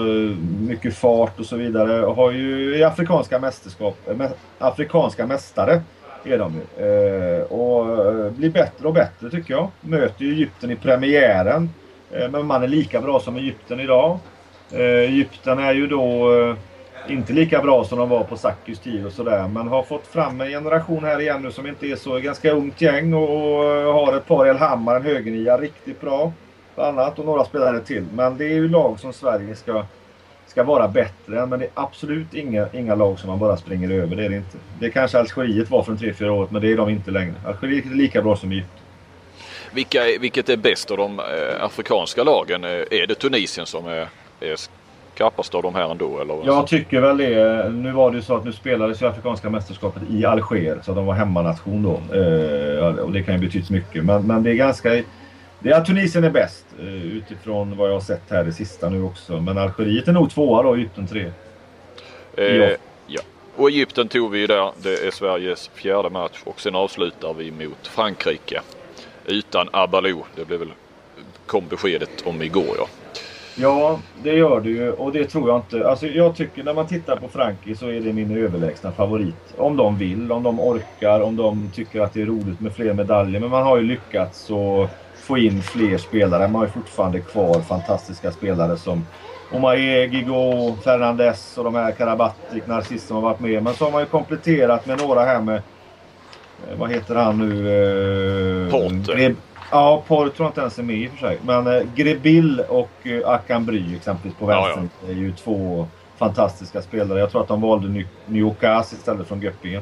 mycket 0.59 0.95
fart 0.95 1.39
och 1.39 1.45
så 1.45 1.55
vidare. 1.55 2.05
Och 2.05 2.15
har 2.15 2.31
ju 2.31 2.77
i 2.77 2.83
afrikanska 2.83 3.39
mästerskap, 3.39 3.97
afrikanska 4.59 5.27
mästare 5.27 5.81
är 6.25 6.37
de 6.37 6.53
ju. 6.53 6.85
Eh, 6.85 7.43
och 7.43 8.07
eh, 8.07 8.31
blir 8.31 8.49
bättre 8.49 8.87
och 8.87 8.93
bättre 8.93 9.29
tycker 9.29 9.53
jag. 9.53 9.69
Möter 9.81 10.25
ju 10.25 10.33
Egypten 10.33 10.71
i 10.71 10.75
premiären. 10.75 11.69
Eh, 12.11 12.29
men 12.29 12.45
man 12.45 12.63
är 12.63 12.67
lika 12.67 13.01
bra 13.01 13.19
som 13.19 13.35
Egypten 13.35 13.79
idag. 13.79 14.19
Egypten 14.71 15.59
är 15.59 15.73
ju 15.73 15.87
då 15.87 16.29
inte 17.09 17.33
lika 17.33 17.61
bra 17.61 17.83
som 17.83 17.97
de 17.97 18.09
var 18.09 18.23
på 18.23 18.37
Sakys 18.37 18.79
tid 18.79 19.05
och 19.05 19.11
sådär. 19.11 19.47
Men 19.47 19.67
har 19.67 19.83
fått 19.83 20.07
fram 20.07 20.41
en 20.41 20.49
generation 20.49 21.03
här 21.03 21.21
igen 21.21 21.41
nu 21.41 21.51
som 21.51 21.67
inte 21.67 21.87
är 21.87 21.95
så 21.95 22.19
ganska 22.19 22.51
ungt 22.51 22.81
gäng 22.81 23.13
och, 23.13 23.29
och 23.87 23.93
har 23.93 24.17
ett 24.17 24.27
par 24.27 24.45
Elhammar, 24.45 24.95
en 24.95 25.01
högernia, 25.01 25.57
riktigt 25.57 26.01
bra. 26.01 26.31
Annat 26.75 27.19
och 27.19 27.25
några 27.25 27.45
spelare 27.45 27.79
till. 27.79 28.05
Men 28.13 28.37
det 28.37 28.45
är 28.45 28.53
ju 28.53 28.67
lag 28.67 28.99
som 28.99 29.13
Sverige 29.13 29.55
ska, 29.55 29.85
ska 30.55 30.63
vara 30.63 30.87
bättre. 30.87 31.45
Men 31.45 31.59
det 31.59 31.65
är 31.65 31.71
absolut 31.73 32.33
inga, 32.33 32.67
inga 32.73 32.95
lag 32.95 33.19
som 33.19 33.29
man 33.29 33.39
bara 33.39 33.57
springer 33.57 33.89
över. 33.89 34.15
Det 34.15 34.25
är 34.25 34.29
det 34.29 34.35
inte. 34.35 34.57
Det 34.79 34.89
kanske 34.89 35.19
Algeriet 35.19 35.71
var 35.71 35.83
för 35.83 35.91
en 35.91 35.97
3-4 35.97 36.29
år 36.29 36.47
men 36.49 36.61
det 36.61 36.71
är 36.71 36.77
de 36.77 36.89
inte 36.89 37.11
längre. 37.11 37.33
Algeriet 37.45 37.85
är 37.85 37.89
lika 37.89 38.21
bra 38.21 38.35
som 38.35 38.51
Egypten. 38.51 38.79
Vilka, 39.73 39.99
vilket 40.19 40.49
är 40.49 40.57
bäst 40.57 40.91
av 40.91 40.97
de 40.97 41.19
eh, 41.19 41.63
afrikanska 41.63 42.23
lagen? 42.23 42.63
Eh, 42.63 42.69
är 42.69 43.07
det 43.07 43.15
Tunisien 43.15 43.65
som 43.65 43.87
är, 43.87 44.07
är 44.39 44.55
skarpast 45.13 45.55
av 45.55 45.61
de 45.61 45.75
här 45.75 45.91
ändå? 45.91 46.19
Eller? 46.19 46.45
Jag 46.45 46.67
tycker 46.67 47.01
väl 47.01 47.17
det. 47.17 47.69
Nu 47.69 47.91
var 47.91 48.11
det 48.11 48.17
ju 48.17 48.23
så 48.23 48.35
att 48.35 48.45
nu 48.45 48.53
spelades 48.53 49.01
ju 49.01 49.07
Afrikanska 49.07 49.49
mästerskapet 49.49 50.03
i 50.09 50.25
Alger 50.25 50.79
så 50.83 50.93
de 50.93 51.05
var 51.05 51.13
hemmanation 51.13 51.83
då. 51.83 52.15
Eh, 52.15 52.87
och 52.87 53.11
det 53.11 53.23
kan 53.23 53.35
ju 53.35 53.47
betyda 53.47 53.65
mycket. 53.69 54.05
Men, 54.05 54.27
men 54.27 54.43
det 54.43 54.51
är 54.51 54.55
ganska... 54.55 55.03
Det 55.65 55.71
är 55.71 55.77
att 55.77 55.85
Tunisien 55.85 56.23
är 56.23 56.29
bäst 56.29 56.65
eh, 56.79 57.05
utifrån 57.05 57.77
vad 57.77 57.89
jag 57.89 57.93
har 57.93 58.01
sett 58.01 58.21
här 58.29 58.43
det 58.43 58.51
sista 58.51 58.89
nu 58.89 59.03
också. 59.03 59.41
Men 59.41 59.57
Algeriet 59.57 60.07
är 60.07 60.11
nog 60.11 60.31
tvåa 60.31 60.63
då, 60.63 60.75
Egypten 60.75 61.07
tre. 61.07 61.31
Eh, 62.37 62.71
ja. 63.07 63.21
Och 63.55 63.69
Egypten 63.69 64.07
tog 64.07 64.31
vi 64.31 64.39
ju 64.39 64.47
där. 64.47 64.71
Det 64.81 65.07
är 65.07 65.11
Sveriges 65.11 65.71
fjärde 65.73 66.09
match 66.09 66.41
och 66.43 66.61
sen 66.61 66.75
avslutar 66.75 67.33
vi 67.33 67.51
mot 67.51 67.87
Frankrike. 67.87 68.61
Utan 69.25 69.69
Abalou. 69.73 70.23
Det 70.35 70.45
blev 70.45 70.59
väl 70.59 70.71
kom 71.45 71.67
beskedet 71.69 72.23
om 72.25 72.41
igår 72.41 72.75
ja. 72.77 72.87
Ja, 73.55 73.99
det 74.23 74.33
gör 74.33 74.61
det 74.61 74.69
ju 74.69 74.91
och 74.91 75.11
det 75.11 75.25
tror 75.25 75.49
jag 75.49 75.57
inte. 75.57 75.89
Alltså 75.89 76.07
jag 76.07 76.35
tycker 76.35 76.63
när 76.63 76.73
man 76.73 76.87
tittar 76.87 77.15
på 77.15 77.27
Frankrike 77.27 77.79
så 77.79 77.87
är 77.87 78.01
det 78.01 78.13
min 78.13 78.37
överlägsna 78.37 78.91
favorit. 78.91 79.53
Om 79.57 79.77
de 79.77 79.97
vill, 79.97 80.31
om 80.31 80.43
de 80.43 80.59
orkar, 80.59 81.21
om 81.21 81.35
de 81.35 81.71
tycker 81.73 82.01
att 82.01 82.13
det 82.13 82.21
är 82.21 82.25
roligt 82.25 82.59
med 82.59 82.73
fler 82.73 82.93
medaljer. 82.93 83.39
Men 83.39 83.49
man 83.49 83.63
har 83.63 83.77
ju 83.77 83.83
lyckats 83.83 84.51
att 84.51 85.04
få 85.25 85.37
in 85.37 85.61
fler 85.61 85.97
spelare. 85.97 86.47
Man 86.47 86.55
har 86.55 86.65
ju 86.65 86.71
fortfarande 86.71 87.19
kvar 87.19 87.61
fantastiska 87.61 88.31
spelare 88.31 88.77
som 88.77 89.05
Omae, 89.51 90.05
Gigo, 90.05 90.75
Fernandes 90.83 91.57
och 91.57 91.63
de 91.63 91.75
här 91.75 91.91
Karabatic, 91.91 92.63
Narciss 92.67 93.07
som 93.07 93.15
har 93.15 93.23
varit 93.23 93.39
med. 93.39 93.63
Men 93.63 93.73
så 93.73 93.85
har 93.85 93.91
man 93.91 94.01
ju 94.01 94.05
kompletterat 94.07 94.85
med 94.85 94.97
några 95.01 95.21
här 95.25 95.41
med... 95.41 95.55
eh, 95.55 96.77
Vad 96.77 96.91
heter 96.91 97.15
han 97.15 97.37
nu? 97.39 97.69
Eh, 98.65 98.71
Porter. 98.71 99.13
Greb- 99.15 99.35
Ja, 99.71 100.03
Porter 100.07 100.31
tror 100.35 100.45
jag 100.45 100.49
inte 100.49 100.61
ens 100.61 100.79
är 100.79 100.83
med 100.83 100.95
i 100.95 101.07
och 101.07 101.11
för 101.11 101.17
sig. 101.17 101.37
Men 101.45 101.67
eh, 101.67 101.81
Grebill 101.95 102.59
och 102.69 102.91
eh, 103.07 103.29
Akan 103.29 103.65
Bry 103.65 103.95
exempelvis 103.95 104.37
på 104.37 104.51
Ja, 104.51 104.75
vänster 104.77 105.09
är 105.09 105.13
ju 105.13 105.31
två 105.31 105.87
fantastiska 106.17 106.81
spelare. 106.81 107.19
Jag 107.19 107.31
tror 107.31 107.41
att 107.41 107.47
de 107.47 107.61
valde 107.61 107.87
Ny- 107.87 108.05
Nyokas 108.25 108.93
istället 108.93 109.27
från 109.27 109.41
Göppingen. 109.41 109.81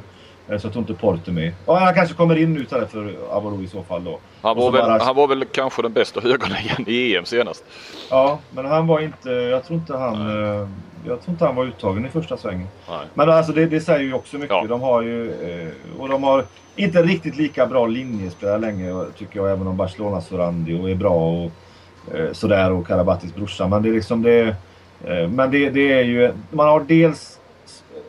Eh, 0.50 0.58
Så 0.58 0.66
jag 0.68 0.74
tror 0.74 0.82
inte 0.82 0.94
Porter 0.94 1.30
är 1.32 1.34
med. 1.36 1.54
Ja, 1.66 1.76
han 1.80 1.94
kanske 1.94 2.16
kommer 2.16 2.36
in 2.36 2.54
nu 2.54 2.62
istället 2.62 2.92
för 2.92 3.14
Abolo 3.32 3.64
i 3.64 3.68
så 3.68 3.84
fall 3.84 4.04
då. 4.04 4.20
Han 4.42 4.58
var, 4.58 4.72
väl, 4.72 4.82
bara- 4.82 5.04
han 5.04 5.16
var 5.16 5.28
väl 5.28 5.46
kanske 5.46 5.82
den 5.82 5.94
bästa 5.94 6.20
högernian 6.22 6.84
i 6.88 7.16
EM 7.16 7.26
senast. 7.26 7.64
Ja, 8.10 8.40
men 8.52 8.66
han 8.66 8.88
var 8.88 9.00
inte... 9.00 9.30
Jag 9.30 9.66
tror 9.66 9.80
inte 9.80 9.98
han... 9.98 10.14
eh, 10.62 10.68
Jag 11.08 11.22
tror 11.22 11.32
inte 11.34 11.46
han 11.46 11.56
var 11.56 11.66
uttagen 11.66 12.06
i 12.06 12.10
första 12.10 12.38
svängen. 12.38 12.68
Nej. 12.90 13.00
Men 13.14 13.30
alltså 13.30 13.52
det, 13.54 13.66
det 13.66 13.82
säger 13.82 14.00
ju 14.04 14.14
också 14.14 14.36
mycket. 14.38 14.50
Ja. 14.52 14.66
De 14.70 14.82
har 14.82 15.02
ju... 15.02 15.32
eh, 15.32 16.02
Och 16.02 16.10
de 16.10 16.24
har 16.24 16.46
inte 16.76 17.02
riktigt 17.04 17.38
lika 17.38 17.66
bra 17.66 17.86
linjespelare 17.88 18.58
längre 18.60 19.06
tycker 19.18 19.40
jag. 19.40 19.52
Även 19.52 19.68
om 19.68 19.78
Barcelonas 19.78 20.28
Sorandi 20.28 20.92
är 20.92 20.96
bra 20.96 21.16
och 21.16 21.52
sådär 22.32 22.72
och 22.72 22.88
Karabatis 22.88 23.36
brorsa. 23.36 23.68
Men 23.68 23.84
det 23.84 23.90
är 23.90 23.94
liksom 23.94 24.22
det... 24.22 24.56
Men 25.30 25.52
det, 25.52 25.70
det 25.70 25.92
är 25.94 26.04
ju... 26.04 26.32
Man 26.52 26.68
har 26.68 26.80
dels 26.80 27.33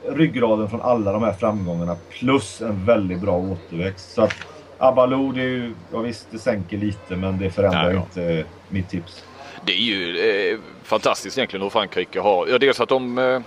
ryggraden 0.08 0.68
från 0.68 0.82
alla 0.82 1.12
de 1.12 1.22
här 1.22 1.32
framgångarna 1.32 1.96
plus 2.10 2.60
en 2.60 2.84
väldigt 2.84 3.20
bra 3.20 3.36
återväxt. 3.36 4.14
Så 4.14 4.22
att 4.22 4.34
Abalou, 4.78 5.32
det 5.32 5.40
är 5.40 5.48
ju... 5.48 5.74
Ja 5.92 5.98
visst, 5.98 6.26
det 6.30 6.38
sänker 6.38 6.78
lite 6.78 7.16
men 7.16 7.38
det 7.38 7.50
förändrar 7.50 7.84
Nej, 7.84 7.94
ja. 7.94 8.00
inte 8.00 8.44
mitt 8.68 8.88
tips. 8.88 9.24
Det 9.66 9.72
är 9.72 9.76
ju 9.76 10.18
eh, 10.18 10.58
fantastiskt 10.82 11.38
egentligen 11.38 11.62
hur 11.62 11.70
Frankrike 11.70 12.20
har, 12.20 12.46
ja 12.46 12.58
dels 12.58 12.80
att 12.80 12.88
de 12.88 13.18
eh, 13.18 13.40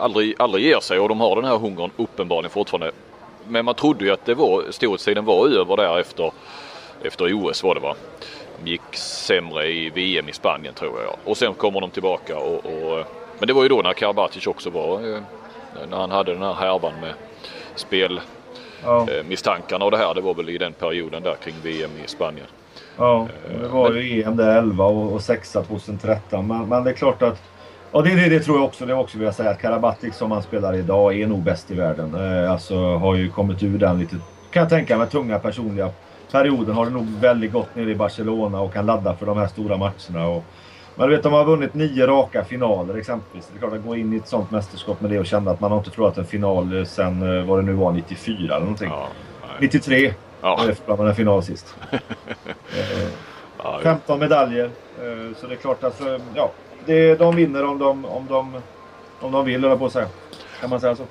aldrig, 0.00 0.34
aldrig 0.38 0.64
ger 0.64 0.80
sig 0.80 0.98
och 0.98 1.08
de 1.08 1.20
har 1.20 1.36
den 1.36 1.44
här 1.44 1.58
hungern 1.58 1.90
uppenbarligen 1.96 2.50
fortfarande. 2.50 2.92
Men 3.48 3.64
man 3.64 3.74
trodde 3.74 4.04
ju 4.04 4.10
att 4.10 4.26
det 4.26 4.34
var, 4.34 4.64
storhetstiden 4.70 5.24
var 5.24 5.48
över 5.48 5.76
där 5.76 6.00
efter, 6.00 6.32
efter 7.02 7.32
OS 7.34 7.62
var 7.62 7.74
det 7.74 7.80
va. 7.80 7.94
De 8.64 8.70
gick 8.70 8.96
sämre 8.96 9.66
i 9.66 9.90
VM 9.90 10.28
i 10.28 10.32
Spanien 10.32 10.74
tror 10.74 11.02
jag. 11.02 11.16
Och 11.24 11.36
sen 11.36 11.54
kommer 11.54 11.80
de 11.80 11.90
tillbaka 11.90 12.38
och, 12.38 12.66
och 12.66 13.04
men 13.38 13.46
det 13.46 13.52
var 13.52 13.62
ju 13.62 13.68
då 13.68 13.82
när 13.82 13.92
Karabatic 13.92 14.46
också 14.46 14.70
var, 14.70 14.94
eh, 15.14 15.20
när 15.90 15.96
han 15.96 16.10
hade 16.10 16.32
den 16.32 16.42
här 16.42 16.54
härvan 16.54 16.92
med 17.00 17.14
spel 17.74 18.20
Ja. 18.84 19.06
eh, 19.10 19.24
misstankarna 19.28 19.84
och 19.84 19.90
det 19.90 19.96
här. 19.96 20.14
Det 20.14 20.20
var 20.20 20.34
väl 20.34 20.48
i 20.48 20.58
den 20.58 20.72
perioden 20.72 21.22
där 21.22 21.34
kring 21.34 21.54
VM 21.62 21.90
i 22.04 22.08
Spanien. 22.08 22.46
Ja, 22.96 23.28
det 23.62 23.68
var 23.68 23.92
ju 23.92 24.22
EM 24.22 24.36
där 24.36 24.58
11 24.58 24.84
och, 24.84 25.12
och 25.12 25.22
6 25.22 25.52
2013. 25.52 26.46
Men, 26.46 26.68
men 26.68 26.84
det 26.84 26.90
är 26.90 26.94
klart 26.94 27.22
att... 27.22 27.42
Och 27.90 28.04
det, 28.04 28.14
det, 28.14 28.28
det 28.28 28.40
tror 28.40 28.56
jag 28.56 28.64
också, 28.64 28.86
det 28.86 28.94
också 28.94 29.18
vill 29.18 29.24
jag 29.24 29.34
säga, 29.34 29.50
att 29.50 29.60
Karabatic 29.60 30.14
som 30.16 30.30
han 30.30 30.42
spelar 30.42 30.74
idag 30.74 31.20
är 31.20 31.26
nog 31.26 31.42
bäst 31.42 31.70
i 31.70 31.74
världen. 31.74 32.14
Eh, 32.14 32.52
alltså 32.52 32.76
har 32.96 33.14
ju 33.14 33.30
kommit 33.30 33.62
ur 33.62 33.78
den 33.78 33.98
lite, 33.98 34.16
kan 34.50 34.60
jag 34.60 34.70
tänka 34.70 34.98
mig, 34.98 35.08
tunga 35.08 35.38
personliga 35.38 35.90
perioden. 36.32 36.74
Har 36.74 36.84
det 36.84 36.92
nog 36.92 37.06
väldigt 37.20 37.52
gott 37.52 37.74
nere 37.76 37.90
i 37.90 37.94
Barcelona 37.94 38.60
och 38.60 38.72
kan 38.72 38.86
ladda 38.86 39.16
för 39.16 39.26
de 39.26 39.38
här 39.38 39.46
stora 39.46 39.76
matcherna. 39.76 40.28
Och, 40.28 40.44
men 40.96 41.08
du 41.08 41.14
vet, 41.16 41.22
de 41.22 41.32
har 41.32 41.44
vunnit 41.44 41.74
nio 41.74 42.06
raka 42.06 42.44
finaler 42.44 42.94
exempelvis. 42.94 43.48
Det 43.52 43.56
är 43.56 43.58
klart 43.58 43.72
att 43.72 43.84
gå 43.86 43.96
in 43.96 44.12
i 44.12 44.16
ett 44.16 44.28
sånt 44.28 44.50
mästerskap 44.50 45.00
med 45.00 45.10
det 45.10 45.18
och 45.18 45.26
känna 45.26 45.50
att 45.50 45.60
man 45.60 45.70
har 45.70 45.78
inte 45.78 45.90
förlorat 45.90 46.18
en 46.18 46.24
final 46.24 46.78
eh, 46.78 46.84
sen, 46.84 47.38
eh, 47.38 47.44
vad 47.44 47.58
det 47.58 47.62
nu 47.62 47.72
var, 47.72 47.92
94 47.92 48.36
eller 48.44 48.60
någonting. 48.60 48.90
Ja, 48.90 49.08
nej. 49.40 49.56
93 49.60 50.14
ja, 50.40 50.56
förlorade 50.58 51.02
man 51.02 51.06
en 51.06 51.14
final 51.14 51.42
sist. 51.42 51.76
Eh, 52.76 53.08
ja, 53.58 53.80
15 53.82 54.18
medaljer. 54.18 54.70
Så 55.36 55.46
det 55.46 55.54
är 55.54 55.56
klart 55.56 55.84
att 55.84 56.02
ja, 56.34 56.50
det, 56.86 57.14
de 57.14 57.36
vinner 57.36 57.64
om 57.64 57.78
de, 57.78 58.04
om 58.04 58.26
de, 58.28 58.60
om 59.20 59.32
de 59.32 59.44
vill, 59.44 59.60
höll 59.60 59.70
jag 59.70 59.78
på 59.78 59.86
att 59.86 59.92
säga. 59.92 60.08
Kan 60.60 60.70
man 60.70 60.80
säga 60.80 60.96
så? 60.96 61.04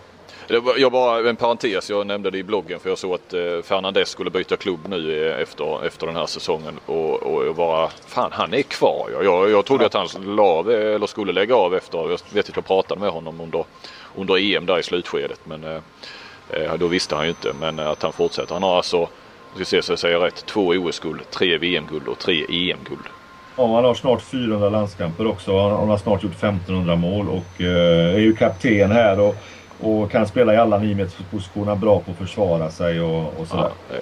Jag 0.78 0.92
bara 0.92 1.30
en 1.30 1.36
parentes, 1.36 1.90
jag 1.90 2.08
nämnde 2.08 2.30
det 2.30 2.38
i 2.38 2.44
bloggen 2.44 2.80
för 2.80 2.90
jag 2.90 2.98
såg 2.98 3.14
att 3.14 3.34
eh, 3.34 3.62
Fernandes 3.64 4.10
skulle 4.10 4.30
byta 4.30 4.56
klubb 4.56 4.80
nu 4.90 5.28
eh, 5.28 5.42
efter, 5.42 5.86
efter 5.86 6.08
den 6.08 6.16
här 6.16 6.26
säsongen 6.26 6.80
och, 6.86 7.24
och 7.24 7.46
jag 7.46 7.56
bara, 7.56 7.90
fan 8.08 8.30
han 8.34 8.54
är 8.54 8.62
kvar. 8.62 9.10
Jag, 9.14 9.26
jag, 9.26 9.50
jag 9.50 9.66
trodde 9.66 9.86
att 9.86 9.94
han 9.94 10.08
la 10.36 10.44
av, 10.44 10.72
eh, 10.72 10.96
eller 10.96 11.08
skulle 11.08 11.34
lägga 11.34 11.56
av 11.56 11.76
efter, 11.76 11.98
jag 11.98 12.20
vet 12.34 12.50
att 12.50 12.56
jag 12.56 12.66
pratade 12.66 13.02
med 13.02 13.10
honom 13.10 13.42
under, 13.42 13.66
under 14.16 14.56
EM 14.56 14.66
där 14.66 14.80
i 14.80 14.84
slutskedet 14.84 15.40
men 15.44 15.64
eh, 15.64 16.74
då 16.80 16.88
visste 16.88 17.16
han 17.16 17.24
ju 17.26 17.30
inte 17.30 17.54
men 17.60 17.80
att 17.80 18.04
han 18.04 18.14
fortsätter. 18.14 18.54
Han 18.54 18.64
har 18.64 18.78
alltså, 18.78 18.98
jag 18.98 19.56
ska 19.56 19.66
se 19.66 19.82
så 19.82 19.92
jag 19.92 20.00
säger 20.00 20.20
rätt, 20.20 20.46
två 20.46 20.68
OS-guld, 20.68 21.22
tre 21.32 21.58
VM-guld 21.58 22.08
och 22.08 22.20
tre 22.20 22.46
EM-guld. 22.50 23.04
Ja, 23.56 23.76
han 23.76 23.84
har 23.84 23.94
snart 23.94 24.22
400 24.22 24.70
landskamper 24.70 25.28
också. 25.28 25.60
Han, 25.60 25.72
han 25.72 25.90
har 25.90 25.98
snart 25.98 26.24
gjort 26.24 26.34
1500 26.34 26.96
mål 26.96 27.30
och 27.30 27.62
eh, 27.62 28.16
är 28.16 28.20
ju 28.20 28.36
kapten 28.36 28.92
här 28.92 29.20
och, 29.20 29.36
och 29.82 30.12
kan 30.12 30.28
spela 30.28 30.54
i 30.54 30.58
alla 30.58 30.78
niometerspositioner. 30.78 31.76
Bra 31.76 32.00
på 32.00 32.12
att 32.12 32.18
försvara 32.18 32.70
sig 32.70 33.02
och, 33.02 33.40
och 33.40 33.48
sådär. 33.48 33.70
Ja, 33.90 33.96
eh, 33.96 34.02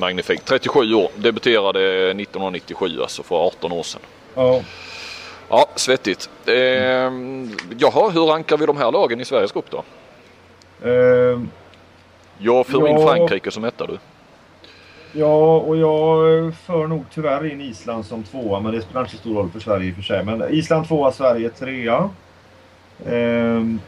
magnifikt. 0.00 0.44
37 0.44 0.94
år, 0.94 1.08
debuterade 1.16 1.80
1997 2.10 3.00
alltså 3.02 3.22
för 3.22 3.36
18 3.36 3.72
år 3.72 3.82
sedan. 3.82 4.00
Ja. 4.34 4.60
Ja, 5.48 5.66
svettigt. 5.76 6.30
Eh, 6.46 6.54
jaha, 7.78 8.10
hur 8.10 8.26
rankar 8.26 8.56
vi 8.56 8.66
de 8.66 8.76
här 8.76 8.92
lagen 8.92 9.20
i 9.20 9.24
Sveriges 9.24 9.52
grupp 9.52 9.70
då? 9.70 9.82
Eh, 10.88 11.40
Jag 12.38 12.66
för 12.66 12.88
in 12.88 13.00
Ja. 13.00 13.06
Frankrike 13.06 13.50
som 13.50 13.64
etta 13.64 13.86
du. 13.86 13.98
Ja, 15.12 15.56
och 15.56 15.76
jag 15.76 16.18
för 16.54 16.86
nog 16.86 17.04
tyvärr 17.14 17.52
in 17.52 17.60
Island 17.60 18.06
som 18.06 18.22
tvåa, 18.22 18.60
men 18.60 18.72
det 18.72 18.82
spelar 18.82 19.00
inte 19.00 19.12
så 19.12 19.18
stor 19.18 19.34
roll 19.34 19.50
för 19.50 19.60
Sverige 19.60 19.88
i 19.88 19.92
och 19.92 19.96
för 19.96 20.02
sig. 20.02 20.24
Men 20.24 20.44
Island 20.54 20.88
tvåa, 20.88 21.12
Sverige 21.12 21.50
trea. 21.50 22.10
Ehm. 23.06 23.80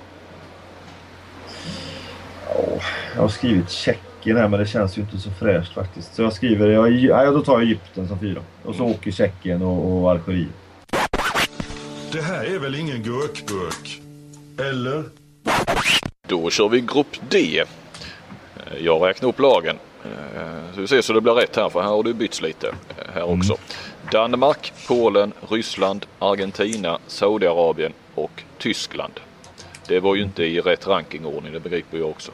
Ja, 2.48 2.80
jag 3.14 3.20
har 3.22 3.28
skrivit 3.28 3.70
Tjeckien 3.70 4.36
här, 4.36 4.48
men 4.48 4.60
det 4.60 4.66
känns 4.66 4.98
ju 4.98 5.02
inte 5.02 5.18
så 5.18 5.30
fräscht 5.30 5.72
faktiskt. 5.74 6.14
Så 6.14 6.22
jag 6.22 6.32
skriver, 6.32 6.68
jag, 6.68 6.92
ja, 6.92 7.30
då 7.30 7.42
tar 7.42 7.52
jag 7.52 7.62
Egypten 7.62 8.08
som 8.08 8.18
fyra. 8.18 8.40
Och 8.64 8.74
så 8.74 8.84
åker 8.84 9.10
Tjeckien 9.10 9.62
och, 9.62 10.02
och 10.02 10.10
Algeriet. 10.10 10.48
Det 12.12 12.20
här 12.22 12.44
är 12.44 12.58
väl 12.58 12.74
ingen 12.74 13.02
gurkburk? 13.02 14.00
Eller? 14.58 15.04
Då 16.28 16.50
kör 16.50 16.68
vi 16.68 16.80
grupp 16.80 17.16
D. 17.30 17.64
Eh, 18.56 18.84
Jag 18.84 19.06
räknar 19.08 19.28
upp 19.28 19.38
lagen. 19.38 19.76
Eh, 20.04 20.74
Så 20.74 20.80
vi 20.80 20.86
ser 20.86 21.02
så 21.02 21.12
det 21.12 21.20
blir 21.20 21.32
rätt 21.32 21.56
här 21.56 21.68
för 21.68 21.80
här 21.80 21.88
har 21.88 22.02
det 22.02 22.14
bytts 22.14 22.42
lite 22.42 22.68
eh, 22.68 22.74
här 23.14 23.22
också. 23.24 23.56
Danmark, 24.12 24.72
Polen, 24.88 25.32
Ryssland, 25.48 26.06
Argentina, 26.18 26.98
Saudiarabien 27.06 27.92
och 28.14 28.42
Tyskland. 28.58 29.12
Det 29.88 30.00
var 30.00 30.14
ju 30.14 30.22
inte 30.22 30.44
i 30.44 30.60
rätt 30.60 30.86
rankingordning, 30.86 31.52
det 31.52 31.60
begriper 31.60 31.98
jag 31.98 32.10
också. 32.10 32.32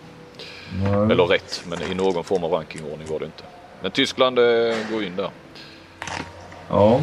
Nej. 0.83 0.93
Eller 0.93 1.25
rätt, 1.25 1.65
men 1.69 1.93
i 1.93 1.95
någon 1.95 2.25
form 2.25 2.45
av 2.45 2.51
rankingordning 2.53 3.09
var 3.11 3.19
det 3.19 3.25
inte. 3.25 3.45
Men 3.83 3.91
Tyskland 3.91 4.39
eh, 4.39 4.77
går 4.93 5.05
in 5.05 5.17
där. 5.17 5.31
Ja. 6.69 7.01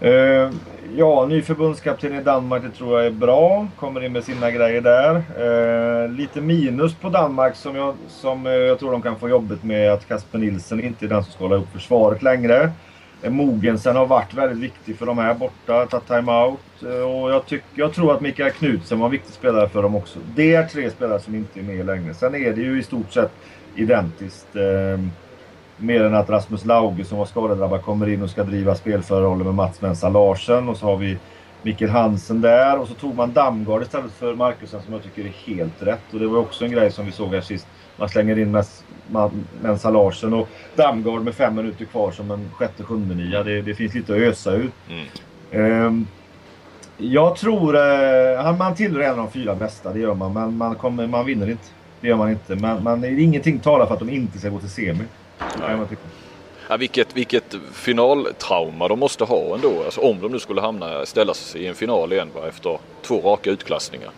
Eh, 0.00 0.50
ja, 0.96 1.26
ny 1.26 1.42
förbundskapten 1.42 2.14
i 2.14 2.22
Danmark, 2.22 2.62
det 2.62 2.70
tror 2.70 2.98
jag 2.98 3.06
är 3.06 3.10
bra. 3.10 3.68
Kommer 3.76 4.04
in 4.04 4.12
med 4.12 4.24
sina 4.24 4.50
grejer 4.50 4.80
där. 4.80 5.14
Eh, 5.14 6.08
lite 6.08 6.40
minus 6.40 6.94
på 6.94 7.08
Danmark 7.08 7.56
som, 7.56 7.76
jag, 7.76 7.94
som 8.08 8.46
eh, 8.46 8.52
jag 8.52 8.78
tror 8.78 8.92
de 8.92 9.02
kan 9.02 9.18
få 9.18 9.28
jobbet 9.28 9.62
med 9.62 9.92
att 9.92 10.08
Kasper 10.08 10.38
Nilsson 10.38 10.80
inte 10.80 11.04
är 11.04 11.08
den 11.08 11.24
som 11.24 11.32
ska 11.32 11.44
hålla 11.44 11.56
upp 11.56 11.72
försvaret 11.72 12.22
längre. 12.22 12.72
Mogensen 13.28 13.96
har 13.96 14.06
varit 14.06 14.34
väldigt 14.34 14.58
viktig 14.58 14.96
för 14.98 15.06
de 15.06 15.18
här 15.18 15.34
borta, 15.34 15.86
tagit 15.86 16.06
timeout. 16.06 16.60
Eh, 16.82 17.10
och 17.10 17.30
jag, 17.30 17.46
tyck, 17.46 17.62
jag 17.74 17.92
tror 17.92 18.14
att 18.14 18.20
Mikael 18.20 18.52
Knutsen 18.52 18.98
var 18.98 19.06
en 19.06 19.12
viktig 19.12 19.34
spelare 19.34 19.68
för 19.68 19.82
dem 19.82 19.96
också. 19.96 20.18
Det 20.34 20.54
är 20.54 20.66
tre 20.66 20.90
spelare 20.90 21.20
som 21.20 21.34
inte 21.34 21.60
är 21.60 21.64
med 21.64 21.86
längre. 21.86 22.14
Sen 22.14 22.34
är 22.34 22.52
det 22.52 22.60
ju 22.60 22.78
i 22.78 22.82
stort 22.82 23.12
sett 23.12 23.32
identiskt. 23.74 24.56
Eh, 24.56 25.00
Mer 25.82 26.04
än 26.04 26.14
att 26.14 26.30
Rasmus 26.30 26.64
Lauge 26.64 27.04
som 27.04 27.18
var 27.18 27.26
skadedrabbad 27.26 27.82
kommer 27.82 28.08
in 28.08 28.22
och 28.22 28.30
ska 28.30 28.44
driva 28.44 28.74
spelförarrollen 28.74 29.46
med 29.46 29.54
Mats 29.54 29.80
Mensa 29.80 30.08
Larsen. 30.08 30.68
Och 30.68 30.76
så 30.76 30.86
har 30.86 30.96
vi 30.96 31.18
Mikael 31.62 31.90
Hansen 31.90 32.40
där. 32.40 32.78
Och 32.78 32.88
så 32.88 32.94
tog 32.94 33.14
man 33.14 33.32
Damgard 33.32 33.82
istället 33.82 34.12
för 34.12 34.34
Markusen 34.34 34.82
som 34.82 34.92
jag 34.92 35.02
tycker 35.02 35.24
är 35.24 35.28
helt 35.46 35.82
rätt. 35.82 36.12
Och 36.12 36.18
det 36.20 36.26
var 36.26 36.38
också 36.38 36.64
en 36.64 36.70
grej 36.70 36.90
som 36.92 37.06
vi 37.06 37.12
såg 37.12 37.34
här 37.34 37.40
sist. 37.40 37.66
Man 38.00 38.08
slänger 38.08 38.38
in 38.38 38.56
Mens- 38.56 38.82
Mensa 39.62 39.90
Larsen 39.90 40.32
och 40.32 40.48
Damgard 40.76 41.22
med 41.22 41.34
fem 41.34 41.54
minuter 41.54 41.84
kvar 41.84 42.10
som 42.10 42.30
en 42.30 42.50
sjätte, 42.54 42.82
sjunde 42.82 43.14
nia. 43.14 43.42
Det, 43.42 43.62
det 43.62 43.74
finns 43.74 43.94
lite 43.94 44.12
att 44.12 44.18
ösa 44.18 44.52
ur. 44.52 44.70
Mm. 44.90 45.06
Ehm, 45.50 46.06
jag 46.96 47.36
tror... 47.36 47.76
Eh, 47.76 48.56
man 48.58 48.74
av 49.10 49.16
de 49.16 49.30
fyra 49.30 49.54
bästa, 49.54 49.92
det 49.92 49.98
gör 49.98 50.14
man. 50.14 50.32
Men 50.32 50.56
man, 50.56 50.74
kommer, 50.74 51.06
man 51.06 51.26
vinner 51.26 51.50
inte. 51.50 51.64
Det 52.00 52.08
gör 52.08 52.16
man 52.16 52.30
inte. 52.30 52.54
Men, 52.56 52.82
men 52.84 53.20
ingenting 53.20 53.58
talar 53.58 53.86
för 53.86 53.94
att 53.94 54.00
de 54.00 54.10
inte 54.10 54.38
ska 54.38 54.48
gå 54.48 54.58
till 54.58 54.70
semi. 54.70 55.04
Man 55.60 55.86
tycka. 55.88 56.02
Ja, 56.68 56.76
vilket, 56.76 57.16
vilket 57.16 57.54
finaltrauma 57.72 58.88
de 58.88 58.98
måste 58.98 59.24
ha 59.24 59.54
ändå. 59.54 59.82
Alltså, 59.84 60.00
om 60.00 60.20
de 60.20 60.32
nu 60.32 60.38
skulle 60.38 60.60
hamna, 60.60 61.06
ställas 61.06 61.56
i 61.56 61.66
en 61.66 61.74
final 61.74 62.12
igen 62.12 62.28
va, 62.34 62.48
efter 62.48 62.78
två 63.02 63.20
raka 63.20 63.50
utklassningar. 63.50 64.10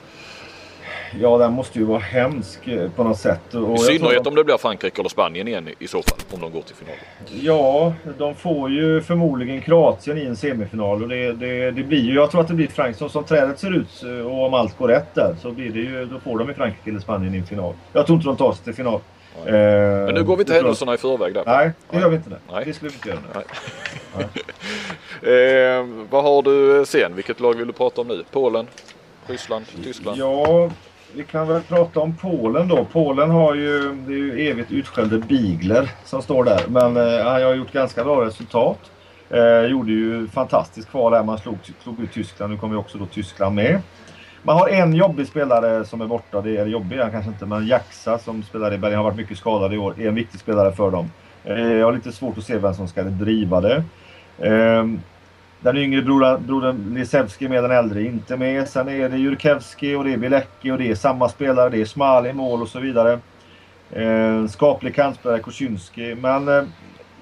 Ja, 1.20 1.38
den 1.38 1.52
måste 1.52 1.78
ju 1.78 1.84
vara 1.84 1.98
hemsk 1.98 2.68
eh, 2.68 2.90
på 2.90 3.04
något 3.04 3.18
sätt. 3.18 3.54
Och 3.54 3.74
I 3.74 3.78
synnerhet 3.78 4.24
de- 4.24 4.28
om 4.30 4.34
det 4.34 4.44
blir 4.44 4.56
Frankrike 4.56 5.00
eller 5.00 5.08
Spanien 5.08 5.48
igen 5.48 5.68
i- 5.78 5.88
så 5.88 6.02
fall. 6.02 6.18
Om 6.30 6.40
de 6.40 6.52
går 6.52 6.62
till 6.62 6.74
final. 6.76 6.94
Ja, 7.42 7.92
de 8.18 8.34
får 8.34 8.70
ju 8.70 9.00
förmodligen 9.02 9.60
Kroatien 9.60 10.18
i 10.18 10.24
en 10.24 10.36
semifinal. 10.36 11.02
Och 11.02 11.08
det, 11.08 11.32
det, 11.32 11.70
det 11.70 11.82
blir 11.82 12.00
ju, 12.00 12.14
jag 12.14 12.30
tror 12.30 12.40
att 12.40 12.48
det 12.48 12.54
blir 12.54 12.68
Frankrike. 12.68 13.08
Som, 13.08 13.24
trädet 13.24 13.58
ser 13.58 13.76
ut 13.76 14.02
eh, 14.04 14.26
och 14.26 14.46
om 14.46 14.54
allt 14.54 14.78
går 14.78 14.88
rätt 14.88 15.14
där 15.14 15.36
så 15.42 15.50
blir 15.50 15.70
det 15.70 15.78
ju, 15.80 16.04
då 16.04 16.20
får 16.20 16.38
de 16.38 16.50
i 16.50 16.54
Frankrike 16.54 16.90
eller 16.90 17.00
Spanien 17.00 17.34
i 17.34 17.38
en 17.38 17.46
final. 17.46 17.74
Jag 17.92 18.06
tror 18.06 18.16
inte 18.16 18.28
de 18.28 18.36
tar 18.36 18.52
sig 18.52 18.64
till 18.64 18.74
final. 18.74 19.00
Eh, 19.46 19.52
Men 19.52 20.14
nu 20.14 20.24
går 20.24 20.36
vi 20.36 20.42
inte 20.42 20.54
händelserna 20.54 20.94
i 20.94 20.96
förväg 20.96 21.34
där. 21.34 21.42
Nej, 21.46 21.70
det 21.90 21.98
gör 21.98 22.08
vi 22.08 22.16
inte. 22.16 22.30
Det, 22.30 22.36
Nej. 22.52 22.64
det 22.66 22.72
skulle 22.72 22.90
vi 22.90 22.94
inte 22.96 23.08
göra. 23.08 23.18
Nej. 23.34 24.26
Eh, 25.22 25.86
vad 26.10 26.22
har 26.24 26.42
du 26.42 26.84
sen? 26.86 27.14
Vilket 27.14 27.40
lag 27.40 27.54
vill 27.54 27.66
du 27.66 27.72
prata 27.72 28.00
om 28.00 28.08
nu? 28.08 28.24
Polen? 28.30 28.66
Ryssland? 29.26 29.64
Tyskland? 29.84 30.18
Ja, 30.18 30.70
vi 31.14 31.24
kan 31.24 31.48
väl 31.48 31.62
prata 31.62 32.00
om 32.00 32.16
Polen 32.16 32.68
då. 32.68 32.86
Polen 32.92 33.30
har 33.30 33.54
ju, 33.54 33.94
det 34.06 34.12
är 34.12 34.18
ju 34.18 34.48
evigt 34.50 34.72
utskällde 34.72 35.18
Bigler 35.18 35.90
som 36.04 36.22
står 36.22 36.44
där. 36.44 36.60
Men 36.68 36.96
eh, 36.96 37.24
han 37.24 37.42
har 37.42 37.54
gjort 37.54 37.72
ganska 37.72 38.04
bra 38.04 38.24
resultat. 38.24 38.78
Eh, 39.30 39.62
gjorde 39.62 39.92
ju 39.92 40.28
fantastiskt 40.28 40.90
kval 40.90 41.12
där. 41.12 41.22
Man 41.22 41.38
slog, 41.38 41.58
slog 41.82 42.00
ut 42.00 42.12
Tyskland. 42.12 42.52
Nu 42.52 42.58
kommer 42.58 42.74
ju 42.74 42.80
också 42.80 42.98
då 42.98 43.06
Tyskland 43.06 43.54
med. 43.54 43.80
Man 44.42 44.56
har 44.56 44.68
en 44.68 44.94
jobbig 44.94 45.26
spelare 45.26 45.84
som 45.84 46.00
är 46.00 46.06
borta. 46.06 46.40
Det 46.40 46.56
är 46.56 46.66
jobbig 46.66 46.98
han 46.98 47.10
kanske 47.10 47.30
inte, 47.30 47.46
men 47.46 47.66
Jaxa 47.66 48.18
som 48.18 48.42
spelar 48.42 48.74
i 48.74 48.78
Berlin 48.78 48.96
har 48.96 49.04
varit 49.04 49.16
mycket 49.16 49.38
skadad 49.38 49.74
i 49.74 49.78
år. 49.78 49.94
Är 49.98 50.08
en 50.08 50.14
viktig 50.14 50.40
spelare 50.40 50.72
för 50.72 50.90
dem. 50.90 51.10
Eh, 51.44 51.72
jag 51.72 51.86
har 51.86 51.92
lite 51.92 52.12
svårt 52.12 52.38
att 52.38 52.44
se 52.44 52.58
vem 52.58 52.74
som 52.74 52.88
ska 52.88 53.02
driva 53.02 53.60
det. 53.60 53.84
Eh, 54.38 54.84
den 55.62 55.76
yngre 55.76 56.02
brodern, 56.02 56.46
brodern 56.46 56.94
Lisewski 56.94 57.48
med, 57.48 57.64
den 57.64 57.70
äldre 57.70 58.02
inte 58.02 58.36
med. 58.36 58.68
Sen 58.68 58.88
är 58.88 59.08
det 59.08 59.16
Jurkewski 59.18 59.94
och 59.94 60.04
det 60.04 60.12
är 60.12 60.16
Bilecki 60.16 60.70
och 60.70 60.78
det 60.78 60.90
är 60.90 60.94
samma 60.94 61.28
spelare. 61.28 61.68
Det 61.70 61.80
är 61.80 61.84
Smal 61.84 62.26
i 62.26 62.32
mål 62.32 62.62
och 62.62 62.68
så 62.68 62.80
vidare. 62.80 63.18
Eh, 63.90 64.46
skaplig 64.46 64.94
kantspelare 64.94 65.38
Kosciuski. 65.40 66.14
Men 66.14 66.48
eh, 66.48 66.62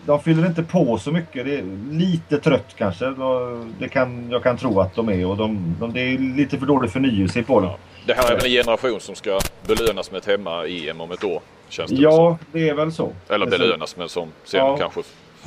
de 0.07 0.21
fyller 0.23 0.47
inte 0.47 0.63
på 0.63 0.99
så 0.99 1.13
mycket. 1.13 1.45
Det 1.47 1.59
är 1.59 1.65
lite 1.91 2.39
trött 2.39 2.75
kanske. 2.79 3.05
De- 3.05 3.73
Det 3.79 3.89
kan, 3.89 4.31
jag 4.31 4.43
kan 4.43 4.57
tro 4.57 4.81
att 4.81 4.95
de 4.95 5.09
är. 5.09 5.27
Och 5.27 5.37
de, 5.37 5.75
de, 5.81 5.93
det 5.93 6.01
är 6.01 6.19
lite 6.19 6.59
för 6.59 6.67
dålig 6.67 6.91
förnyelse 6.91 7.39
i 7.41 7.43
Polen. 7.43 7.71
Det 8.07 8.15
här 8.15 8.31
är 8.33 8.37
väl 8.37 8.45
en 8.45 8.51
generation 8.51 9.01
som 9.01 9.15
ska 9.15 9.39
belönas 9.67 10.11
med 10.11 10.19
ett 10.19 10.27
hemma-EM 10.27 11.01
om 11.01 11.11
ett 11.13 11.25
år? 11.25 11.41
Känns 11.69 11.91
det. 11.91 11.97
Ja, 11.97 12.39
det 12.53 12.69
är 12.69 12.75
väl 12.75 12.93
så. 12.93 13.13
Eller 13.29 13.47
belönas 13.47 13.97
men 13.97 14.09
som 14.09 14.29
sen 14.45 14.61
Ja. 14.61 14.77
kanske 14.77 15.01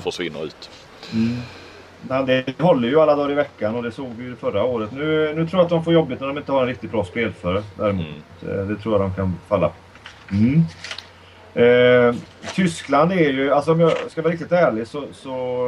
försvinner 0.04 0.46
ut. 0.46 0.70
Det 2.08 2.60
håller 2.60 2.88
ju 2.88 3.00
alla 3.00 3.16
dagar 3.16 3.32
i 3.32 3.36
veckan 3.36 3.76
och 3.76 3.84
det 3.84 3.92
såg 3.92 4.10
vi 4.18 4.24
ju 4.24 4.36
förra 4.36 4.64
året. 4.64 4.92
Nu, 4.92 5.34
nu 5.36 5.48
tror 5.48 5.60
jag 5.60 5.64
att 5.64 5.70
de 5.70 5.84
får 5.84 5.94
jobbigt 5.94 6.20
när 6.20 6.28
de 6.28 6.38
inte 6.38 6.52
har 6.52 6.62
en 6.62 6.68
riktigt 6.68 6.92
bra 6.92 7.04
spelföre. 7.04 7.64
Däremot. 7.78 8.06
Mm. 8.42 8.60
Eh, 8.60 8.66
Det 8.66 8.76
tror 8.76 8.94
jag 8.94 9.02
de 9.02 9.14
kan 9.16 9.34
falla 9.48 9.70
på. 9.70 9.76
Mm. 10.36 10.62
Eh, 11.56 12.16
Tyskland 12.56 13.12
är 13.12 13.30
ju, 13.30 13.52
alltså 13.54 13.72
om 13.72 13.80
jag 13.80 13.92
ska 14.12 14.22
vara 14.22 14.34
riktigt 14.34 14.52
ärlig 14.52 14.88
så, 14.88 15.04
så, 15.14 15.68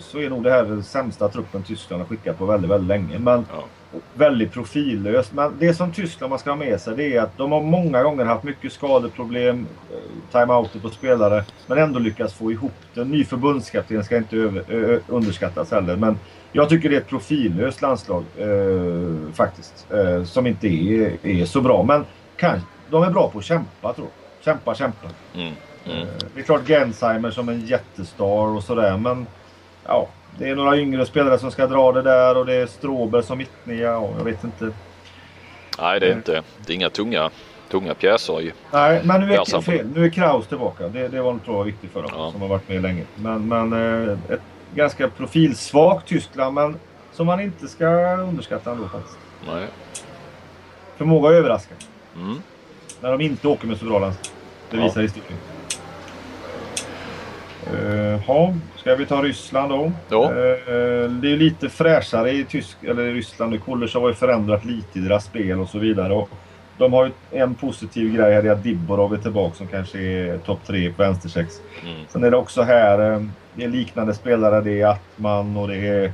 så 0.00 0.18
är 0.18 0.30
nog 0.30 0.42
det 0.42 0.50
här 0.50 0.64
den 0.64 0.82
sämsta 0.82 1.28
truppen 1.28 1.62
Tyskland 1.62 2.02
har 2.02 2.08
skickat 2.08 2.38
på 2.38 2.46
väldigt, 2.46 2.70
väldigt 2.70 2.88
länge. 2.88 3.18
Men 3.18 3.46
Ja. 3.56 3.64
Väldigt 4.14 4.52
profillöst. 4.52 5.32
Men 5.32 5.52
det 5.58 5.74
som 5.74 5.92
Tyskland 5.92 6.30
man 6.30 6.38
ska 6.38 6.50
ha 6.50 6.56
med 6.56 6.80
sig 6.80 6.96
det 6.96 7.16
är 7.16 7.22
att 7.22 7.36
de 7.38 7.52
har 7.52 7.60
många 7.60 8.02
gånger 8.02 8.24
haft 8.24 8.44
mycket 8.44 8.72
skadeproblem, 8.72 9.66
eh, 9.92 10.32
timeouter 10.32 10.80
på 10.80 10.88
spelare, 10.90 11.44
men 11.66 11.78
ändå 11.78 11.98
lyckats 11.98 12.34
få 12.34 12.52
ihop 12.52 12.72
det. 12.94 13.04
Ny 13.04 13.24
förbundskapten 13.24 14.04
ska 14.04 14.16
inte 14.16 14.36
över, 14.36 14.64
ö, 14.68 14.94
ö, 14.94 15.00
underskattas 15.08 15.70
heller. 15.70 15.96
Men 15.96 16.18
jag 16.52 16.68
tycker 16.68 16.88
det 16.88 16.96
är 16.96 17.00
ett 17.00 17.08
profillöst 17.08 17.82
landslag 17.82 18.24
eh, 18.36 19.32
faktiskt. 19.34 19.86
Eh, 19.92 20.24
som 20.24 20.46
inte 20.46 20.68
är, 20.68 21.26
är 21.26 21.44
så 21.44 21.60
bra. 21.60 21.82
Men 21.82 22.04
kan, 22.36 22.60
de 22.90 23.02
är 23.02 23.10
bra 23.10 23.30
på 23.30 23.38
att 23.38 23.44
kämpa 23.44 23.92
tror 23.92 24.06
jag. 24.06 24.44
Kämpa, 24.44 24.74
kämpa. 24.74 25.08
Mm. 25.34 25.52
Mm. 25.86 25.98
Eh, 26.02 26.06
Det 26.34 26.40
är 26.40 26.44
klart 26.44 26.66
Gensheimer 26.66 27.30
som 27.30 27.48
en 27.48 27.66
jättestar 27.66 28.56
och 28.56 28.62
sådär 28.64 28.96
men 28.96 29.26
ja, 29.86 30.08
det 30.38 30.48
är 30.48 30.54
några 30.56 30.76
yngre 30.78 31.06
spelare 31.06 31.38
som 31.38 31.50
ska 31.50 31.66
dra 31.66 31.92
det 31.92 32.02
där 32.02 32.36
och 32.36 32.46
det 32.46 32.54
är 32.54 32.66
Stråber 32.66 33.22
som 33.22 33.38
mittnia 33.38 33.98
och 33.98 34.14
jag 34.18 34.24
vet 34.24 34.44
inte. 34.44 34.70
Nej, 35.78 36.00
det 36.00 36.06
är 36.08 36.12
inte. 36.12 36.42
Det 36.66 36.72
är 36.72 36.74
inga 36.74 36.90
tunga, 36.90 37.30
tunga 37.70 37.94
pjäser 37.94 38.40
i. 38.40 38.52
Nej, 38.72 39.00
men 39.04 39.20
nu 39.20 39.34
Ja, 39.34 39.40
är, 39.40 39.44
sant. 39.44 39.64
fel, 39.64 39.86
nu 39.94 40.04
är 40.04 40.08
Kraus 40.10 40.46
tillbaka. 40.46 40.88
Det, 40.88 41.08
det 41.08 41.22
var 41.22 41.38
tror 41.44 41.56
jag 41.56 41.64
viktigt 41.64 41.92
för 41.92 42.02
dem 42.02 42.10
Ja. 42.14 42.30
som 42.32 42.40
har 42.40 42.48
varit 42.48 42.68
med 42.68 42.82
länge. 42.82 43.02
Men, 43.16 43.48
men 43.48 43.72
eh, 44.08 44.18
ett 44.34 44.40
ganska 44.74 45.08
profilsvagt 45.08 46.08
Tyskland 46.08 46.54
men 46.54 46.76
som 47.12 47.26
man 47.26 47.40
inte 47.40 47.68
ska 47.68 47.86
underskatta 48.16 48.70
ändå 48.72 48.88
faktiskt. 48.88 49.18
Nej. 49.46 49.66
Förmåga 50.96 51.28
att 51.28 51.34
överraska. 51.34 51.74
Mm. 52.16 52.42
När 53.00 53.12
de 53.12 53.20
inte 53.20 53.48
åker 53.48 53.66
med 53.66 53.78
så 53.78 53.84
bra 53.84 53.98
landslag. 53.98 54.34
Det 54.70 54.76
Ja. 54.76 54.82
visar 54.84 55.02
Uh, 57.72 58.20
ja, 58.26 58.54
ska 58.76 58.94
vi 58.94 59.06
ta 59.06 59.22
Ryssland 59.22 59.70
då? 59.70 59.92
Ja. 60.08 60.24
Eh, 60.24 61.10
det 61.10 61.32
är 61.32 61.36
lite 61.36 61.68
fräschare 61.68 62.30
i 62.30 62.44
Tysk, 62.44 62.76
eller 62.84 63.02
i 63.02 63.12
Ryssland. 63.12 63.52
nu. 63.52 63.58
Kullersov 63.58 64.02
har 64.02 64.08
ju 64.08 64.14
förändrat 64.14 64.64
lite 64.64 64.98
i 64.98 65.02
deras 65.02 65.24
spel 65.24 65.60
och 65.60 65.68
så 65.68 65.78
vidare. 65.78 66.12
Och 66.14 66.30
de 66.78 66.92
har 66.92 67.04
ju 67.04 67.12
en 67.30 67.54
positiv 67.54 68.14
grej 68.14 68.34
här, 68.34 68.42
det 68.42 68.48
är 68.48 68.52
att 68.52 68.62
Dibborov 68.62 69.14
är 69.14 69.18
tillbaka 69.18 69.54
som 69.54 69.66
kanske 69.66 69.98
är 69.98 70.38
topp 70.38 70.60
tre 70.66 70.92
på 70.92 71.02
vänstersex. 71.02 71.60
Mm. 71.82 72.04
Sen 72.08 72.24
är 72.24 72.30
det 72.30 72.36
också 72.36 72.62
här, 72.62 73.12
eh, 73.12 73.22
det 73.54 73.64
är 73.64 73.68
liknande 73.68 74.14
spelare. 74.14 74.60
Det 74.60 74.80
är 74.80 74.86
Atman 74.86 75.56
och 75.56 75.68
det 75.68 75.76
är 75.76 76.12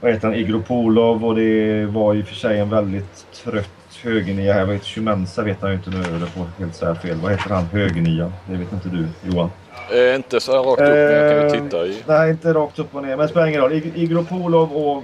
vad 0.00 0.12
heter 0.12 0.28
han, 0.28 0.36
Igropolov 0.36 1.24
och 1.24 1.36
det 1.36 1.84
var 1.84 2.14
i 2.14 2.22
och 2.22 2.26
för 2.26 2.34
sig 2.34 2.58
en 2.58 2.70
väldigt 2.70 3.26
trött 3.44 3.79
högernia. 4.02 4.64
Vad 4.66 4.74
heter 4.74 4.86
Shumensa 4.86 5.42
vet 5.42 5.60
han 5.60 5.70
ju 5.70 5.76
inte 5.76 5.90
nu. 5.90 6.02
Det 6.18 6.26
får 6.26 6.46
helt 6.58 6.74
så 6.76 6.86
här 6.86 6.94
fel. 6.94 7.16
Vad 7.22 7.30
heter 7.32 7.50
han 7.50 7.64
högernian? 7.64 8.32
Det 8.46 8.56
vet 8.56 8.72
inte 8.72 8.88
du 8.88 9.06
Johan. 9.22 9.50
Eh, 9.92 10.14
inte 10.14 10.40
så 10.40 10.52
här 10.52 10.58
rakt 10.62 10.80
upp, 10.80 10.88
men 10.88 10.98
jag 10.98 11.30
kan 11.30 11.38
ju 11.40 11.58
Eh, 11.58 11.64
titta 11.64 11.86
i. 11.86 12.02
Nej, 12.06 12.30
inte 12.30 12.54
rakt 12.54 12.78
upp 12.78 12.94
och 12.94 13.02
ner. 13.02 13.08
Men 13.08 13.18
det 13.18 13.28
spelar 13.28 13.46
ingen 13.46 13.60
roll. 13.60 13.72
Ig- 13.72 13.92
Igropolov 13.96 14.72
och, 14.72 14.96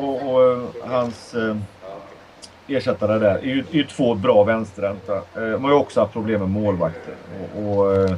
och, 0.00 0.32
och 0.34 0.42
eh, 0.52 0.58
hans 0.84 1.34
eh, 1.34 1.56
ersättare 2.68 3.18
där 3.18 3.34
är 3.38 3.42
ju, 3.42 3.58
är 3.58 3.74
ju 3.74 3.84
två 3.84 4.14
bra 4.14 4.44
vänsterhänta. 4.44 5.14
Eh, 5.16 5.22
de 5.52 5.64
har 5.64 5.70
ju 5.70 5.76
också 5.76 6.00
haft 6.00 6.12
problem 6.12 6.40
med 6.40 6.48
målvakter. 6.50 7.14
Och, 7.56 7.78
och 7.78 7.96
eh, 7.96 8.16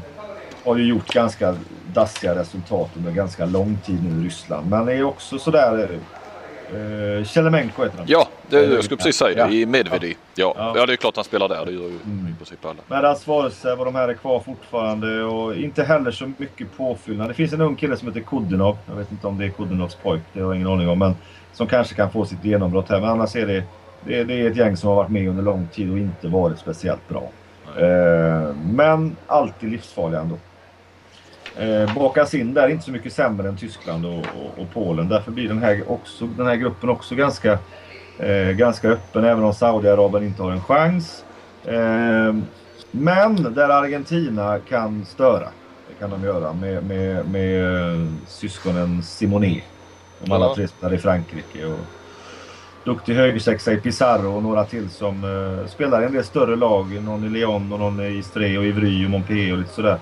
har 0.65 0.77
ju 0.77 0.85
gjort 0.85 1.13
ganska 1.15 1.57
dassiga 1.93 2.35
resultat 2.35 2.91
under 2.97 3.11
ganska 3.13 3.47
lång 3.47 3.79
tid 3.87 4.05
nu 4.05 4.23
i 4.23 4.27
Ryssland. 4.27 4.71
Men 4.71 4.89
är 4.89 5.03
också 5.05 5.39
sådär... 5.39 5.89
Eh, 6.71 7.25
Kelemenko 7.25 7.83
heter 7.85 7.99
han. 7.99 8.07
Ja, 8.09 8.29
det, 8.49 8.65
jag 8.65 8.85
skulle 8.85 8.97
precis 8.97 9.17
säga 9.17 9.39
Ja. 9.39 9.51
I 9.51 9.67
Medvedi. 9.67 10.17
Ja. 10.35 10.55
Ja. 10.59 10.73
Ja. 10.77 10.87
det 10.87 10.93
är 10.93 10.97
klart 10.97 11.17
han 11.17 11.25
spelar 11.25 11.49
där. 11.49 11.65
Det 11.67 11.73
gör 11.73 11.81
ju 11.81 11.99
Mm. 12.05 12.29
i 12.35 12.37
princip 12.39 12.65
alla. 12.65 12.75
Medan 12.89 13.17
Svartsev 13.17 13.79
och 13.79 13.85
de 13.85 13.95
här 13.95 14.09
är 14.09 14.15
kvar 14.15 14.41
fortfarande 14.41 15.23
och 15.25 15.55
inte 15.57 15.83
heller 15.83 16.11
så 16.11 16.31
mycket 16.39 16.77
påfyllnad. 16.77 17.29
Det 17.31 17.35
finns 17.35 17.53
en 17.53 17.61
ung 17.61 17.77
kille 17.77 17.97
som 17.97 18.09
heter 18.09 18.21
Kudinov. 18.21 18.79
Jag 18.87 18.95
vet 18.95 19.11
inte 19.13 19.27
om 19.27 19.39
det 19.39 19.45
är 19.45 19.49
Kudinovs 19.51 19.95
pojk, 19.95 20.23
det 20.33 20.41
har 20.41 20.47
jag 20.49 20.57
ingen 20.57 20.69
aning 20.69 20.89
om. 20.89 20.99
Men 20.99 21.15
som 21.53 21.67
kanske 21.67 21.95
kan 21.95 22.11
få 22.11 22.25
sitt 22.25 22.45
genombrott 22.45 22.89
här. 22.89 23.01
Men 23.01 23.11
annars 23.11 23.37
är 23.37 23.47
det, 23.47 23.63
det, 24.05 24.25
det 24.25 24.35
är 24.35 24.51
ett 24.51 24.57
gäng 24.57 24.77
som 24.77 24.89
har 24.89 24.97
varit 24.97 25.11
med 25.11 25.29
under 25.29 25.43
lång 25.43 25.69
tid 25.73 25.91
och 25.93 25.99
inte 25.99 26.29
varit 26.29 26.59
speciellt 26.59 27.09
bra. 27.09 27.23
Eh, 27.79 28.55
men 28.71 29.17
alltid 29.27 29.71
livsfarliga 29.71 30.21
ändå. 30.21 30.37
Eh, 31.59 31.95
bakas 31.95 32.35
in 32.35 32.55
där 32.55 32.69
inte 32.69 32.85
så 32.85 32.91
mycket 32.91 33.13
sämre 33.13 33.49
än 33.49 33.57
Tyskland 33.57 34.07
och, 34.07 34.19
och, 34.19 34.63
och 34.63 34.67
Polen. 34.75 35.09
Därför 35.09 35.31
blir 35.33 35.49
den 35.49 35.63
här, 35.63 35.83
också, 35.91 36.27
den 36.27 36.47
här 36.47 36.57
gruppen 36.57 36.89
också 36.91 37.15
ganska, 37.15 37.59
eh, 38.19 38.51
ganska 38.51 38.89
öppen 38.89 39.25
även 39.25 39.45
om 39.45 39.55
Saudiarabien 39.55 40.25
inte 40.25 40.43
har 40.43 40.51
en 40.53 40.63
chans. 40.63 41.25
Eh, 41.65 42.35
men 42.91 43.55
där 43.55 43.69
Argentina 43.69 44.59
kan 44.69 45.05
störa. 45.05 45.49
Det 45.89 45.95
kan 45.99 46.11
de 46.11 46.25
göra 46.25 46.53
med, 46.53 46.85
med, 46.85 47.29
med 47.31 47.65
eh, 47.93 48.07
syskonen 48.27 49.03
Simonet. 49.03 49.63
De 50.25 50.33
alla 50.33 50.47
Ja. 50.47 50.55
tre 50.55 50.69
spelar 50.69 50.95
i 50.95 50.99
Frankrike. 50.99 51.65
Och 51.67 51.79
duktig 52.85 53.15
högersexa 53.15 53.73
i 53.73 53.77
Pizarro 53.77 54.37
och 54.37 54.43
några 54.43 54.65
till 54.65 54.91
som 54.91 55.25
eh, 55.25 55.69
spelar 55.69 56.03
i 56.03 56.05
en 56.05 56.13
del 56.13 56.25
större 56.25 56.57
lag. 56.57 57.03
Någon 57.05 57.25
i 57.25 57.29
Lyon 57.29 57.73
och 57.73 57.79
någon 57.79 58.01
i 58.01 58.23
Stre 58.23 58.59
och 58.59 58.65
Ivry 58.65 59.07
och 59.07 59.11
Montpellier 59.11 59.53
och 59.53 59.59
lite 59.59 59.73
sådär. 59.73 59.99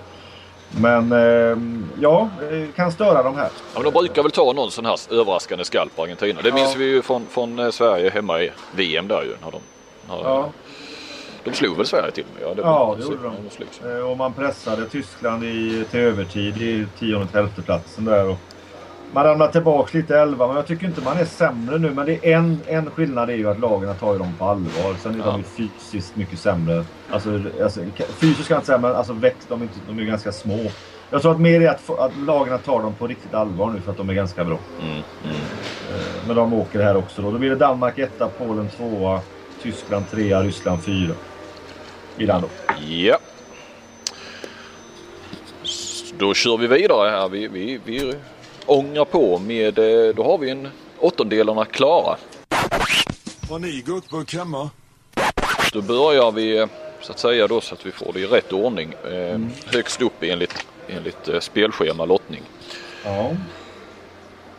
Men 0.80 1.12
eh, 1.12 1.58
ja, 2.00 2.28
kan 2.76 2.92
störa 2.92 3.22
de 3.22 3.36
här. 3.36 3.48
Ja, 3.74 3.80
men 3.80 3.82
de 3.84 3.90
brukar 3.92 4.22
väl 4.22 4.32
ta 4.32 4.52
någon 4.52 4.70
sån 4.70 4.86
här 4.86 4.96
överraskande 5.10 5.64
skalp 5.64 5.96
på 5.96 6.02
Argentina. 6.02 6.40
Det 6.42 6.52
minns 6.52 6.72
Ja. 6.72 6.78
vi 6.78 6.84
ju 6.84 7.02
från, 7.02 7.26
från 7.30 7.58
eh, 7.58 7.70
Sverige 7.70 8.10
hemma 8.10 8.40
i 8.42 8.50
VM 8.76 9.08
där 9.08 9.22
ju. 9.22 9.36
När 9.44 9.50
de, 9.50 9.60
när, 10.08 10.16
Ja. 10.30 10.50
de 11.44 11.52
slog 11.54 11.76
väl 11.76 11.86
Sverige 11.86 12.10
till 12.10 12.24
och 12.24 12.40
med? 12.40 12.50
Ja, 12.50 12.54
det, 12.54 12.62
Ja, 12.62 12.96
det 12.98 13.04
gjorde 13.04 13.22
de. 13.22 13.50
slogs. 13.50 13.80
Eh, 13.80 14.10
Och 14.10 14.16
man 14.16 14.32
pressade 14.32 14.88
Tyskland 14.88 15.44
i, 15.44 15.84
till 15.90 16.00
övertid 16.00 16.62
i 16.62 16.86
tionde 16.98 17.26
till 17.26 17.38
elfte 17.38 17.62
platsen 17.62 18.04
där. 18.04 18.28
Och 18.28 18.36
man 19.14 19.24
ramlar 19.24 19.48
tillbaka 19.48 19.98
lite 19.98 20.18
elva, 20.18 20.46
men 20.46 20.56
jag 20.56 20.66
tycker 20.66 20.86
inte 20.86 21.00
man 21.00 21.16
är 21.18 21.24
sämre 21.24 21.78
nu. 21.78 21.90
Men 21.90 22.06
det 22.06 22.26
är 22.32 22.36
en, 22.36 22.60
en 22.66 22.90
skillnad 22.90 23.30
är 23.30 23.34
ju 23.34 23.50
att 23.50 23.60
lagen 23.60 23.94
tar 23.96 24.18
dem 24.18 24.32
på 24.38 24.44
allvar. 24.44 24.94
Sen 25.02 25.14
är 25.14 25.18
Ja. 25.18 25.24
de 25.24 25.38
ju 25.38 25.44
fysiskt 25.44 26.16
mycket 26.16 26.38
sämre. 26.38 26.84
Alltså, 27.10 27.40
alltså 27.62 27.80
fysiskt 28.20 28.48
kan 28.48 28.54
jag 28.54 28.58
inte 28.58 28.66
säga, 28.66 28.78
men 28.78 28.96
alltså 28.96 29.12
växt, 29.12 29.48
de 29.48 29.60
är, 29.60 29.62
inte, 29.62 29.74
de 29.88 29.98
är 29.98 30.02
ganska 30.04 30.32
små. 30.32 30.58
Jag 31.10 31.22
tror 31.22 31.32
att 31.32 31.40
mer 31.40 31.60
är 31.60 31.68
att, 31.68 31.90
att 31.98 32.16
lagen 32.26 32.58
tar 32.58 32.82
dem 32.82 32.94
på 32.94 33.06
riktigt 33.06 33.34
allvar 33.34 33.70
nu 33.70 33.80
för 33.80 33.90
att 33.90 33.96
de 33.96 34.10
är 34.10 34.14
ganska 34.14 34.44
bra. 34.44 34.58
Mm, 34.80 34.92
mm. 34.92 35.36
Eh, 35.94 36.26
Men 36.26 36.36
de 36.36 36.52
åker 36.54 36.82
här 36.82 36.96
också 36.96 37.22
då. 37.22 37.30
Då 37.30 37.38
blir 37.38 37.50
det 37.50 37.56
Danmark 37.56 37.98
etta, 37.98 38.28
Polen 38.38 38.68
tvåa, 38.68 39.20
Tyskland 39.62 40.10
trea, 40.10 40.42
Ryssland 40.42 40.82
fyra. 40.82 41.14
i 42.18 42.26
den 42.26 42.40
då. 42.42 42.48
Ja. 42.86 43.18
Då 46.18 46.34
kör 46.34 46.56
vi 46.56 46.66
vidare 46.66 47.10
här. 47.10 47.28
Vi, 47.28 47.48
vi, 47.48 47.80
vi 47.84 48.14
ångar 48.66 49.04
på 49.04 49.38
med, 49.38 49.78
eh, 49.78 50.14
då 50.14 50.24
har 50.24 50.38
vi 50.38 50.50
en 50.50 50.68
åttondelarna 50.98 51.64
klara. 51.64 52.16
Har 53.50 53.58
ni 53.58 53.82
gurkburk 53.86 54.34
hemma? 54.34 54.70
Då 55.72 55.82
börjar 55.82 56.32
vi 56.32 56.58
eh, 56.58 56.66
så 57.00 57.12
att 57.12 57.18
säga 57.18 57.46
då 57.46 57.60
så 57.60 57.74
att 57.74 57.86
vi 57.86 57.90
får 57.92 58.12
det 58.12 58.20
i 58.20 58.26
rätt 58.26 58.52
ordning. 58.52 58.94
Eh, 59.12 59.38
Högst 59.66 60.02
upp 60.02 60.22
enligt, 60.22 60.66
enligt 60.88 61.28
eh, 61.28 61.40
spelschema 61.40 62.04
lottning. 62.04 62.42
Ja. 63.04 63.30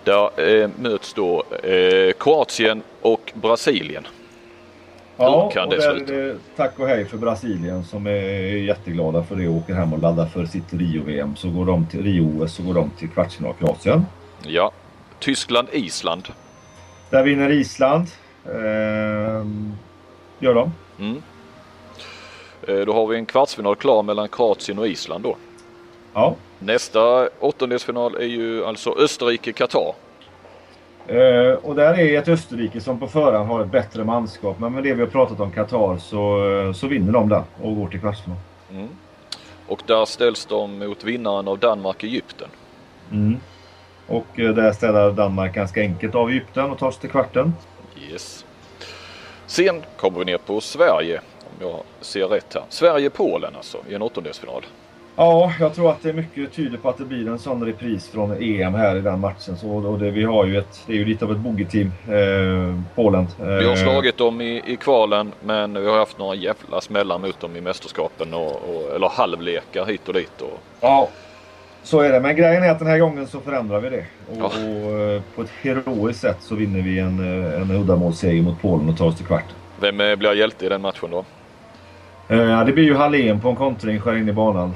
Där 0.03 0.49
eh, 0.49 0.70
möts 0.80 1.14
då 1.14 1.43
eh, 1.64 2.14
Kroatien 2.20 2.84
och 3.01 3.32
Brasilien. 3.36 4.08
Ja, 5.18 5.49
kan 5.53 5.63
och 5.63 5.70
det 5.70 5.78
där 5.78 5.95
är 5.95 5.99
det 6.30 6.38
tack 6.55 6.80
och 6.80 6.88
hej 6.88 7.05
för 7.05 7.18
Brasilien 7.18 7.84
som 7.84 8.07
är 8.07 8.11
jätteglada 8.57 9.24
för 9.24 9.36
det 9.36 9.47
och 9.47 9.55
åker 9.55 9.74
hem 9.74 9.93
och 9.93 9.99
laddar 9.99 10.26
för 10.26 10.45
sitt 10.45 10.74
Rio-VM. 10.74 11.36
Så 11.36 11.49
går 11.49 11.66
de 11.66 11.86
till 11.88 12.03
Rio-OS 12.03 12.53
så 12.53 12.63
går 12.63 12.74
de 12.74 12.89
till 12.89 13.09
kvartsfinal 13.09 13.53
Kroatien. 13.59 14.05
Ja. 14.43 14.72
Tyskland, 15.20 15.68
Island. 15.72 16.28
Där 17.09 17.24
vinner 17.24 17.49
Island. 17.51 18.07
Ehm, 18.45 19.74
gör 20.39 20.53
de. 20.53 20.72
Mm. 20.99 21.22
Eh, 22.68 22.86
Då 22.86 22.93
har 22.93 23.07
vi 23.07 23.16
en 23.18 23.26
kvartsfinal 23.26 23.76
klar 23.76 24.03
mellan 24.03 24.28
Kroatien 24.30 24.80
och 24.80 24.88
Island 24.88 25.24
då. 25.24 25.36
Ja. 26.13 26.36
Nästa 26.59 27.30
åttondelsfinal 27.39 28.16
är 28.16 28.26
ju 28.26 28.66
alltså 28.66 28.89
Österrike-Qatar. 28.97 29.93
Eh, 31.08 31.53
och 31.53 31.76
där 31.76 31.99
är 31.99 32.20
ett 32.20 32.28
Österrike 32.28 32.82
som 32.82 32.99
på 32.99 33.08
förhand 33.08 33.47
har 33.47 33.62
ett 33.62 33.72
bättre 33.72 34.03
manskap. 34.03 34.60
Men 34.60 34.74
med 34.74 34.84
det 34.84 34.93
vi 34.93 35.01
har 35.01 35.10
pratat 35.10 35.39
om 35.39 35.51
Qatar 35.51 35.97
så, 35.97 36.74
så 36.76 36.88
vinner 36.88 37.12
de 37.12 37.30
där 37.30 37.43
och 37.62 37.76
går 37.76 37.88
till 37.88 37.99
kvartsfinal. 37.99 38.38
Mm. 38.72 38.88
Och 39.68 39.82
där 39.86 40.06
ställs 40.06 40.45
de 40.45 40.80
mot 40.80 41.03
vinnaren 41.03 41.47
av 41.47 41.60
Danmark-Egypten. 41.60 42.49
Mm. 43.12 43.38
Och 44.08 44.39
eh, 44.39 44.53
där 44.53 44.72
ställer 44.72 45.12
Danmark 45.12 45.53
ganska 45.53 45.82
enkelt 45.82 46.16
av 46.16 46.30
Egypten 46.30 46.72
och 46.72 46.78
tar 46.78 46.91
sig 46.91 47.01
till 47.01 47.10
kvarten. 47.10 47.53
Yes. 48.12 48.45
Sen 49.47 49.82
kommer 49.97 50.20
vi 50.20 50.26
ner 50.26 50.38
på 50.38 50.62
Sverige, 50.62 51.22
om 51.39 51.68
jag 51.68 51.80
ser 52.01 52.28
rätt 52.28 52.53
här. 52.53 52.64
Sverige-Polen 52.70 53.56
alltså, 53.56 53.78
i 53.89 53.93
en 53.93 54.01
åttondelsfinal. 54.01 54.66
Ja, 55.18 55.53
jag 55.59 55.74
tror 55.76 55.91
att 55.91 56.01
det 56.03 56.09
är 56.09 56.13
mycket 56.13 56.53
tyder 56.53 56.78
på 56.78 56.89
att 56.89 56.97
det 56.97 57.05
blir 57.05 57.28
en 57.28 57.39
sån 57.39 57.66
repris 57.66 58.07
från 58.09 58.32
EM 58.43 58.74
här 58.74 58.95
i 58.95 59.01
den 59.01 59.20
matchen. 59.20 59.57
Så, 59.57 59.70
och 59.70 59.99
det, 59.99 60.11
vi 60.11 60.24
har 60.24 60.45
ju 60.45 60.57
ett, 60.57 60.84
det 60.88 60.93
är 60.93 60.97
ju 60.97 61.05
lite 61.05 61.26
av 61.26 61.32
ett 61.32 61.38
bogeyteam, 61.38 61.91
eh, 62.07 62.80
Polen. 62.95 63.28
Eh, 63.41 63.45
Vi 63.47 63.66
har 63.70 63.76
slagit 63.76 64.18
dem 64.18 64.41
i, 64.41 64.61
i 64.66 64.76
kvalen 64.76 65.32
men 65.43 65.82
vi 65.82 65.88
har 65.89 65.97
haft 65.97 66.18
några 66.20 66.36
jävla 66.36 66.82
smällar 66.82 67.18
mot 67.20 67.39
dem 67.39 67.55
i 67.55 67.61
mästerskapen 67.61 68.34
och, 68.34 68.51
och, 68.51 68.95
eller 68.95 69.09
halvlekar 69.09 69.86
hit 69.86 70.07
och 70.07 70.13
dit. 70.13 70.41
Och, 70.41 70.59
Ja, 70.82 71.09
så 71.84 71.99
är 71.99 72.11
det. 72.11 72.20
Men 72.20 72.36
grejen 72.36 72.63
är 72.63 72.72
att 72.72 72.80
den 72.80 72.88
här 72.88 72.99
gången 72.99 73.28
så 73.28 73.39
förändrar 73.39 73.80
vi 73.80 73.89
det. 73.89 74.05
Och, 74.32 74.38
Ja. 74.39 74.45
och 74.45 74.99
eh, 74.99 75.22
på 75.36 75.41
ett 75.41 75.51
heroiskt 75.61 76.22
sätt 76.22 76.38
så 76.39 76.55
vinner 76.55 76.82
vi 76.82 76.99
en, 76.99 77.20
eh, 77.20 77.61
en 77.61 77.72
uddamålsseger 77.72 78.41
mot 78.41 78.61
Polen 78.61 78.89
och 78.89 78.97
tar 78.97 79.05
oss 79.05 79.16
till 79.18 79.26
kvarten. 79.26 79.55
vem 79.80 80.01
eh, 80.01 80.16
blir 80.16 80.34
hjälte 80.34 80.66
i 80.66 80.70
den 80.70 80.82
matchen 80.82 81.09
då? 81.11 81.26
Eh, 82.28 82.66
det 82.66 82.72
blir 82.72 82.84
ju 82.84 82.95
Hallén 82.95 83.41
på 83.41 83.49
en 83.49 83.55
kontring, 83.55 83.99
skär 83.99 84.18
in 84.18 84.30
i 84.30 84.34
banan. 84.34 84.74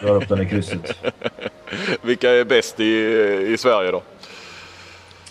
Drar 0.00 0.14
upp 0.14 0.28
den 0.28 0.42
i 0.42 0.48
krysset. 0.48 0.98
Vilka 2.02 2.30
är 2.30 2.44
bäst 2.44 2.80
i, 2.80 2.94
i 3.52 3.56
Sverige 3.58 3.90
då? 3.90 4.02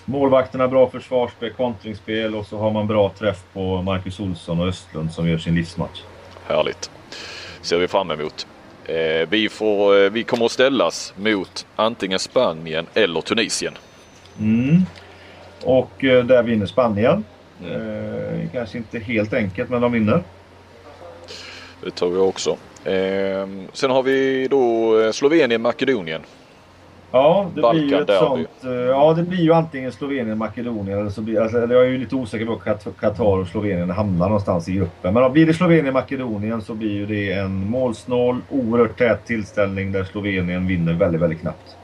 Målvakterna 0.05 0.67
bra 0.67 0.89
försvarsspel, 0.89 1.53
kontringsspel 1.53 2.36
och 2.36 2.45
så 2.45 2.57
har 2.57 2.71
man 2.71 2.88
bra 2.88 3.11
träff 3.19 3.43
på 3.53 3.82
Marcus 3.82 4.19
Olsson 4.19 4.59
och 4.59 4.67
Östlund 4.67 5.11
som 5.11 5.30
gör 5.30 5.38
sin 5.38 5.55
livsmatch. 5.55 6.01
Härligt. 6.47 6.91
Ser 7.61 7.78
vi 7.78 7.88
fram 7.88 8.11
emot. 8.11 8.47
Eh, 8.86 9.30
vi, 9.30 9.49
får, 9.49 10.03
eh, 10.03 10.09
vi 10.09 10.24
kommer 10.24 10.45
att 10.45 10.51
ställas 10.51 11.13
mot 11.17 11.65
antingen 11.76 12.19
Spanien 12.19 12.86
eller 12.93 13.21
Tunisien. 13.21 13.74
Mm. 14.39 14.82
Och 15.63 16.03
eh, 16.03 16.26
där 16.26 16.43
vinner 16.43 16.65
Spanien. 16.65 17.26
Eh, 17.65 18.49
kanske 18.51 18.78
inte 18.78 18.99
helt 18.99 19.34
enkelt, 19.34 19.69
men 19.69 19.82
de 19.82 19.91
vinner. 19.91 20.24
Det 21.84 21.91
tror 21.91 22.15
jag 22.15 22.28
också. 22.28 22.57
Eh, 22.86 23.47
sen 23.73 23.91
har 23.91 24.03
vi 24.03 24.47
då 24.47 24.99
eh, 25.01 25.11
Slovenien, 25.11 25.61
Makedonien. 25.61 26.21
Ja, 27.11 27.45
det 27.55 27.61
blir 27.61 27.73
ju 27.84 27.89
Balkan 27.91 28.01
ett 28.15 28.19
sånt. 28.19 28.47
eh, 28.63 28.71
Ja, 28.71 29.13
det 29.13 29.23
blir 29.23 29.39
ju 29.41 29.53
antingen 29.53 29.91
Slovenien, 29.91 30.38
Makedonien 30.38 30.99
eller 30.99 31.09
så 31.09 31.21
blir 31.21 31.41
alltså, 31.41 31.57
jag 31.57 31.71
är 31.71 31.84
ju 31.89 31.97
lite 31.97 32.15
osäker 32.15 32.45
på 32.45 32.55
Kat- 32.55 32.88
Qatar 32.99 33.23
och 33.23 33.47
Slovenien 33.47 33.89
hamnar 33.89 34.25
någonstans 34.25 34.69
i 34.69 34.73
gruppen. 34.73 35.13
Men 35.13 35.23
om 35.23 35.34
blir 35.34 35.45
det 35.45 35.53
Slovenien, 35.53 35.93
Makedonien 35.93 36.61
så 36.61 36.73
blir 36.73 36.91
ju 36.91 37.05
det 37.05 37.31
en 37.34 37.69
målsnål, 37.69 38.41
oerhört 38.49 38.97
tät 38.97 39.25
tillställning 39.25 39.91
där 39.91 40.03
Slovenien 40.03 40.67
vinner 40.67 40.93
väldigt, 40.93 41.21
väldigt 41.21 41.41
knappt. 41.41 41.75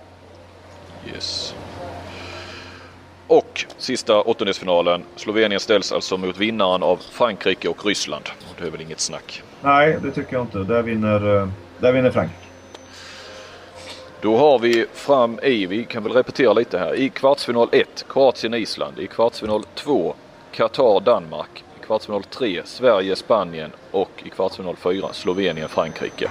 Yes. 1.15 1.55
Och 3.29 3.65
sista 3.77 4.21
åttondelsfinalen. 4.21 5.03
Slovenien 5.15 5.59
ställs 5.59 5.91
alltså 5.91 6.17
mot 6.17 6.37
vinnaren 6.37 6.83
av 6.83 6.99
Frankrike 7.11 7.67
och 7.67 7.85
Ryssland. 7.85 8.29
Det 8.59 8.67
är 8.67 8.71
väl 8.71 8.81
inget 8.81 8.99
snack. 8.99 9.43
Nej, 9.61 9.97
det 10.03 10.11
tycker 10.11 10.33
jag 10.33 10.43
inte. 10.43 10.57
Där 10.57 10.81
vinner, 10.81 11.41
eh, 11.41 11.47
där 11.79 11.91
vinner 11.91 12.11
Frankrike. 12.11 12.43
Då 14.21 14.37
har 14.37 14.59
vi 14.59 14.85
fram 14.93 15.39
i, 15.43 15.65
vi 15.65 15.85
kan 15.85 16.03
väl 16.03 16.13
repetera 16.13 16.53
lite 16.53 16.79
här. 16.79 16.95
I 16.95 17.09
kvartsfinal 17.09 17.69
1 17.71 18.05
Kroatien-Island. 18.09 18.99
I 18.99 19.07
kvartsfinal 19.07 19.63
2 19.75 20.15
Qatar-Danmark. 20.51 21.63
I 21.81 21.85
kvartsfinal 21.85 22.23
3 22.23 22.61
Sverige-Spanien. 22.65 23.71
Och 23.91 24.11
i 24.25 24.29
kvartsfinal 24.29 24.75
4 24.75 25.07
Slovenien-Frankrike. 25.13 26.29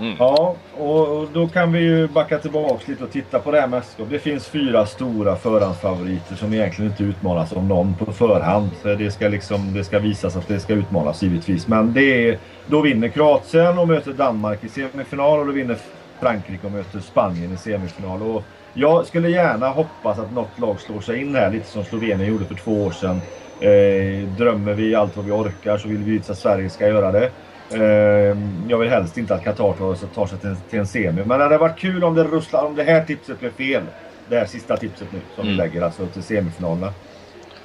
Mm. 0.00 0.16
Ja, 0.18 0.56
och 0.78 1.20
och 1.20 1.28
då 1.32 1.48
kan 1.48 1.72
vi 1.72 1.78
ju 1.78 2.08
backa 2.08 2.38
tillbaka 2.38 2.84
lite 2.86 3.04
och 3.04 3.10
titta 3.10 3.38
på 3.38 3.50
det 3.50 3.60
här 3.60 3.68
mästerskapet. 3.68 4.12
Det 4.12 4.18
finns 4.18 4.48
fyra 4.48 4.86
stora 4.86 5.36
förhandsfavoriter 5.36 6.34
som 6.36 6.54
egentligen 6.54 6.90
inte 6.90 7.04
utmanas 7.04 7.52
av 7.52 7.64
någon 7.64 7.94
på 7.94 8.12
förhand. 8.12 8.70
Det 8.82 9.10
ska, 9.10 9.28
liksom, 9.28 9.74
det 9.74 9.84
ska 9.84 9.98
visas 9.98 10.36
att 10.36 10.48
det 10.48 10.60
ska 10.60 10.72
utmanas 10.72 11.22
givetvis. 11.22 11.68
Men 11.68 11.92
det 11.92 12.28
är, 12.28 12.38
då 12.66 12.80
vinner 12.80 13.08
Kroatien 13.08 13.78
och 13.78 13.88
möter 13.88 14.12
Danmark 14.12 14.64
i 14.64 14.68
semifinal 14.68 15.38
och 15.38 15.46
då 15.46 15.52
vinner 15.52 15.76
Frankrike 16.20 16.66
och 16.66 16.72
möter 16.72 17.00
Spanien 17.00 17.52
i 17.52 17.56
semifinal. 17.56 18.22
Och 18.22 18.42
jag 18.74 19.06
skulle 19.06 19.28
gärna 19.30 19.68
hoppas 19.68 20.18
att 20.18 20.32
något 20.32 20.58
lag 20.58 20.80
slår 20.80 21.00
sig 21.00 21.20
in 21.20 21.34
här, 21.34 21.50
lite 21.50 21.66
som 21.66 21.84
Slovenien 21.84 22.30
gjorde 22.30 22.44
för 22.44 22.54
två 22.54 22.84
år 22.84 22.90
sedan. 22.90 23.20
Eh, 23.60 24.28
drömmer 24.28 24.74
vi 24.74 24.94
allt 24.94 25.16
vad 25.16 25.24
vi 25.24 25.32
orkar 25.32 25.78
så 25.78 25.88
vill 25.88 25.98
vi 25.98 26.18
att 26.18 26.38
Sverige 26.38 26.70
ska 26.70 26.88
göra 26.88 27.12
det. 27.12 27.30
Eh, 27.72 28.36
jag 28.68 28.78
vill 28.78 28.88
helst 28.88 29.18
inte 29.18 29.34
att 29.34 29.44
Qatar 29.44 29.72
tar, 30.14 30.26
sig 30.26 30.38
till, 30.38 30.78
en 30.78 30.86
semi. 30.86 31.22
Men 31.26 31.38
det 31.38 31.44
hade 31.44 31.58
varit 31.58 31.78
kul 31.78 32.04
om 32.04 32.14
det 32.14 32.24
russlar, 32.24 32.64
om 32.64 32.74
det 32.74 32.82
här 32.82 33.04
tipset 33.04 33.40
blev 33.40 33.50
fel. 33.50 33.82
Det 34.28 34.38
här 34.38 34.46
sista 34.46 34.76
tipset 34.76 35.12
nu 35.12 35.18
som 35.34 35.44
vi 35.46 35.52
Mm. 35.52 35.56
lägger 35.66 35.82
alltså 35.82 36.06
till 36.06 36.22
semifinalerna. 36.22 36.92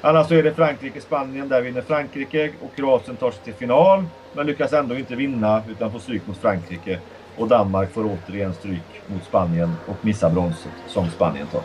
Annars 0.01 0.28
så 0.28 0.34
är 0.34 0.43
det 0.43 0.53
Frankrike-Spanien. 0.53 1.49
Där 1.49 1.62
vinner 1.62 1.82
Frankrike 1.82 2.51
och 2.62 2.76
Kroatien 2.76 3.18
tar 3.18 3.32
sig 3.32 3.39
till 3.43 3.53
final. 3.53 4.03
Men 4.34 4.45
lyckas 4.47 4.74
ändå 4.74 4.95
inte 4.95 5.16
vinna 5.16 5.64
utan 5.70 5.91
får 5.91 5.99
stryk 5.99 6.28
mot 6.28 6.38
Frankrike. 6.38 6.99
Och 7.38 7.47
Danmark 7.47 7.93
får 7.93 8.06
återigen 8.06 8.53
stryk 8.53 9.01
mot 9.08 9.24
Spanien 9.24 9.74
och 9.88 9.95
missar 10.06 10.30
bronset 10.30 10.72
som 10.88 11.10
Spanien 11.10 11.47
tar. 11.47 11.62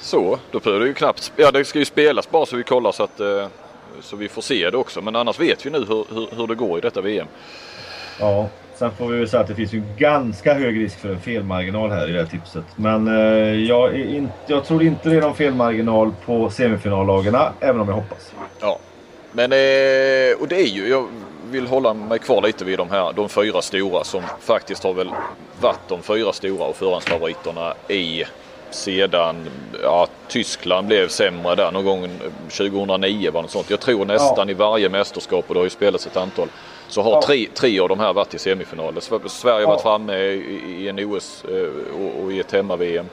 Så, 0.00 0.38
då 0.50 0.58
behöver 0.58 0.80
det 0.80 0.86
ju 0.88 0.94
knappt... 0.94 1.32
Ja, 1.36 1.50
det 1.50 1.64
ska 1.64 1.78
ju 1.78 1.84
spelas 1.84 2.30
bara 2.30 2.46
så 2.46 2.56
vi 2.56 2.62
kollar 2.62 2.92
så 2.92 3.02
att 3.02 3.20
eh, 3.20 3.46
så 4.00 4.16
vi 4.16 4.28
får 4.28 4.42
se 4.42 4.70
det 4.70 4.76
också. 4.76 5.02
Men 5.02 5.16
annars 5.16 5.40
vet 5.40 5.66
vi 5.66 5.70
nu 5.70 5.78
hur, 5.78 6.04
hur, 6.14 6.36
hur 6.36 6.46
det 6.46 6.54
går 6.54 6.78
i 6.78 6.80
detta 6.80 7.00
VM. 7.00 7.26
Ja, 8.20 8.48
sen 8.74 8.90
får 8.90 9.08
vi 9.08 9.18
väl 9.18 9.28
säga 9.28 9.40
att 9.40 9.48
det 9.48 9.54
finns 9.54 9.72
ju 9.72 9.82
ganska 9.98 10.54
hög 10.54 10.80
risk 10.80 10.98
för 10.98 11.08
en 11.08 11.20
felmarginal 11.20 11.90
här 11.90 12.08
i 12.08 12.12
det 12.12 12.18
här 12.18 12.26
tipset. 12.26 12.64
Men 12.76 13.08
eh, 13.08 13.54
jag, 13.54 14.00
in, 14.00 14.28
jag 14.46 14.64
tror 14.64 14.82
inte 14.82 15.08
det 15.08 15.16
är 15.16 15.20
någon 15.20 15.34
felmarginal 15.34 16.12
på 16.24 16.50
semifinallagarna, 16.50 17.52
även 17.60 17.80
om 17.80 17.88
jag 17.88 17.94
hoppas. 17.94 18.32
Ja, 18.60 18.78
men 19.32 19.52
eh, 19.52 20.40
och 20.40 20.48
det 20.48 20.60
är 20.60 20.66
ju, 20.66 20.88
jag 20.88 21.06
vill 21.50 21.66
hålla 21.66 21.94
mig 21.94 22.18
kvar 22.18 22.42
lite 22.42 22.64
vid 22.64 22.78
de 22.78 22.90
här, 22.90 23.12
de 23.12 23.28
fyra 23.28 23.62
stora 23.62 24.04
som 24.04 24.22
faktiskt 24.40 24.84
har 24.84 24.94
väl 24.94 25.10
varit 25.60 25.88
de 25.88 26.02
fyra 26.02 26.32
stora 26.32 26.64
och 26.64 26.76
förhandsfavoriterna 26.76 27.74
i 27.88 28.24
sedan, 28.70 29.36
ja 29.82 30.06
Tyskland 30.28 30.86
blev 30.86 31.08
sämre 31.08 31.54
där 31.54 31.72
någon 31.72 31.84
gång 31.84 32.08
2009 32.50 33.30
var 33.30 33.42
något 33.42 33.50
sånt. 33.50 33.70
Jag 33.70 33.80
tror 33.80 34.04
nästan 34.04 34.50
i 34.50 34.54
varje 34.54 34.88
mästerskap 34.88 35.44
och 35.48 35.54
det 35.54 35.60
har 35.60 35.64
ju 35.66 35.70
spelats 35.70 36.06
ett 36.06 36.16
antal. 36.16 36.48
Så 36.88 37.02
har 37.02 37.10
Ja. 37.10 37.22
tre, 37.26 37.46
tre 37.54 37.80
av 37.80 37.88
de 37.88 38.00
här 38.00 38.12
varit 38.12 38.34
i 38.34 38.38
semifinaler. 38.38 39.00
Sver- 39.00 39.28
Sverige 39.28 39.66
har 39.66 39.72
varit 39.72 39.80
Ja. 39.84 39.90
framme 39.90 40.16
i, 40.18 40.74
i 40.78 40.88
en 40.88 40.98
OS 40.98 41.44
eh, 41.44 42.00
och, 42.02 42.24
och 42.24 42.32
i 42.32 42.40
ett 42.40 42.52
hemma-VM. 42.52 43.06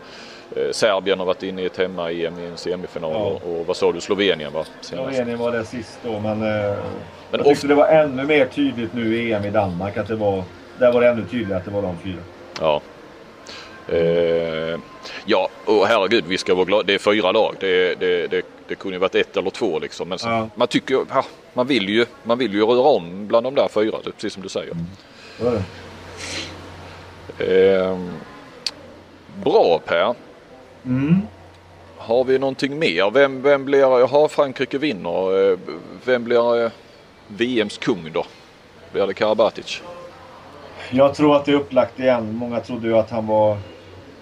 Eh, 0.56 0.72
Serbien 0.72 1.20
har 1.20 1.26
varit 1.26 1.44
inne 1.44 1.62
i 1.62 1.66
ett 1.66 1.78
hemma-EM 1.78 2.40
i 2.40 2.46
en 2.46 2.58
semifinal 2.58 3.12
Ja. 3.14 3.50
och, 3.50 3.66
vad 3.68 3.76
sa 3.78 3.92
du, 3.92 4.02
Slovenien 4.02 4.54
va? 4.54 4.64
Senast. 4.82 5.16
Slovenien 5.16 5.40
var 5.40 5.52
det 5.52 5.66
sist 5.66 6.00
då, 6.04 6.12
men, 6.20 6.42
eh, 6.42 6.76
Men 7.32 7.40
jag 7.40 7.46
tyckte 7.46 7.68
det 7.68 7.76
var 7.76 7.88
ännu 7.88 8.24
mer 8.24 8.46
tydligt 8.46 8.94
nu 8.94 9.16
i 9.18 9.34
EM 9.34 9.46
i 9.46 9.50
Danmark. 9.50 9.98
Att 9.98 10.08
det 10.08 10.16
var, 10.16 10.44
där 10.80 10.92
var 10.94 11.02
det 11.02 11.10
ännu 11.10 11.26
tydligare 11.32 11.58
att 11.58 11.66
det 11.66 11.72
var 11.72 11.82
de 11.82 11.98
fyra. 12.04 12.22
Ja. 12.60 12.82
Eh, 13.90 14.80
ja, 15.26 15.50
och 15.66 15.88
herregud, 15.88 16.24
vi 16.28 16.38
ska 16.38 16.56
vara 16.56 16.66
glada. 16.66 16.84
Det 16.84 16.94
är 16.94 17.00
fyra 17.00 17.32
lag. 17.32 17.56
Det, 17.60 17.96
det, 18.00 18.28
det, 18.28 18.46
det 18.68 18.76
kunde 18.76 18.96
ju 18.96 19.00
varit 19.00 19.16
ett 19.16 19.38
eller 19.38 19.50
två 19.50 19.80
liksom. 19.80 20.10
Men 20.10 20.20
så, 20.20 20.28
Ja. 20.30 20.50
man 20.56 20.68
tycker 20.68 21.06
ja, 21.10 21.26
man, 21.54 21.68
vill 21.68 21.90
ju, 21.90 22.06
man 22.24 22.38
vill 22.38 22.54
ju 22.54 22.66
röra 22.66 22.82
om 22.88 23.28
bland 23.28 23.46
de 23.46 23.56
där 23.56 23.68
fyra, 23.68 23.98
precis 24.16 24.34
som 24.34 24.44
du 24.44 24.50
säger. 24.50 24.76
Det. 25.40 25.64
Eh, 27.40 27.98
bra 29.44 29.80
Per. 29.86 30.16
Mm. 30.86 31.22
Har 31.98 32.24
vi 32.24 32.40
någonting 32.40 32.80
mer? 32.80 33.12
Vem, 33.12 33.42
vem 33.42 33.66
blir, 33.66 33.80
jaha 33.80 34.28
Frankrike 34.28 34.78
vinner. 34.78 35.52
Eh, 35.52 35.58
Vem 36.06 36.24
blir 36.24 36.64
eh, 36.66 36.72
VMs 37.28 37.78
kung 37.78 38.12
då? 38.14 38.26
Blir 38.92 39.08
det 39.08 39.14
Karabatic? 39.14 39.82
Jag 40.92 41.16
tror 41.16 41.36
att 41.36 41.46
det 41.46 41.52
är 41.52 41.56
upplagt 41.56 42.00
igen. 42.00 42.36
Många 42.36 42.60
trodde 42.60 42.88
ju 42.88 42.98
att 42.98 43.10
han 43.10 43.28
var 43.28 43.58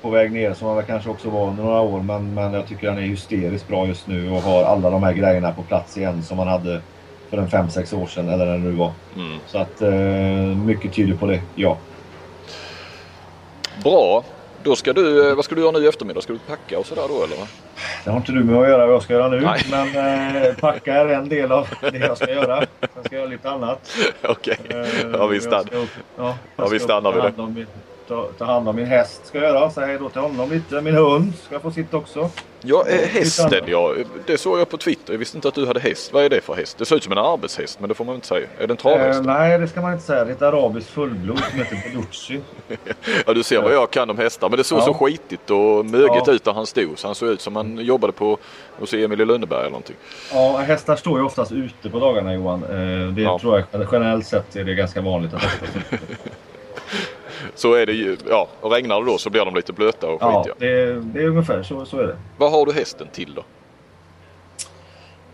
på 0.01 0.09
väg 0.09 0.31
ner 0.31 0.53
som 0.53 0.67
han 0.67 0.75
väl 0.75 0.85
kanske 0.85 1.09
också 1.09 1.29
var 1.29 1.47
under 1.47 1.63
några 1.63 1.81
år. 1.81 1.99
Men, 2.01 2.33
men 2.33 2.53
jag 2.53 2.67
tycker 2.67 2.89
han 2.89 2.97
är 2.97 3.01
hysteriskt 3.01 3.67
bra 3.67 3.87
just 3.87 4.07
nu 4.07 4.31
och 4.31 4.41
har 4.41 4.63
alla 4.63 4.89
de 4.89 5.03
här 5.03 5.13
grejerna 5.13 5.51
på 5.51 5.63
plats 5.63 5.97
igen 5.97 6.23
som 6.23 6.39
han 6.39 6.47
hade 6.47 6.81
för 7.29 7.37
en 7.37 7.47
5-6 7.47 8.01
år 8.03 8.07
sedan 8.07 8.29
eller 8.29 8.45
när 8.45 8.51
det 8.51 8.57
nu 8.59 8.71
var. 8.71 8.91
Mm. 9.15 9.37
Så 9.47 9.57
att 9.57 9.81
eh, 9.81 9.91
mycket 10.65 10.93
tyder 10.93 11.15
på 11.17 11.25
det, 11.25 11.41
ja. 11.55 11.77
Bra. 13.83 14.23
Då 14.63 14.75
ska 14.75 14.93
du, 14.93 15.29
eh, 15.29 15.35
vad 15.35 15.45
ska 15.45 15.55
du 15.55 15.61
göra 15.61 15.71
nu 15.71 15.79
i 15.79 15.87
eftermiddag? 15.87 16.21
Ska 16.21 16.33
du 16.33 16.39
packa 16.39 16.79
och 16.79 16.85
sådär 16.85 17.03
då 17.07 17.23
eller? 17.23 17.37
Det 18.03 18.09
har 18.09 18.17
inte 18.17 18.31
du 18.31 18.43
med 18.43 18.55
att 18.61 18.67
göra 18.67 18.85
vad 18.85 18.95
jag 18.95 19.03
ska 19.03 19.13
göra 19.13 19.27
nu. 19.27 19.41
Nej. 19.41 19.61
Men 19.71 19.95
eh, 20.45 20.53
packa 20.53 20.93
är 20.93 21.07
en 21.07 21.29
del 21.29 21.51
av 21.51 21.67
det 21.91 21.97
jag 21.97 22.17
ska 22.17 22.31
göra. 22.31 22.57
Sen 22.93 23.03
ska 23.03 23.15
jag 23.15 23.19
göra 23.21 23.29
lite 23.29 23.49
annat. 23.49 23.91
Okej, 24.23 24.57
Eh, 24.69 25.09
ja 25.13 25.27
vi 25.27 25.41
stannar. 25.41 25.67
ja, 26.55 26.67
vi 26.71 26.79
stannar 26.79 27.11
vid 27.11 27.39
och 27.39 27.67
ta 28.15 28.27
Ta, 28.37 28.45
hand 28.45 28.69
om 28.69 28.75
min 28.75 28.85
häst 28.85 29.21
ska 29.25 29.37
jag 29.37 29.47
göra. 29.53 29.69
Säga 29.71 29.87
hej 29.87 29.97
då 29.99 30.09
till 30.09 30.21
honom 30.21 30.49
lite. 30.51 30.81
Min 30.81 30.95
hund 30.95 31.33
ska 31.47 31.59
få 31.59 31.71
sitt 31.71 31.93
också. 31.93 32.29
Ja, 32.61 32.85
eh, 32.87 32.95
Ja, 33.01 33.07
hästen 33.07 33.51
ja. 33.67 33.93
Det 34.25 34.37
såg 34.37 34.59
jag 34.59 34.69
på 34.69 34.77
Twitter. 34.77 35.13
Jag 35.13 35.17
visste 35.19 35.37
inte 35.37 35.47
att 35.47 35.53
du 35.55 35.65
hade 35.67 35.79
häst. 35.79 36.13
Vad 36.13 36.23
är 36.23 36.29
det 36.29 36.41
för 36.41 36.53
häst? 36.53 36.77
Det 36.77 36.85
ser 36.85 36.95
ut 36.95 37.03
som 37.03 37.11
en 37.11 37.17
arbetshäst 37.17 37.79
men 37.79 37.89
det 37.89 37.95
får 37.95 38.05
man 38.05 38.15
inte 38.15 38.27
säga. 38.27 38.47
Är 38.59 38.67
det 38.67 38.73
en 38.73 38.77
travhäst? 38.77 39.19
Eh, 39.19 39.25
nej, 39.25 39.59
det 39.59 39.67
ska 39.67 39.81
man 39.81 39.93
inte 39.93 40.05
säga. 40.05 40.25
Det 40.25 40.31
är 40.31 40.35
ett 40.35 40.41
arabiskt 40.41 40.89
fullblod 40.89 41.39
som 41.39 41.59
heter 41.59 41.83
Belucci. 41.89 42.39
Ja 43.25 43.33
du 43.33 43.43
ser 43.43 43.61
vad 43.61 43.73
jag 43.73 43.91
kan 43.91 44.09
om 44.09 44.17
hästar. 44.17 44.49
Men 44.49 44.57
det 44.57 44.63
såg 44.63 44.79
Ja. 44.79 44.83
så 44.85 44.93
skitigt 44.93 45.49
och 45.49 45.85
mögigt 45.85 46.23
Ja. 46.27 46.33
ut 46.33 46.43
där 46.43 46.53
han 46.53 46.65
stod. 46.65 46.99
Så 46.99 47.07
han 47.07 47.15
såg 47.15 47.29
ut 47.29 47.41
som 47.41 47.55
han 47.55 47.77
jobbade 47.77 48.13
på 48.13 48.37
hos 48.79 48.93
Emil 48.93 49.21
i 49.21 49.25
Lönneberg 49.25 49.59
eller 49.59 49.69
någonting. 49.69 49.95
Ja, 50.33 50.57
hästar 50.57 50.95
står 50.95 51.19
ju 51.19 51.25
oftast 51.25 51.51
ute 51.51 51.89
på 51.89 51.99
dagarna 51.99 52.33
Johan. 52.33 52.63
Eh, 52.63 53.13
det 53.13 53.21
Ja. 53.21 53.39
tror 53.39 53.65
jag 53.71 53.87
generellt 53.91 54.25
sett 54.27 54.55
är 54.55 54.63
det 54.63 54.73
ganska 54.75 55.01
vanligt 55.01 55.33
att 55.33 55.41
hästar 55.43 55.67
står 55.67 55.81
ute. 55.97 56.05
Så 57.55 57.73
är 57.73 57.85
det 57.85 57.93
ju. 57.93 58.17
Ja, 58.29 58.47
och 58.61 58.71
regnar 58.71 58.99
det 59.01 59.05
då 59.05 59.17
så 59.17 59.29
blir 59.29 59.45
de 59.45 59.55
lite 59.55 59.73
blöta 59.73 60.07
och 60.07 60.17
Ja, 60.21 60.43
skitiga. 60.43 60.55
det, 60.75 61.01
det 61.01 61.19
är 61.23 61.27
ungefär 61.27 61.63
så, 61.63 61.85
så 61.85 61.99
är 61.99 62.03
det. 62.07 62.15
Vad 62.37 62.51
har 62.51 62.65
du 62.65 62.71
hästen 62.73 63.07
till 63.11 63.33
då? 63.35 63.43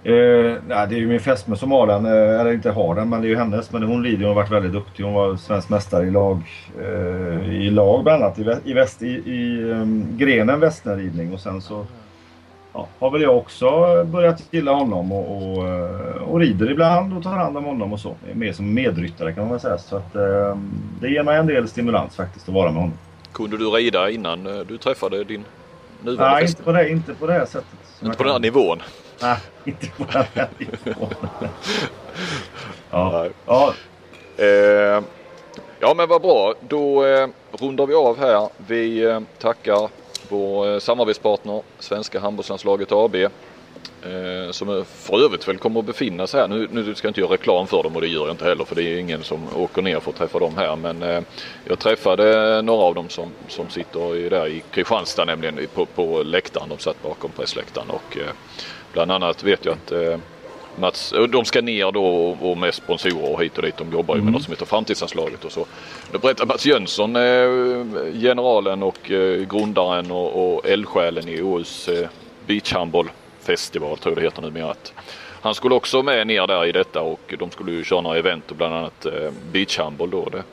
Eh, 0.04 0.56
nej, 0.68 0.88
det 0.90 0.96
är 0.96 1.00
ju 1.00 1.08
min 1.08 1.20
fästmö 1.20 1.56
som 1.56 1.72
har 1.72 1.88
den. 1.88 2.06
Eh, 2.06 2.12
eller 2.42 2.54
inte 2.54 2.70
har 2.72 2.96
den, 2.96 3.10
men 3.10 3.22
det 3.22 3.28
är 3.28 3.30
ju 3.30 3.36
hennes. 3.36 3.72
Men 3.72 3.84
hon 3.84 4.04
rider 4.04 4.22
och 4.24 4.28
har 4.28 4.36
varit 4.36 4.52
väldigt 4.52 4.72
duktig. 4.72 5.04
Hon 5.04 5.14
var 5.14 5.36
svensk 5.36 5.70
mästare 5.70 6.06
i 6.08 6.12
lag. 6.12 6.42
Eh, 6.82 7.54
I 7.62 7.70
lag 7.70 8.04
bland 8.04 8.24
annat. 8.24 8.40
I, 8.40 8.44
vä- 8.44 8.60
i, 8.66 8.74
väst, 8.74 9.02
i, 9.02 9.08
i 9.08 9.64
um, 9.72 10.08
grenen 10.18 10.60
västernridning. 10.60 11.34
Och 11.34 11.40
sen 11.40 11.62
så 11.62 11.86
ja, 12.74 12.88
har 13.00 13.12
väl 13.12 13.22
jag 13.22 13.38
också 13.38 13.70
börjat 14.04 14.44
gilla 14.52 14.72
honom. 14.72 15.12
Och, 15.12 15.38
och, 15.38 15.68
eh, 15.68 16.24
och 16.24 16.40
rider 16.40 16.72
ibland 16.72 17.18
och 17.18 17.24
tar 17.24 17.32
hand 17.32 17.58
om 17.58 17.64
honom 17.64 17.94
och 17.94 18.00
så. 18.00 18.16
Mer 18.34 18.54
som 18.54 18.74
medryttare 18.74 19.34
kan 19.34 19.44
man 19.44 19.52
väl 19.52 19.60
säga. 19.60 19.78
Så 19.78 19.96
att, 19.98 20.16
eh, 20.16 20.58
det 21.02 21.10
ger 21.10 21.24
mig 21.24 21.38
en 21.38 21.48
del 21.48 21.68
stimulans 21.68 22.16
faktiskt 22.16 22.50
att 22.50 22.56
vara 22.56 22.72
med 22.72 22.82
honom. 22.82 22.98
Kunde 23.32 23.58
du 23.58 23.66
rida 23.66 24.10
innan 24.10 24.48
eh, 24.48 24.66
du 24.68 24.78
träffade 24.78 25.24
din 25.24 25.46
nuvarande 26.02 26.36
Nej, 26.36 26.46
inte 26.50 26.64
på 26.64 26.72
det, 26.72 26.90
inte 26.90 27.14
på 27.14 27.28
det 27.28 27.34
här 27.34 27.46
sättet. 27.46 27.80
Inte 28.04 28.18
på 28.18 28.24
den 28.24 28.32
här 28.32 28.40
nivån? 28.40 28.82
Nej, 29.22 29.38
inte 29.66 29.88
på 29.88 30.06
den 30.12 30.24
här 30.34 30.48
nivån. 30.58 31.10
ja. 32.92 33.28
Ja, 33.46 33.74
Eh, 34.38 35.04
ja 35.80 35.94
men 35.96 36.10
vad 36.10 36.22
bra. 36.22 36.54
Då 36.68 37.06
eh, 37.06 37.28
rundar 37.52 37.86
vi 37.86 37.94
av 37.94 38.20
här. 38.20 38.50
Vi 38.68 39.04
eh, 39.04 39.20
tackar 39.40 39.90
vår 40.30 40.74
eh, 40.74 40.80
samarbetspartner 40.80 41.62
Svenska 41.80 42.20
handbollslandslaget 42.20 42.92
AB. 42.92 43.16
Eh, 43.16 44.52
som 44.52 44.86
för 44.86 45.26
övrigt 45.26 45.48
väl 45.48 45.58
kommer 45.58 45.80
att 45.80 45.86
befinna 45.86 46.28
sig 46.28 46.40
här. 46.40 46.48
Nu, 46.48 46.68
nu 46.72 46.96
ska 46.96 47.08
jag 47.08 47.10
inte 47.10 47.22
göra 47.22 47.34
reklam 47.34 47.68
för 47.68 47.84
dem 47.84 47.96
och 47.96 48.02
det 48.02 48.08
gör 48.08 48.22
jag 48.22 48.34
inte 48.34 48.46
heller 48.46 48.66
för 48.66 48.76
det 48.76 48.84
är 48.84 48.98
ingen 48.98 49.24
som 49.24 49.40
åker 49.56 49.82
ner 49.82 50.00
för 50.00 50.12
att 50.12 50.18
träffa 50.18 50.40
dem 50.40 50.58
här. 50.58 50.76
Men 50.76 51.04
eh, 51.04 51.22
jag 51.66 51.80
träffade 51.80 52.62
några 52.62 52.84
av 52.84 52.96
dem 52.96 53.10
som, 53.10 53.32
som 53.48 53.70
sitter 53.70 54.30
där 54.30 54.48
i 54.48 54.64
Kristianstad 54.72 55.26
nämligen 55.26 55.60
på, 55.74 55.86
på 55.86 56.24
läktaren. 56.24 56.70
De 56.70 56.78
satt 56.78 57.04
bakom 57.04 57.32
pressläktaren 57.32 57.90
och 57.90 58.18
bland 58.94 59.12
annat 59.12 59.44
vet 59.44 59.66
jag 59.66 59.74
att 59.74 59.92
Mats, 60.80 61.14
de 61.30 61.46
ska 61.46 61.62
ner 61.62 61.92
då 61.92 62.06
och, 62.42 62.58
med 62.58 62.74
sponsorer 62.74 63.34
och 63.34 63.44
hit 63.44 63.58
och 63.58 63.64
dit. 63.64 63.78
De 63.78 63.92
jobbar 63.92 64.16
ju 64.16 64.22
med 64.22 64.34
något 64.34 64.44
som 64.44 64.52
heter 64.54 64.66
Framtidsanslaget 64.66 65.46
och 65.46 65.52
så. 65.52 65.66
Då 66.12 66.20
berättar 66.20 66.46
Mats 66.46 66.66
Jönsson, 66.66 67.16
eh, 67.16 68.14
generalen 68.14 68.84
och 68.84 69.12
eh, 69.12 69.42
grundaren 69.42 70.12
och, 70.12 70.66
eldsjälen 70.66 71.28
i 71.28 71.42
OUs 71.42 71.88
eh, 71.88 72.08
beachhandbollfestival 72.46 73.98
tror 73.98 74.12
jag 74.12 74.18
det 74.18 74.28
heter 74.28 74.42
numera. 74.42 74.72
Att 74.72 74.94
han 75.42 75.56
skulle 75.56 75.76
också 75.76 76.04
med 76.04 76.28
ner 76.28 76.48
där 76.48 76.66
i 76.66 76.72
detta 76.72 77.02
och 77.02 77.34
de 77.40 77.52
skulle 77.52 77.72
ju 77.72 77.84
köra 77.84 78.02
några 78.02 78.18
event 78.18 78.52
och 78.52 78.58
bland 78.58 78.76
annat 78.76 79.06
beachhandboll 79.52 80.10
då. 80.10 80.30
Det 80.32 80.44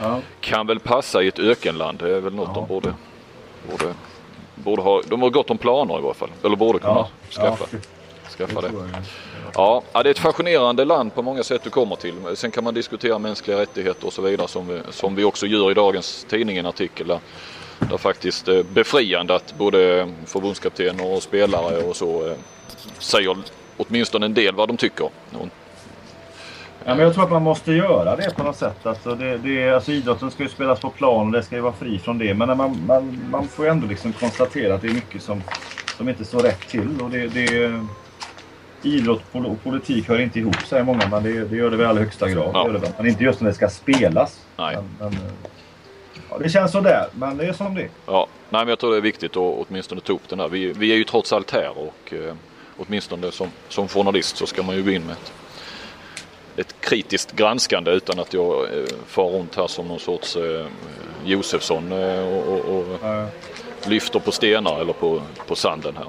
ja. 0.00 0.20
kan 0.40 0.66
väl 0.66 0.80
passa 0.80 1.22
i 1.22 1.28
ett 1.28 1.38
ökenland. 1.38 1.98
Det 1.98 2.16
är 2.16 2.20
väl 2.20 2.34
något 2.34 2.48
Ja. 2.54 2.60
de 2.60 2.68
borde, 2.68 2.94
borde, 3.70 3.94
borde 4.54 4.82
ha. 4.82 5.02
De 5.06 5.22
har 5.22 5.30
gott 5.30 5.50
om 5.50 5.58
planer 5.58 5.98
i 5.98 6.02
varje 6.02 6.14
fall. 6.14 6.30
Eller 6.44 6.56
borde 6.56 6.78
kunna 6.78 6.94
Ja, 6.94 7.08
skaffa, 7.30 7.64
ja, 7.70 7.78
skaffa 8.34 8.60
det. 8.60 8.70
Ja, 9.54 9.82
det 9.92 9.98
är 9.98 10.06
ett 10.06 10.18
fascinerande 10.18 10.84
land 10.84 11.14
på 11.14 11.22
många 11.22 11.42
sätt 11.42 11.62
du 11.64 11.70
kommer 11.70 11.96
till. 11.96 12.14
Sen 12.34 12.50
kan 12.50 12.64
man 12.64 12.74
diskutera 12.74 13.18
mänskliga 13.18 13.58
rättigheter 13.58 14.06
och 14.06 14.12
så 14.12 14.22
vidare 14.22 14.48
som 14.48 14.68
vi, 14.68 14.80
som 14.90 15.14
vi 15.14 15.24
också 15.24 15.46
gör 15.46 15.70
i 15.70 15.74
dagens 15.74 16.26
tidning, 16.28 16.56
en 16.56 16.66
artikel 16.66 17.06
där, 17.06 17.18
där 17.78 17.96
faktiskt 17.96 18.48
eh, 18.48 18.62
befriande 18.62 19.34
att 19.34 19.54
både 19.58 20.08
förbundskaptener 20.26 21.14
och 21.16 21.22
spelare 21.22 21.82
och 21.82 21.96
så 21.96 22.26
eh, 22.26 22.36
säger 22.98 23.36
åtminstone 23.76 24.26
en 24.26 24.34
del 24.34 24.54
vad 24.54 24.68
de 24.68 24.76
tycker. 24.76 25.08
Ja, 26.86 26.94
men 26.94 27.04
jag 27.04 27.14
tror 27.14 27.24
att 27.24 27.30
man 27.30 27.42
måste 27.42 27.72
göra 27.72 28.16
det 28.16 28.36
på 28.36 28.42
något 28.42 28.56
sätt. 28.56 28.86
Alltså, 28.86 29.14
det, 29.14 29.38
det, 29.38 29.70
alltså, 29.70 29.92
idrotten 29.92 30.30
ska 30.30 30.42
ju 30.42 30.48
spelas 30.48 30.80
på 30.80 30.90
plan 30.90 31.26
och 31.26 31.32
det 31.32 31.42
ska 31.42 31.56
ju 31.56 31.62
vara 31.62 31.72
fri 31.72 31.98
från 31.98 32.18
det. 32.18 32.34
Men 32.34 32.56
man, 32.56 32.86
man, 32.86 33.20
man 33.30 33.48
får 33.48 33.64
ju 33.64 33.70
ändå 33.70 33.86
liksom 33.86 34.12
konstatera 34.12 34.74
att 34.74 34.82
det 34.82 34.88
är 34.88 34.94
mycket 34.94 35.22
som, 35.22 35.42
som 35.96 36.08
inte 36.08 36.24
står 36.24 36.38
rätt 36.38 36.68
till. 36.68 37.00
Och 37.00 37.10
det, 37.10 37.26
det, 37.26 37.80
idrott 38.84 39.22
och 39.32 39.62
politik 39.62 40.08
hör 40.08 40.20
inte 40.20 40.38
ihop 40.38 40.56
säger 40.66 40.84
många, 40.84 41.08
men 41.08 41.22
det, 41.22 41.44
det 41.44 41.56
gör 41.56 41.70
det 41.70 41.76
väl 41.76 41.86
i 41.86 41.88
allra 41.88 42.00
högsta 42.00 42.28
grad. 42.28 42.50
Ja. 42.54 42.68
Det 42.68 42.78
det. 42.78 42.92
Men 42.96 43.06
inte 43.06 43.24
just 43.24 43.40
när 43.40 43.48
det 43.48 43.54
ska 43.54 43.68
spelas. 43.68 44.40
Nej. 44.56 44.76
Men, 44.76 44.84
men, 44.98 45.12
eh, 45.12 45.32
ja, 46.30 46.38
det 46.38 46.48
känns 46.48 46.72
sådär, 46.72 47.06
men 47.12 47.36
det 47.36 47.44
är 47.44 47.52
som 47.52 47.74
det 47.74 47.82
är. 47.82 47.88
ja, 48.06 48.26
nej, 48.50 48.60
men 48.60 48.68
jag 48.68 48.78
tror 48.78 48.90
det 48.90 48.96
är 48.96 49.00
viktigt 49.00 49.36
att 49.36 49.66
åtminstone 49.68 50.00
ta 50.00 50.12
upp 50.12 50.28
den 50.28 50.40
här. 50.40 50.48
Vi, 50.48 50.72
vi 50.72 50.92
är 50.92 50.96
ju 50.96 51.04
trots 51.04 51.32
allt 51.32 51.50
här 51.50 51.78
och 51.78 52.14
eh, 52.14 52.34
åtminstone 52.76 53.32
som, 53.32 53.48
som 53.68 53.88
journalist 53.88 54.36
så 54.36 54.46
ska 54.46 54.62
man 54.62 54.76
ju 54.76 54.82
gå 54.82 54.90
in 54.90 55.02
med 55.02 55.12
ett, 55.12 55.32
ett 56.56 56.80
kritiskt 56.80 57.32
granskande 57.32 57.90
utan 57.90 58.18
att 58.18 58.34
jag 58.34 58.64
eh, 58.64 58.84
far 59.06 59.30
runt 59.30 59.54
här 59.54 59.66
som 59.66 59.88
någon 59.88 60.00
sorts 60.00 60.36
eh, 60.36 60.66
Josefsson 61.24 61.92
eh, 61.92 62.28
och, 62.28 62.48
och, 62.48 62.78
och 62.78 63.28
lyfter 63.86 64.18
på 64.18 64.32
stenar 64.32 64.80
eller 64.80 64.92
på, 64.92 65.22
på 65.46 65.54
sanden 65.54 65.96
här. 65.96 66.06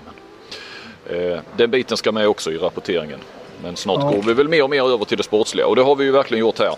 Eh, 1.10 1.39
den 1.58 1.72
biten 1.72 1.97
ska 1.97 2.12
med 2.12 2.28
också 2.28 2.51
i 2.51 2.58
rapporteringen. 2.58 3.20
Men 3.64 3.76
snart 3.76 3.99
Ja. 4.01 4.12
går 4.12 4.22
vi 4.24 4.34
väl 4.34 4.47
mer 4.47 4.64
och 4.64 4.70
mer 4.70 4.89
över 4.93 5.06
till 5.06 5.18
det 5.18 5.24
sportsliga 5.24 5.68
och 5.68 5.76
det 5.76 5.82
har 5.82 5.95
vi 5.95 6.03
ju 6.06 6.12
verkligen 6.12 6.39
gjort 6.39 6.60
här. 6.60 6.76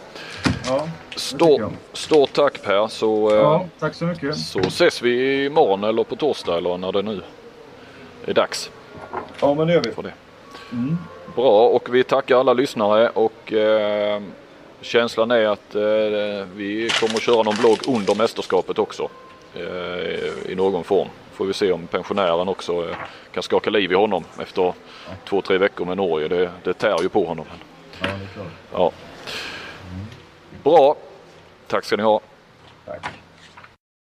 ja, 0.68 0.88
Stort, 1.16 1.62
stort 1.94 2.34
tack 2.34 2.62
Per 2.64 2.88
så, 2.88 3.30
eh, 3.32 3.36
ja, 3.38 3.66
tack 3.80 3.94
så 3.96 4.06
mycket. 4.06 4.38
så 4.38 4.60
ses 4.60 5.02
vi 5.02 5.46
imorgon 5.46 5.84
eller 5.84 6.04
på 6.04 6.16
torsdag 6.16 6.58
eller 6.58 6.78
när 6.78 6.92
det 6.92 7.02
nu 7.02 7.22
är 8.26 8.34
dags 8.34 8.72
Ja, 9.42 9.54
men 9.54 9.68
det 9.68 9.74
gör 9.74 9.82
vi. 9.84 9.92
för 9.92 10.04
det. 10.04 10.14
Mm. 10.72 10.98
Bra 11.36 11.68
och 11.68 11.96
vi 11.96 12.04
tackar 12.04 12.40
alla 12.40 12.54
lyssnare 12.54 13.10
och 13.10 13.54
eh, 13.54 14.22
känslan 14.82 15.32
är 15.32 15.46
att 15.48 15.76
eh, 15.76 16.48
vi 16.56 16.90
kommer 17.00 17.16
att 17.16 17.22
köra 17.22 17.44
någon 17.44 17.56
blogg 17.56 17.78
under 17.88 18.16
mästerskapet 18.16 18.80
också 18.80 19.10
eh, 19.56 20.52
i 20.52 20.56
någon 20.56 20.84
form. 20.84 21.08
Får 21.38 21.46
vi 21.46 21.54
se 21.54 21.72
om 21.72 21.88
pensionären 21.88 22.48
också 22.48 22.90
eh, 22.90 22.98
kan 23.32 23.44
skaka 23.44 23.70
liv 23.70 23.92
i 23.92 23.96
honom 23.96 24.24
efter 24.40 24.74
två, 25.26 25.42
tre 25.42 25.58
veckor 25.58 25.86
med 25.86 25.98
Norge. 25.98 26.28
Det, 26.28 26.52
det 26.64 26.74
tär 26.74 27.02
ju 27.02 27.10
på 27.10 27.26
honom. 27.26 27.46
Ja. 28.02 28.10
Ja. 28.74 28.92
Bra. 30.64 30.96
Tack 31.68 31.86
ska 31.86 31.98
ni 31.98 32.04
ha. 32.04 32.20
Tack. 32.86 33.08